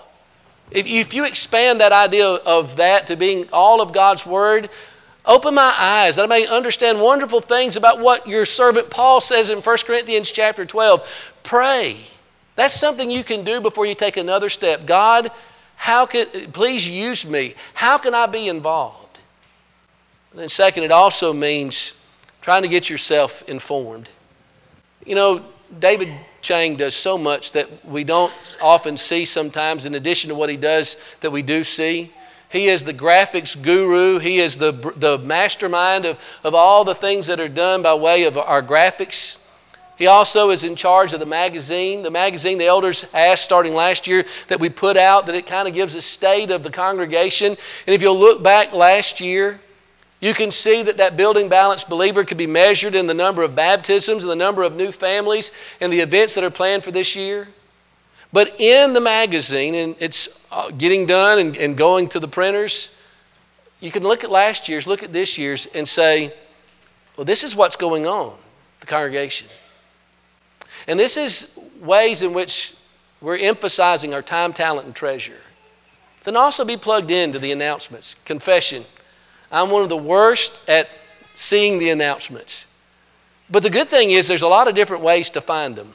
If, 0.70 0.86
if 0.86 1.14
you 1.16 1.26
expand 1.26 1.82
that 1.82 1.92
idea 1.92 2.28
of 2.28 2.76
that 2.76 3.08
to 3.08 3.16
being 3.16 3.50
all 3.52 3.82
of 3.82 3.94
God's 3.94 4.26
Word, 4.26 4.70
open 5.26 5.54
my 5.54 5.74
eyes 5.78 6.16
that 6.16 6.24
I 6.24 6.28
may 6.28 6.48
understand 6.48 7.00
wonderful 7.00 7.42
things 7.42 7.76
about 7.78 8.00
what 8.00 8.28
your 8.28 8.46
servant 8.46 8.90
Paul 8.90 9.22
says 9.22 9.50
in 9.50 9.60
1 9.60 9.78
Corinthians 9.86 10.32
chapter 10.32 10.66
12. 10.66 11.34
Pray. 11.44 11.96
That's 12.56 12.74
something 12.74 13.10
you 13.10 13.24
can 13.24 13.44
do 13.44 13.62
before 13.62 13.86
you 13.86 13.96
take 13.96 14.18
another 14.18 14.50
step. 14.50 14.86
God, 14.86 15.32
how 15.76 16.06
can 16.06 16.28
please 16.52 16.88
use 16.88 17.30
me? 17.30 17.56
How 17.74 17.98
can 17.98 18.14
I 18.14 18.28
be 18.28 18.48
involved? 18.48 19.20
And 20.32 20.40
then 20.40 20.50
second, 20.50 20.84
it 20.84 20.92
also 20.92 21.34
means 21.34 21.98
trying 22.42 22.64
to 22.64 22.68
get 22.68 22.90
yourself 22.90 23.48
informed. 23.50 24.08
You 25.06 25.16
know, 25.16 25.46
David 25.78 26.10
Chang 26.42 26.76
does 26.76 26.96
so 26.96 27.18
much 27.18 27.54
that 27.54 27.86
we 27.86 28.04
don't 28.04 28.34
often 28.62 28.98
see 28.98 29.26
sometimes, 29.26 29.86
in 29.86 29.96
addition 29.96 30.30
to 30.30 30.36
what 30.36 30.50
he 30.50 30.58
does 30.58 30.98
that 31.22 31.32
we 31.32 31.42
do 31.42 31.64
see. 31.64 32.12
He 32.52 32.68
is 32.68 32.84
the 32.84 32.94
graphics 32.94 33.62
guru. 33.62 34.20
He 34.20 34.40
is 34.40 34.58
the, 34.58 34.72
the 34.98 35.18
mastermind 35.18 36.06
of, 36.06 36.20
of 36.44 36.54
all 36.54 36.84
the 36.84 36.96
things 36.96 37.28
that 37.28 37.40
are 37.40 37.48
done 37.48 37.82
by 37.82 37.94
way 37.94 38.24
of 38.24 38.38
our 38.38 38.62
graphics. 38.62 39.48
He 39.98 40.08
also 40.08 40.50
is 40.50 40.64
in 40.64 40.76
charge 40.76 41.14
of 41.14 41.20
the 41.20 41.26
magazine. 41.26 42.04
The 42.04 42.12
magazine 42.12 42.58
the 42.58 42.66
elders 42.66 43.06
asked 43.14 43.44
starting 43.44 43.74
last 43.74 44.08
year 44.08 44.26
that 44.50 44.60
we 44.60 44.70
put 44.70 44.98
out 44.98 45.28
that 45.28 45.36
it 45.36 45.46
kind 45.46 45.68
of 45.68 45.74
gives 45.74 45.96
a 45.96 46.02
state 46.02 46.52
of 46.52 46.64
the 46.64 46.72
congregation. 46.72 47.56
And 47.88 47.96
if 47.96 48.02
you'll 48.02 48.20
look 48.20 48.44
back 48.44 48.74
last 48.74 49.22
year, 49.22 49.60
you 50.20 50.34
can 50.34 50.52
see 50.52 50.84
that 50.84 50.98
that 50.98 51.16
building 51.16 51.50
balanced 51.50 51.90
believer 51.90 52.24
could 52.26 52.38
be 52.38 52.48
measured 52.48 52.96
in 52.96 53.08
the 53.08 53.14
number 53.14 53.44
of 53.44 53.56
baptisms 53.56 54.24
and 54.24 54.32
the 54.32 54.36
number 54.36 54.64
of 54.64 54.76
new 54.76 54.92
families 54.92 55.52
and 55.80 55.94
the 55.94 56.02
events 56.02 56.36
that 56.36 56.44
are 56.44 56.50
planned 56.50 56.84
for 56.84 56.92
this 56.92 57.16
year. 57.16 57.48
But 58.34 58.60
in 58.60 58.94
the 58.94 59.02
magazine, 59.02 59.76
and 59.76 59.96
it's 60.00 60.52
uh, 60.52 60.72
getting 60.72 61.06
done 61.06 61.39
and, 61.39 61.58
and 61.58 61.78
going 61.78 62.10
to 62.10 62.20
the 62.20 62.28
printers, 62.28 62.98
you 63.80 63.91
can 63.91 64.04
look 64.04 64.24
at 64.24 64.32
last 64.32 64.70
year's, 64.70 64.88
look 64.88 65.04
at 65.04 65.12
this 65.12 65.38
year's, 65.38 65.65
and 65.65 65.88
say, 65.88 66.32
well, 67.17 67.25
this 67.25 67.44
is 67.44 67.56
what's 67.56 67.75
going 67.75 68.08
on, 68.08 68.34
the 68.79 68.86
congregation. 68.86 69.48
And 70.88 71.00
this 71.00 71.17
is 71.17 71.60
ways 71.82 72.21
in 72.21 72.34
which 72.34 72.73
we're 73.19 73.38
emphasizing 73.38 74.13
our 74.13 74.21
time, 74.21 74.54
talent, 74.54 74.86
and 74.86 74.96
treasure. 74.96 75.38
Then 76.23 76.36
also 76.36 76.65
be 76.65 76.77
plugged 76.77 77.12
into 77.12 77.40
the 77.40 77.52
announcements. 77.52 78.15
Confession. 78.25 78.84
I'm 79.52 79.69
one 79.69 79.84
of 79.84 79.90
the 79.90 79.98
worst 79.98 80.69
at 80.69 80.90
seeing 81.36 81.79
the 81.79 81.90
announcements. 81.90 82.67
But 83.50 83.63
the 83.63 83.69
good 83.69 83.90
thing 83.90 84.12
is 84.12 84.27
there's 84.27 84.44
a 84.44 84.48
lot 84.48 84.67
of 84.67 84.75
different 84.75 85.04
ways 85.04 85.32
to 85.32 85.42
find 85.42 85.75
them. 85.75 85.94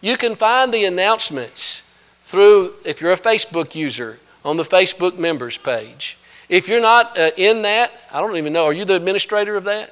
You 0.00 0.16
can 0.16 0.36
find 0.36 0.72
the 0.72 0.84
announcements 0.84 1.84
through, 2.24 2.74
if 2.84 3.00
you're 3.00 3.12
a 3.12 3.16
Facebook 3.16 3.74
user, 3.74 4.18
on 4.44 4.56
the 4.56 4.62
Facebook 4.62 5.18
members 5.18 5.58
page. 5.58 6.18
If 6.48 6.68
you're 6.68 6.80
not 6.80 7.18
uh, 7.18 7.30
in 7.36 7.62
that, 7.62 7.90
I 8.12 8.20
don't 8.20 8.36
even 8.36 8.52
know, 8.52 8.66
are 8.66 8.72
you 8.72 8.84
the 8.84 8.96
administrator 8.96 9.56
of 9.56 9.64
that? 9.64 9.90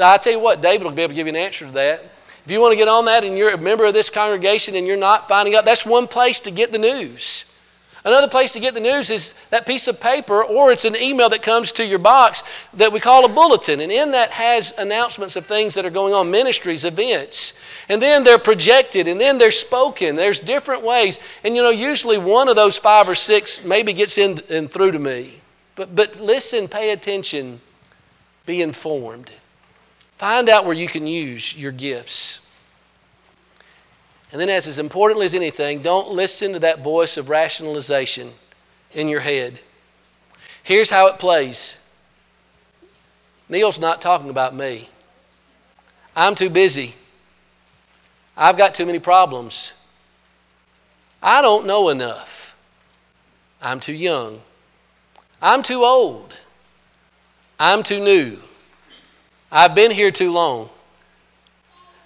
I 0.00 0.16
tell 0.18 0.32
you 0.32 0.40
what, 0.40 0.62
David 0.62 0.84
will 0.84 0.92
be 0.92 1.02
able 1.02 1.10
to 1.10 1.16
give 1.16 1.26
you 1.26 1.32
an 1.32 1.36
answer 1.36 1.66
to 1.66 1.72
that. 1.72 2.02
If 2.44 2.50
you 2.50 2.60
want 2.60 2.72
to 2.72 2.76
get 2.76 2.88
on 2.88 3.04
that 3.04 3.24
and 3.24 3.36
you're 3.36 3.50
a 3.50 3.58
member 3.58 3.84
of 3.84 3.92
this 3.92 4.08
congregation 4.08 4.74
and 4.74 4.86
you're 4.86 4.96
not 4.96 5.28
finding 5.28 5.54
out, 5.54 5.64
that's 5.64 5.84
one 5.84 6.06
place 6.06 6.40
to 6.40 6.50
get 6.50 6.72
the 6.72 6.78
news. 6.78 7.46
Another 8.02 8.28
place 8.28 8.54
to 8.54 8.60
get 8.60 8.72
the 8.72 8.80
news 8.80 9.10
is 9.10 9.34
that 9.50 9.66
piece 9.66 9.86
of 9.86 10.00
paper, 10.00 10.42
or 10.42 10.72
it's 10.72 10.86
an 10.86 10.96
email 10.96 11.28
that 11.28 11.42
comes 11.42 11.72
to 11.72 11.84
your 11.84 11.98
box 11.98 12.42
that 12.74 12.92
we 12.92 13.00
call 13.00 13.26
a 13.26 13.28
bulletin. 13.28 13.80
And 13.80 13.92
in 13.92 14.12
that 14.12 14.30
has 14.30 14.78
announcements 14.78 15.36
of 15.36 15.44
things 15.44 15.74
that 15.74 15.84
are 15.84 15.90
going 15.90 16.14
on, 16.14 16.30
ministries, 16.30 16.86
events. 16.86 17.59
And 17.90 18.00
then 18.00 18.22
they're 18.22 18.38
projected, 18.38 19.08
and 19.08 19.20
then 19.20 19.38
they're 19.38 19.50
spoken. 19.50 20.14
There's 20.14 20.38
different 20.38 20.84
ways. 20.84 21.18
And 21.42 21.56
you 21.56 21.62
know, 21.64 21.70
usually 21.70 22.18
one 22.18 22.46
of 22.46 22.54
those 22.54 22.78
five 22.78 23.08
or 23.08 23.16
six 23.16 23.64
maybe 23.64 23.94
gets 23.94 24.16
in 24.16 24.38
and 24.48 24.70
through 24.70 24.92
to 24.92 24.98
me. 25.00 25.32
But, 25.74 25.96
but 25.96 26.20
listen, 26.20 26.68
pay 26.68 26.90
attention, 26.90 27.60
be 28.46 28.62
informed. 28.62 29.28
Find 30.18 30.48
out 30.48 30.66
where 30.66 30.74
you 30.74 30.86
can 30.86 31.08
use 31.08 31.58
your 31.58 31.72
gifts. 31.72 32.46
And 34.30 34.40
then, 34.40 34.50
as, 34.50 34.68
as 34.68 34.78
importantly 34.78 35.26
as 35.26 35.34
anything, 35.34 35.82
don't 35.82 36.10
listen 36.12 36.52
to 36.52 36.58
that 36.60 36.84
voice 36.84 37.16
of 37.16 37.28
rationalization 37.28 38.30
in 38.94 39.08
your 39.08 39.18
head. 39.18 39.60
Here's 40.62 40.90
how 40.90 41.08
it 41.08 41.18
plays 41.18 41.92
Neil's 43.48 43.80
not 43.80 44.00
talking 44.00 44.30
about 44.30 44.54
me. 44.54 44.88
I'm 46.14 46.36
too 46.36 46.50
busy. 46.50 46.94
I've 48.40 48.56
got 48.56 48.74
too 48.74 48.86
many 48.86 48.98
problems. 48.98 49.74
I 51.22 51.42
don't 51.42 51.66
know 51.66 51.90
enough. 51.90 52.56
I'm 53.60 53.80
too 53.80 53.92
young. 53.92 54.40
I'm 55.42 55.62
too 55.62 55.84
old. 55.84 56.32
I'm 57.58 57.82
too 57.82 58.02
new. 58.02 58.38
I've 59.52 59.74
been 59.74 59.90
here 59.90 60.10
too 60.10 60.32
long 60.32 60.70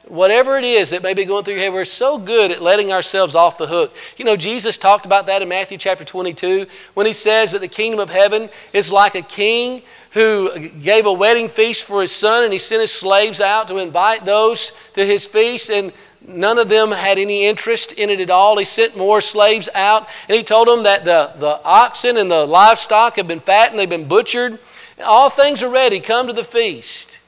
whatever 0.09 0.59
it 0.59 0.65
is 0.65 0.91
that 0.91 1.03
may 1.03 1.15
be 1.15 1.25
going 1.25 1.45
through 1.45 1.55
your 1.55 1.63
head, 1.63 1.73
we're 1.73 1.85
so 1.85 2.19
good 2.19 2.51
at 2.51 2.63
letting 2.63 2.93
ourselves 2.93 3.35
off 3.35 3.59
the 3.59 3.67
hook. 3.67 3.95
You 4.17 4.25
know, 4.25 4.37
Jesus 4.37 4.79
talked 4.79 5.07
about 5.07 5.27
that 5.27 5.43
in 5.43 5.49
Matthew 5.49 5.79
chapter 5.79 6.05
22 6.05 6.67
when 6.95 7.07
he 7.07 7.13
says 7.13 7.53
that 7.53 7.61
the 7.61 7.69
kingdom 7.69 8.01
of 8.01 8.11
heaven 8.11 8.51
is 8.73 8.93
like 8.93 9.15
a 9.15 9.23
king 9.23 9.83
who 10.11 10.69
gave 10.69 11.07
a 11.07 11.13
wedding 11.13 11.49
feast 11.49 11.85
for 11.85 12.01
his 12.01 12.13
son 12.13 12.45
and 12.45 12.53
he 12.53 12.59
sent 12.59 12.81
his 12.81 12.93
slaves 12.93 13.41
out 13.41 13.69
to 13.69 13.79
invite 13.79 14.25
those 14.25 14.71
to 14.95 15.05
his 15.05 15.27
feast 15.27 15.71
and 15.71 15.93
none 16.27 16.59
of 16.59 16.69
them 16.69 16.91
had 16.91 17.19
any 17.19 17.47
interest 17.47 17.93
in 17.93 18.11
it 18.11 18.21
at 18.21 18.31
all. 18.31 18.59
He 18.59 18.65
sent 18.65 18.97
more 18.97 19.21
slaves 19.21 19.69
out 19.75 20.09
and 20.29 20.37
he 20.37 20.43
told 20.43 20.69
them 20.69 20.85
that 20.85 21.05
the, 21.05 21.33
the 21.37 21.61
oxen 21.65 22.17
and 22.17 22.31
the 22.31 22.47
livestock 22.47 23.17
have 23.17 23.29
been 23.29 23.41
fattened, 23.41 23.79
they've 23.79 23.89
been 23.89 24.09
butchered. 24.09 24.59
All 25.03 25.31
things 25.31 25.63
are 25.63 25.69
ready. 25.69 26.01
Come 26.01 26.29
to 26.29 26.33
the 26.33 26.45
feast. 26.45 27.19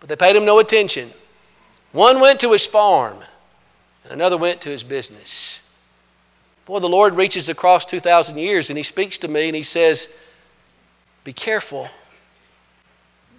But 0.00 0.08
they 0.08 0.16
paid 0.16 0.36
him 0.36 0.44
no 0.44 0.58
attention. 0.58 1.08
One 1.92 2.20
went 2.20 2.40
to 2.40 2.52
his 2.52 2.66
farm, 2.66 3.16
and 4.04 4.12
another 4.12 4.36
went 4.36 4.62
to 4.62 4.68
his 4.68 4.82
business. 4.82 5.62
Boy, 6.66 6.80
the 6.80 6.88
Lord 6.88 7.14
reaches 7.14 7.48
across 7.48 7.86
2,000 7.86 8.38
years 8.38 8.70
and 8.70 8.76
he 8.76 8.82
speaks 8.82 9.18
to 9.18 9.28
me 9.28 9.46
and 9.46 9.56
he 9.56 9.62
says, 9.62 10.20
Be 11.22 11.32
careful. 11.32 11.88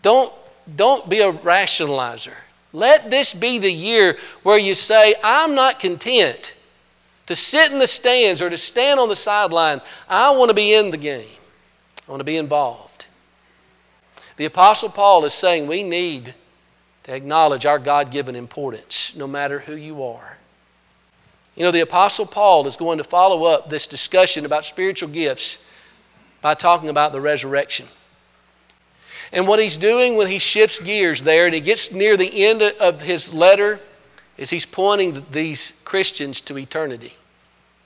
Don't, 0.02 0.34
don't 0.74 1.08
be 1.10 1.20
a 1.20 1.32
rationalizer. 1.32 2.34
Let 2.74 3.10
this 3.10 3.34
be 3.34 3.60
the 3.60 3.72
year 3.72 4.18
where 4.44 4.58
you 4.58 4.76
say, 4.76 5.16
I'm 5.24 5.56
not 5.56 5.80
content 5.80 6.54
to 7.28 7.36
sit 7.36 7.72
in 7.72 7.80
the 7.80 7.88
stands 7.88 8.42
or 8.42 8.50
to 8.50 8.58
stand 8.58 9.00
on 9.00 9.10
the 9.10 9.16
sideline. 9.16 9.82
I 10.10 10.32
want 10.32 10.50
to 10.50 10.56
be 10.56 10.74
in 10.74 10.92
the 10.92 10.98
game, 10.98 11.28
I 12.08 12.12
want 12.12 12.20
to 12.22 12.26
be 12.26 12.38
involved. 12.38 13.08
The 14.38 14.46
Apostle 14.46 14.90
Paul 14.90 15.26
is 15.26 15.34
saying 15.34 15.68
we 15.68 15.84
need 15.84 16.34
to 17.04 17.16
acknowledge 17.16 17.66
our 17.66 17.80
God 17.80 18.12
given 18.12 18.36
importance, 18.36 19.16
no 19.16 19.28
matter 19.28 19.60
who 19.60 19.76
you 19.76 20.04
are. 20.04 20.38
You 21.56 21.64
know, 21.64 21.72
the 21.72 21.82
Apostle 21.82 22.28
Paul 22.28 22.68
is 22.68 22.78
going 22.78 23.00
to 23.00 23.04
follow 23.04 23.46
up 23.46 23.68
this 23.68 23.88
discussion 23.88 24.46
about 24.46 24.64
spiritual 24.64 25.10
gifts 25.10 25.66
by 26.42 26.54
talking 26.54 26.90
about 26.90 27.14
the 27.14 27.22
resurrection. 27.22 27.88
And 29.32 29.48
what 29.48 29.60
he's 29.60 29.78
doing 29.78 30.16
when 30.16 30.28
he 30.28 30.40
shifts 30.40 30.80
gears 30.80 31.22
there 31.22 31.46
and 31.46 31.54
he 31.54 31.62
gets 31.62 31.92
near 31.92 32.18
the 32.18 32.46
end 32.46 32.62
of 32.62 33.02
his 33.02 33.34
letter 33.34 33.80
is 34.38 34.50
he's 34.50 34.66
pointing 34.66 35.26
these 35.32 35.82
Christians 35.84 36.42
to 36.42 36.58
eternity. 36.58 37.14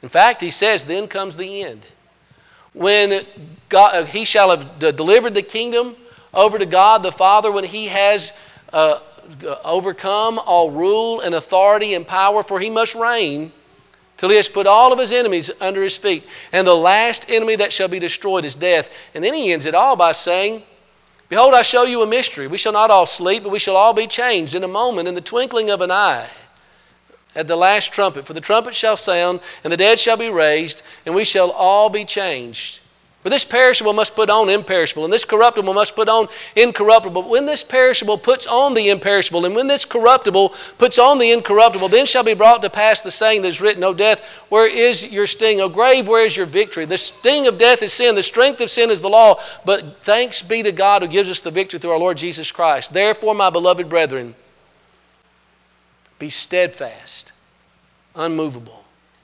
In 0.03 0.09
fact, 0.09 0.41
he 0.41 0.49
says, 0.49 0.83
then 0.83 1.07
comes 1.07 1.37
the 1.37 1.63
end. 1.63 1.81
When 2.73 3.25
God, 3.69 4.07
he 4.07 4.25
shall 4.25 4.55
have 4.55 4.79
delivered 4.79 5.33
the 5.33 5.41
kingdom 5.41 5.95
over 6.33 6.57
to 6.57 6.65
God 6.65 7.03
the 7.03 7.11
Father, 7.11 7.51
when 7.51 7.63
he 7.63 7.87
has 7.87 8.37
uh, 8.71 8.99
overcome 9.63 10.39
all 10.39 10.71
rule 10.71 11.21
and 11.21 11.35
authority 11.35 11.93
and 11.93 12.07
power, 12.07 12.43
for 12.43 12.59
he 12.59 12.69
must 12.69 12.95
reign 12.95 13.51
till 14.17 14.29
he 14.29 14.35
has 14.35 14.47
put 14.47 14.67
all 14.67 14.93
of 14.93 14.99
his 14.99 15.11
enemies 15.11 15.51
under 15.59 15.83
his 15.83 15.97
feet. 15.97 16.23
And 16.53 16.65
the 16.65 16.75
last 16.75 17.29
enemy 17.29 17.57
that 17.57 17.73
shall 17.73 17.87
be 17.87 17.99
destroyed 17.99 18.45
is 18.45 18.55
death. 18.55 18.89
And 19.13 19.23
then 19.23 19.33
he 19.33 19.51
ends 19.51 19.65
it 19.65 19.75
all 19.75 19.95
by 19.95 20.13
saying, 20.13 20.63
Behold, 21.31 21.53
I 21.53 21.61
show 21.61 21.83
you 21.83 22.01
a 22.01 22.07
mystery. 22.07 22.47
We 22.47 22.57
shall 22.57 22.73
not 22.73 22.91
all 22.91 23.05
sleep, 23.05 23.43
but 23.43 23.53
we 23.53 23.59
shall 23.59 23.77
all 23.77 23.93
be 23.93 24.05
changed 24.05 24.53
in 24.53 24.65
a 24.65 24.67
moment, 24.67 25.07
in 25.07 25.15
the 25.15 25.21
twinkling 25.21 25.69
of 25.69 25.79
an 25.79 25.89
eye, 25.89 26.27
at 27.33 27.47
the 27.47 27.55
last 27.55 27.93
trumpet. 27.93 28.27
For 28.27 28.33
the 28.33 28.41
trumpet 28.41 28.75
shall 28.75 28.97
sound, 28.97 29.39
and 29.63 29.71
the 29.71 29.77
dead 29.77 29.97
shall 29.97 30.17
be 30.17 30.29
raised, 30.29 30.81
and 31.05 31.15
we 31.15 31.23
shall 31.23 31.51
all 31.51 31.87
be 31.87 32.03
changed. 32.03 32.80
For 33.21 33.29
this 33.29 33.45
perishable 33.45 33.93
must 33.93 34.15
put 34.15 34.31
on 34.31 34.49
imperishable, 34.49 35.03
and 35.03 35.13
this 35.13 35.25
corruptible 35.25 35.75
must 35.75 35.95
put 35.95 36.09
on 36.09 36.27
incorruptible. 36.55 37.21
When 37.21 37.45
this 37.45 37.63
perishable 37.63 38.17
puts 38.17 38.47
on 38.47 38.73
the 38.73 38.89
imperishable, 38.89 39.45
and 39.45 39.53
when 39.53 39.67
this 39.67 39.85
corruptible 39.85 40.55
puts 40.79 40.97
on 40.97 41.19
the 41.19 41.31
incorruptible, 41.31 41.89
then 41.89 42.07
shall 42.07 42.23
be 42.23 42.33
brought 42.33 42.63
to 42.63 42.71
pass 42.71 43.01
the 43.01 43.11
saying 43.11 43.43
that 43.43 43.49
is 43.49 43.61
written, 43.61 43.83
O 43.83 43.93
death, 43.93 44.25
where 44.49 44.65
is 44.65 45.13
your 45.13 45.27
sting? 45.27 45.61
O 45.61 45.69
grave, 45.69 46.07
where 46.07 46.25
is 46.25 46.35
your 46.35 46.47
victory? 46.47 46.85
The 46.85 46.97
sting 46.97 47.45
of 47.45 47.59
death 47.59 47.83
is 47.83 47.93
sin, 47.93 48.15
the 48.15 48.23
strength 48.23 48.59
of 48.59 48.71
sin 48.71 48.89
is 48.89 49.01
the 49.01 49.09
law. 49.09 49.39
But 49.65 49.97
thanks 50.01 50.41
be 50.41 50.63
to 50.63 50.71
God 50.71 51.03
who 51.03 51.07
gives 51.07 51.29
us 51.29 51.41
the 51.41 51.51
victory 51.51 51.79
through 51.79 51.91
our 51.91 51.99
Lord 51.99 52.17
Jesus 52.17 52.51
Christ. 52.51 52.91
Therefore, 52.91 53.35
my 53.35 53.51
beloved 53.51 53.87
brethren, 53.87 54.33
be 56.17 56.29
steadfast, 56.29 57.31
unmovable 58.15 58.83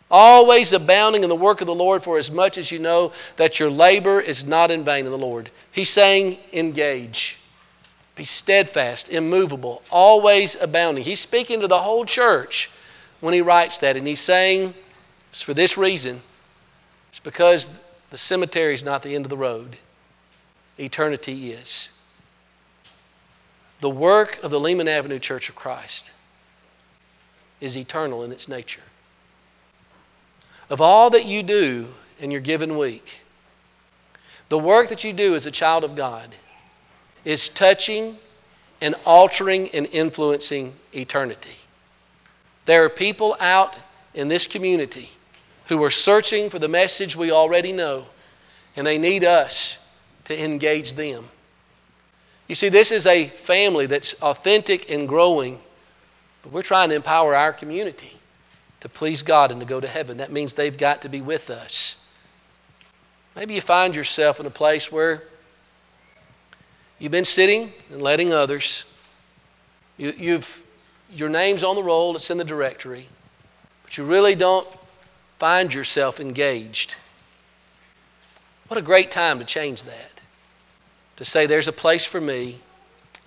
Always 0.09 0.71
abounding 0.71 1.23
in 1.23 1.29
the 1.29 1.35
work 1.35 1.59
of 1.61 1.67
the 1.67 1.75
Lord, 1.75 2.01
for 2.01 2.17
as 2.17 2.31
much 2.31 2.57
as 2.57 2.71
you 2.71 2.79
know 2.79 3.11
that 3.35 3.59
your 3.59 3.69
labor 3.69 4.21
is 4.21 4.45
not 4.45 4.71
in 4.71 4.85
vain 4.85 5.05
in 5.05 5.11
the 5.11 5.17
Lord. 5.17 5.49
He's 5.71 5.89
saying, 5.89 6.37
engage. 6.53 7.39
Be 8.15 8.23
steadfast, 8.23 9.09
immovable, 9.09 9.83
always 9.91 10.59
abounding. 10.59 11.03
He's 11.03 11.19
speaking 11.19 11.61
to 11.61 11.67
the 11.67 11.77
whole 11.77 12.05
church 12.05 12.69
when 13.19 13.33
he 13.33 13.41
writes 13.41 13.79
that, 13.79 13.97
and 13.97 14.07
he's 14.07 14.21
saying, 14.21 14.73
it's 15.29 15.41
for 15.41 15.53
this 15.53 15.77
reason. 15.77 16.21
It's 17.09 17.19
because 17.19 17.67
the 18.09 18.17
cemetery 18.17 18.73
is 18.73 18.83
not 18.83 19.01
the 19.01 19.13
end 19.13 19.25
of 19.25 19.29
the 19.29 19.37
road, 19.37 19.75
eternity 20.79 21.51
is. 21.51 21.91
The 23.81 23.89
work 23.89 24.41
of 24.43 24.51
the 24.51 24.59
Lehman 24.59 24.87
Avenue 24.87 25.19
Church 25.19 25.49
of 25.49 25.55
Christ 25.55 26.11
is 27.61 27.77
eternal 27.77 28.23
in 28.23 28.31
its 28.31 28.47
nature. 28.47 28.81
Of 30.69 30.81
all 30.81 31.11
that 31.11 31.25
you 31.25 31.43
do 31.43 31.87
in 32.19 32.31
your 32.31 32.41
given 32.41 32.77
week, 32.77 33.21
the 34.49 34.57
work 34.57 34.89
that 34.89 35.03
you 35.03 35.13
do 35.13 35.35
as 35.35 35.45
a 35.45 35.51
child 35.51 35.83
of 35.83 35.95
God 35.95 36.33
is 37.23 37.49
touching 37.49 38.17
and 38.81 38.95
altering 39.05 39.69
and 39.69 39.87
influencing 39.87 40.73
eternity. 40.93 41.55
There 42.65 42.83
are 42.83 42.89
people 42.89 43.35
out 43.39 43.75
in 44.13 44.27
this 44.27 44.47
community 44.47 45.09
who 45.67 45.83
are 45.83 45.89
searching 45.89 46.49
for 46.49 46.59
the 46.59 46.67
message 46.67 47.15
we 47.15 47.31
already 47.31 47.71
know, 47.71 48.05
and 48.75 48.85
they 48.85 48.97
need 48.97 49.23
us 49.23 49.83
to 50.25 50.43
engage 50.43 50.93
them. 50.93 51.25
You 52.47 52.55
see, 52.55 52.69
this 52.69 52.91
is 52.91 53.05
a 53.05 53.27
family 53.27 53.85
that's 53.85 54.21
authentic 54.21 54.91
and 54.91 55.07
growing, 55.07 55.59
but 56.43 56.51
we're 56.51 56.61
trying 56.61 56.89
to 56.89 56.95
empower 56.95 57.35
our 57.35 57.53
community 57.53 58.16
to 58.87 58.93
please 58.93 59.21
God 59.21 59.51
and 59.51 59.59
to 59.59 59.65
go 59.65 59.79
to 59.79 59.87
heaven. 59.87 60.17
That 60.17 60.31
means 60.31 60.53
they've 60.53 60.77
got 60.77 61.01
to 61.01 61.09
be 61.09 61.19
with 61.19 61.49
us. 61.49 62.03
Maybe 63.35 63.55
you 63.55 63.61
find 63.61 63.95
yourself 63.95 64.39
in 64.39 64.45
a 64.45 64.49
place 64.49 64.89
where 64.89 65.21
you've 66.97 67.11
been 67.11 67.25
sitting 67.25 67.69
and 67.91 68.01
letting 68.01 68.31
others, 68.31 68.85
you, 69.97 70.13
you've, 70.17 70.63
your 71.11 71.27
name's 71.27 71.65
on 71.65 71.75
the 71.75 71.83
roll, 71.83 72.15
it's 72.15 72.31
in 72.31 72.37
the 72.37 72.45
directory, 72.45 73.05
but 73.83 73.97
you 73.97 74.05
really 74.05 74.35
don't 74.35 74.67
find 75.37 75.73
yourself 75.73 76.21
engaged. 76.21 76.95
What 78.69 78.77
a 78.77 78.81
great 78.81 79.11
time 79.11 79.39
to 79.39 79.45
change 79.45 79.83
that. 79.83 80.21
To 81.17 81.25
say, 81.25 81.45
there's 81.45 81.67
a 81.67 81.73
place 81.73 82.05
for 82.05 82.21
me, 82.21 82.57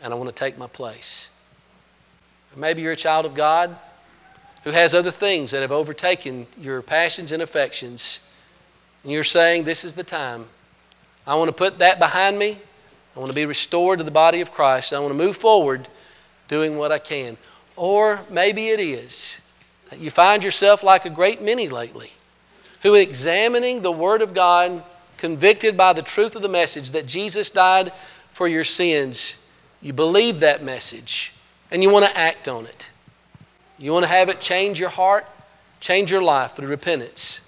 and 0.02 0.12
I 0.12 0.16
want 0.16 0.30
to 0.30 0.34
take 0.34 0.56
my 0.56 0.68
place. 0.68 1.28
Maybe 2.56 2.82
you're 2.82 2.92
a 2.92 2.96
child 2.96 3.26
of 3.26 3.34
God 3.34 3.76
who 4.64 4.70
has 4.70 4.94
other 4.94 5.10
things 5.10 5.52
that 5.52 5.62
have 5.62 5.72
overtaken 5.72 6.46
your 6.58 6.82
passions 6.82 7.32
and 7.32 7.42
affections, 7.42 8.26
and 9.02 9.12
you're 9.12 9.24
saying, 9.24 9.64
This 9.64 9.84
is 9.84 9.94
the 9.94 10.04
time. 10.04 10.46
I 11.26 11.36
want 11.36 11.48
to 11.48 11.54
put 11.54 11.78
that 11.78 11.98
behind 11.98 12.38
me. 12.38 12.58
I 13.14 13.18
want 13.18 13.30
to 13.30 13.36
be 13.36 13.46
restored 13.46 13.98
to 13.98 14.04
the 14.04 14.10
body 14.10 14.40
of 14.40 14.52
Christ. 14.52 14.92
I 14.92 15.00
want 15.00 15.12
to 15.12 15.18
move 15.18 15.36
forward 15.36 15.88
doing 16.48 16.78
what 16.78 16.92
I 16.92 16.98
can. 16.98 17.36
Or 17.76 18.20
maybe 18.30 18.68
it 18.68 18.80
is 18.80 19.46
that 19.90 19.98
you 19.98 20.10
find 20.10 20.44
yourself 20.44 20.82
like 20.82 21.04
a 21.04 21.10
great 21.10 21.42
many 21.42 21.68
lately, 21.68 22.10
who 22.82 22.94
examining 22.94 23.82
the 23.82 23.92
Word 23.92 24.22
of 24.22 24.34
God, 24.34 24.82
convicted 25.16 25.76
by 25.76 25.92
the 25.92 26.02
truth 26.02 26.36
of 26.36 26.42
the 26.42 26.48
message 26.48 26.92
that 26.92 27.06
Jesus 27.06 27.50
died 27.50 27.92
for 28.32 28.46
your 28.46 28.64
sins, 28.64 29.36
you 29.82 29.92
believe 29.92 30.40
that 30.40 30.62
message 30.62 31.32
and 31.70 31.82
you 31.82 31.90
want 31.90 32.04
to 32.04 32.16
act 32.16 32.48
on 32.48 32.66
it. 32.66 32.89
You 33.80 33.92
want 33.92 34.04
to 34.04 34.08
have 34.08 34.28
it 34.28 34.40
change 34.40 34.78
your 34.78 34.90
heart, 34.90 35.26
change 35.80 36.12
your 36.12 36.22
life 36.22 36.52
through 36.52 36.68
repentance. 36.68 37.46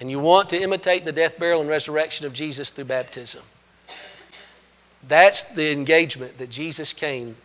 And 0.00 0.10
you 0.10 0.18
want 0.18 0.48
to 0.50 0.60
imitate 0.60 1.04
the 1.04 1.12
death, 1.12 1.38
burial, 1.38 1.60
and 1.60 1.70
resurrection 1.70 2.26
of 2.26 2.32
Jesus 2.32 2.70
through 2.70 2.86
baptism. 2.86 3.40
That's 5.06 5.54
the 5.54 5.70
engagement 5.70 6.38
that 6.38 6.50
Jesus 6.50 6.92
came 6.92 7.36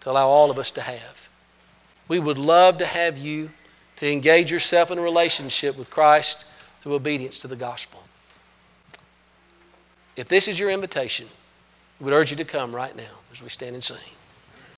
to 0.00 0.10
allow 0.10 0.28
all 0.28 0.50
of 0.50 0.58
us 0.58 0.72
to 0.72 0.80
have. 0.80 1.28
We 2.08 2.18
would 2.18 2.38
love 2.38 2.78
to 2.78 2.86
have 2.86 3.18
you 3.18 3.50
to 3.96 4.10
engage 4.10 4.50
yourself 4.50 4.90
in 4.90 4.98
a 4.98 5.02
relationship 5.02 5.76
with 5.76 5.90
Christ 5.90 6.46
through 6.80 6.94
obedience 6.94 7.40
to 7.40 7.48
the 7.48 7.56
gospel. 7.56 8.02
If 10.16 10.28
this 10.28 10.48
is 10.48 10.58
your 10.58 10.70
invitation, 10.70 11.26
we 12.00 12.04
would 12.04 12.14
urge 12.14 12.30
you 12.30 12.38
to 12.38 12.44
come 12.44 12.74
right 12.74 12.96
now 12.96 13.02
as 13.30 13.42
we 13.42 13.50
stand 13.50 13.74
and 13.74 13.84
sing. 13.84 14.17